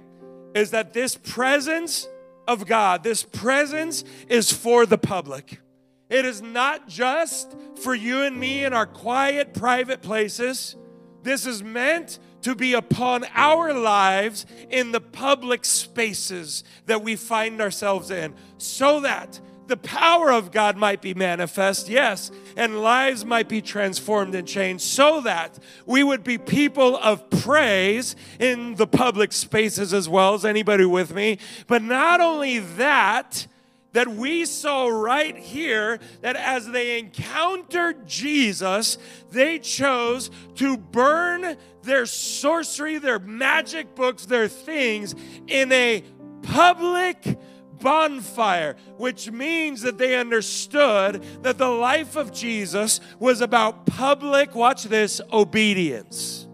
is 0.55 0.70
that 0.70 0.92
this 0.92 1.16
presence 1.16 2.09
of 2.46 2.66
God, 2.66 3.03
this 3.05 3.22
presence 3.22 4.05
is 4.28 4.53
for 4.53 4.86
the 4.86 4.99
public. 4.99 5.61
It 6.09 6.24
is 6.24 6.40
not 6.40 6.88
just 6.88 7.55
for 7.82 7.94
you 7.94 8.22
and 8.22 8.40
me 8.40 8.64
in 8.64 8.72
our 8.72 8.86
quiet, 8.86 9.53
private 9.53 10.01
places. 10.01 10.74
This 11.22 11.44
is 11.44 11.62
meant 11.62 12.18
to 12.42 12.55
be 12.55 12.72
upon 12.72 13.26
our 13.34 13.74
lives 13.74 14.46
in 14.70 14.92
the 14.92 15.01
public 15.01 15.66
spaces 15.66 16.64
that 16.86 17.03
we 17.03 17.16
find 17.16 17.61
ourselves 17.61 18.11
in, 18.11 18.34
so 18.57 19.01
that 19.01 19.38
the 19.69 19.77
power 19.77 20.33
of 20.33 20.51
God 20.51 20.77
might 20.77 21.01
be 21.01 21.14
manifest, 21.14 21.89
yes, 21.89 22.31
and 22.57 22.81
lives 22.81 23.25
might 23.25 23.49
be 23.49 23.62
transformed 23.62 24.35
and 24.35 24.49
changed 24.49 24.83
so 24.83 25.21
that 25.21 25.59
we 25.87 26.03
would 26.03 26.25
be 26.25 26.39
people 26.39 26.97
of 26.97 27.29
praise 27.31 28.16
in 28.41 28.75
the 28.75 28.87
public 28.87 29.33
spaces 29.33 29.95
as 29.95 30.09
well. 30.09 30.35
as 30.35 30.45
anybody 30.45 30.85
with 30.85 31.14
me? 31.14 31.39
But 31.66 31.83
not 31.83 32.21
only 32.21 32.59
that, 32.59 33.47
that 33.93 34.09
we 34.09 34.45
saw 34.45 34.87
right 34.87 35.37
here 35.37 35.99
that 36.21 36.37
as 36.37 36.69
they 36.69 36.99
encountered 36.99 38.07
Jesus, 38.07 38.99
they 39.31 39.59
chose 39.59 40.31
to 40.57 40.77
burn 40.77 41.57
their 41.83 42.07
sorcery, 42.07 42.99
their 42.99 43.19
magic 43.19 43.95
books, 43.95 44.27
their 44.27 44.49
things 44.49 45.14
in 45.47 45.73
a 45.73 46.05
public 46.43 47.39
bonfire, 47.79 48.76
which 48.97 49.31
means 49.31 49.83
that 49.83 49.99
they 49.99 50.16
understood 50.16 51.22
that 51.43 51.59
the 51.59 51.68
life 51.68 52.16
of 52.16 52.33
Jesus 52.33 53.01
was 53.18 53.41
about 53.41 53.87
public, 53.87 54.55
watch 54.55 54.85
this, 54.85 55.20
obedience. 55.33 56.47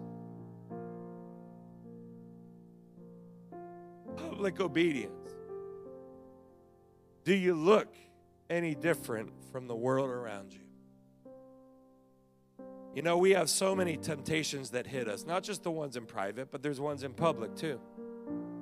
Public 4.17 4.59
obedience. 4.59 5.11
Do 7.23 7.33
you 7.33 7.55
look 7.55 7.95
any 8.49 8.75
different 8.75 9.31
from 9.51 9.67
the 9.67 9.75
world 9.75 10.09
around 10.09 10.53
you? 10.53 10.59
You 12.93 13.01
know, 13.01 13.17
we 13.17 13.31
have 13.31 13.49
so 13.49 13.75
many 13.75 13.97
temptations 13.97 14.69
that 14.69 14.87
hit 14.87 15.09
us, 15.09 15.25
not 15.25 15.43
just 15.43 15.63
the 15.63 15.71
ones 15.71 15.97
in 15.97 16.05
private, 16.05 16.49
but 16.49 16.63
there's 16.63 16.79
ones 16.79 17.03
in 17.03 17.13
public 17.13 17.55
too 17.55 17.79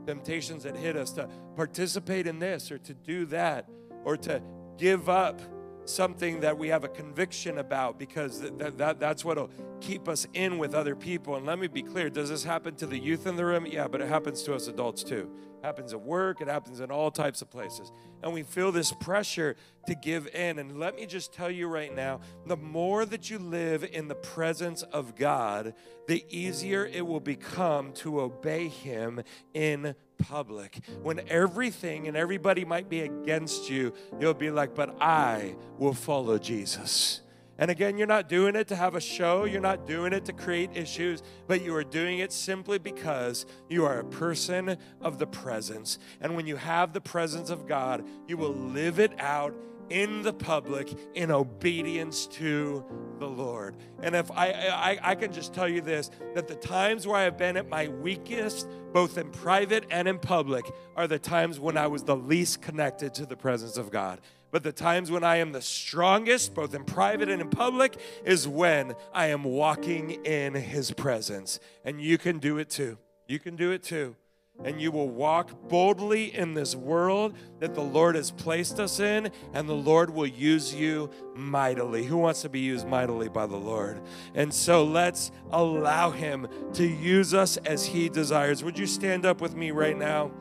temptations 0.05 0.63
that 0.63 0.75
hit 0.75 0.95
us 0.95 1.11
to 1.13 1.29
participate 1.55 2.27
in 2.27 2.39
this 2.39 2.71
or 2.71 2.77
to 2.79 2.93
do 2.93 3.25
that 3.27 3.67
or 4.03 4.17
to 4.17 4.41
give 4.77 5.09
up 5.09 5.41
something 5.85 6.39
that 6.41 6.57
we 6.57 6.69
have 6.69 6.83
a 6.83 6.87
conviction 6.87 7.57
about 7.57 7.99
because 7.99 8.41
that, 8.41 8.77
that, 8.77 8.99
that's 8.99 9.25
what 9.25 9.37
will 9.37 9.49
keep 9.81 10.07
us 10.07 10.25
in 10.33 10.57
with 10.57 10.73
other 10.73 10.95
people. 10.95 11.35
And 11.35 11.45
let 11.45 11.59
me 11.59 11.67
be 11.67 11.83
clear 11.83 12.09
does 12.09 12.29
this 12.29 12.43
happen 12.43 12.75
to 12.75 12.85
the 12.85 12.97
youth 12.97 13.27
in 13.27 13.35
the 13.35 13.45
room? 13.45 13.65
Yeah, 13.65 13.87
but 13.87 14.01
it 14.01 14.07
happens 14.07 14.43
to 14.43 14.53
us 14.53 14.67
adults 14.67 15.03
too. 15.03 15.29
It 15.61 15.65
happens 15.65 15.93
at 15.93 16.01
work, 16.01 16.41
it 16.41 16.47
happens 16.47 16.79
in 16.79 16.91
all 16.91 17.11
types 17.11 17.41
of 17.41 17.49
places. 17.49 17.91
And 18.21 18.33
we 18.33 18.43
feel 18.43 18.71
this 18.71 18.91
pressure 18.91 19.55
to 19.87 19.95
give 19.95 20.27
in. 20.33 20.59
And 20.59 20.79
let 20.79 20.95
me 20.95 21.05
just 21.05 21.33
tell 21.33 21.51
you 21.51 21.67
right 21.67 21.93
now 21.93 22.21
the 22.45 22.57
more 22.57 23.05
that 23.05 23.29
you 23.29 23.39
live 23.39 23.83
in 23.83 24.07
the 24.07 24.15
presence 24.15 24.83
of 24.83 25.15
God, 25.15 25.73
the 26.07 26.25
easier 26.29 26.85
it 26.85 27.05
will 27.05 27.19
become 27.19 27.93
to 27.93 28.21
obey 28.21 28.67
Him 28.67 29.21
in 29.53 29.95
public. 30.23 30.79
When 31.01 31.21
everything 31.29 32.07
and 32.07 32.17
everybody 32.17 32.65
might 32.65 32.89
be 32.89 33.01
against 33.01 33.69
you, 33.69 33.93
you'll 34.19 34.33
be 34.33 34.51
like, 34.51 34.73
but 34.73 34.95
I 35.01 35.55
will 35.77 35.93
follow 35.93 36.37
Jesus. 36.37 37.21
And 37.59 37.69
again, 37.69 37.97
you're 37.97 38.07
not 38.07 38.29
doing 38.29 38.55
it 38.55 38.67
to 38.69 38.75
have 38.75 38.95
a 38.95 38.99
show, 38.99 39.45
you're 39.45 39.61
not 39.61 39.85
doing 39.85 40.11
it 40.11 40.25
to 40.25 40.33
create 40.33 40.71
issues, 40.73 41.21
but 41.47 41.61
you 41.61 41.75
are 41.75 41.83
doing 41.83 42.19
it 42.19 42.31
simply 42.31 42.79
because 42.79 43.45
you 43.69 43.85
are 43.85 43.99
a 43.99 44.05
person 44.05 44.77
of 45.01 45.19
the 45.19 45.27
presence. 45.27 45.99
And 46.19 46.35
when 46.35 46.47
you 46.47 46.55
have 46.55 46.93
the 46.93 47.01
presence 47.01 47.51
of 47.51 47.67
God, 47.67 48.05
you 48.27 48.37
will 48.37 48.53
live 48.53 48.99
it 48.99 49.19
out 49.19 49.53
in 49.89 50.21
the 50.21 50.33
public 50.33 50.93
in 51.13 51.31
obedience 51.31 52.27
to 52.27 52.83
the 53.19 53.27
Lord. 53.27 53.75
And 54.01 54.15
if 54.15 54.31
I, 54.31 54.51
I, 54.51 55.11
I 55.11 55.15
can 55.15 55.31
just 55.31 55.53
tell 55.53 55.67
you 55.67 55.81
this 55.81 56.09
that 56.35 56.47
the 56.47 56.55
times 56.55 57.07
where 57.07 57.17
I 57.17 57.23
have 57.23 57.37
been 57.37 57.57
at 57.57 57.69
my 57.69 57.87
weakest, 57.87 58.67
both 58.91 59.17
in 59.17 59.29
private 59.31 59.85
and 59.89 60.07
in 60.07 60.19
public, 60.19 60.65
are 60.95 61.07
the 61.07 61.19
times 61.19 61.59
when 61.59 61.77
I 61.77 61.87
was 61.87 62.03
the 62.03 62.15
least 62.15 62.61
connected 62.61 63.13
to 63.15 63.25
the 63.25 63.37
presence 63.37 63.77
of 63.77 63.91
God. 63.91 64.19
But 64.51 64.61
the 64.61 64.71
times 64.71 65.09
when 65.09 65.23
I 65.23 65.37
am 65.37 65.51
the 65.51 65.63
strongest, 65.63 66.53
both 66.53 66.75
in 66.75 66.83
private 66.83 67.27
and 67.27 67.41
in 67.41 67.49
public, 67.49 67.97
is 68.23 68.47
when 68.47 68.93
I 69.11 69.27
am 69.27 69.43
walking 69.43 70.11
in 70.25 70.53
His 70.53 70.91
presence. 70.91 71.59
And 71.83 71.99
you 71.99 72.19
can 72.19 72.37
do 72.37 72.59
it 72.59 72.69
too. 72.69 72.99
You 73.27 73.39
can 73.39 73.55
do 73.55 73.71
it 73.71 73.81
too. 73.81 74.15
And 74.63 74.81
you 74.81 74.91
will 74.91 75.09
walk 75.09 75.67
boldly 75.69 76.35
in 76.35 76.53
this 76.53 76.75
world 76.75 77.35
that 77.59 77.73
the 77.73 77.81
Lord 77.81 78.15
has 78.15 78.31
placed 78.31 78.79
us 78.79 78.99
in, 78.99 79.31
and 79.53 79.67
the 79.67 79.73
Lord 79.73 80.09
will 80.09 80.27
use 80.27 80.73
you 80.73 81.09
mightily. 81.35 82.05
Who 82.05 82.17
wants 82.17 82.43
to 82.43 82.49
be 82.49 82.59
used 82.59 82.87
mightily 82.87 83.29
by 83.29 83.45
the 83.45 83.57
Lord? 83.57 84.01
And 84.35 84.53
so 84.53 84.83
let's 84.83 85.31
allow 85.51 86.11
Him 86.11 86.47
to 86.73 86.85
use 86.85 87.33
us 87.33 87.57
as 87.57 87.85
He 87.85 88.09
desires. 88.09 88.63
Would 88.63 88.77
you 88.77 88.85
stand 88.85 89.25
up 89.25 89.41
with 89.41 89.55
me 89.55 89.71
right 89.71 89.97
now? 89.97 90.31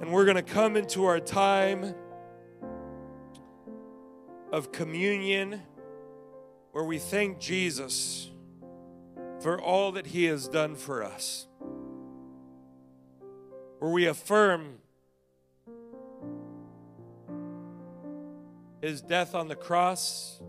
And 0.00 0.12
we're 0.12 0.24
going 0.24 0.36
to 0.36 0.42
come 0.42 0.76
into 0.76 1.04
our 1.06 1.20
time 1.20 1.94
of 4.52 4.70
communion 4.70 5.62
where 6.72 6.84
we 6.84 6.98
thank 6.98 7.38
Jesus 7.38 8.30
for 9.40 9.60
all 9.60 9.92
that 9.92 10.06
he 10.06 10.24
has 10.24 10.48
done 10.48 10.74
for 10.74 11.02
us, 11.02 11.46
where 13.84 13.92
we 13.92 14.06
affirm 14.06 14.78
his 18.80 19.02
death 19.02 19.34
on 19.34 19.46
the 19.46 19.54
cross, 19.54 20.40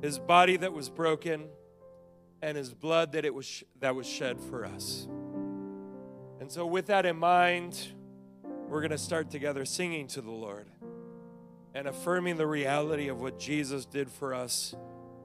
his 0.00 0.18
body 0.18 0.56
that 0.56 0.72
was 0.72 0.88
broken, 0.88 1.50
and 2.40 2.56
his 2.56 2.72
blood 2.72 3.12
that 3.12 3.26
it 3.26 3.34
was 3.34 3.62
that 3.80 3.94
was 3.94 4.06
shed 4.06 4.40
for 4.40 4.64
us. 4.64 5.06
And 6.40 6.50
so 6.50 6.64
with 6.64 6.86
that 6.86 7.04
in 7.04 7.18
mind, 7.18 7.78
we're 8.66 8.80
going 8.80 8.92
to 8.92 8.96
start 8.96 9.30
together 9.30 9.66
singing 9.66 10.06
to 10.06 10.22
the 10.22 10.30
Lord 10.30 10.66
and 11.74 11.86
affirming 11.86 12.38
the 12.38 12.46
reality 12.46 13.08
of 13.08 13.20
what 13.20 13.38
Jesus 13.38 13.84
did 13.84 14.10
for 14.10 14.32
us 14.32 14.74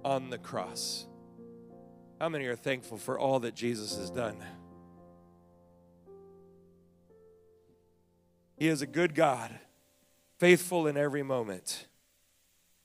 on 0.03 0.29
the 0.29 0.37
cross. 0.37 1.07
How 2.19 2.27
many 2.27 2.47
are 2.47 2.57
thankful 2.57 2.97
for 2.97 3.17
all 3.17 3.39
that 3.39 3.55
Jesus 3.55 3.95
has 3.95 4.11
done? 4.11 4.43
He 8.57 8.67
is 8.67 8.81
a 8.81 8.87
good 8.87 9.15
God, 9.15 9.59
faithful 10.37 10.87
in 10.87 10.95
every 10.95 11.23
moment. 11.23 11.87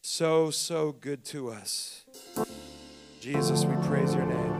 So, 0.02 0.50
so 0.50 0.92
good 0.92 1.24
to 1.26 1.50
us. 1.50 2.04
Jesus, 3.20 3.64
we 3.64 3.76
praise 3.86 4.14
your 4.14 4.26
name. 4.26 4.52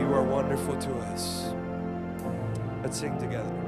You 0.00 0.14
are 0.14 0.24
wonderful 0.24 0.76
to 0.76 0.92
us. 0.98 1.52
Let's 2.82 2.98
sing 2.98 3.18
together. 3.18 3.59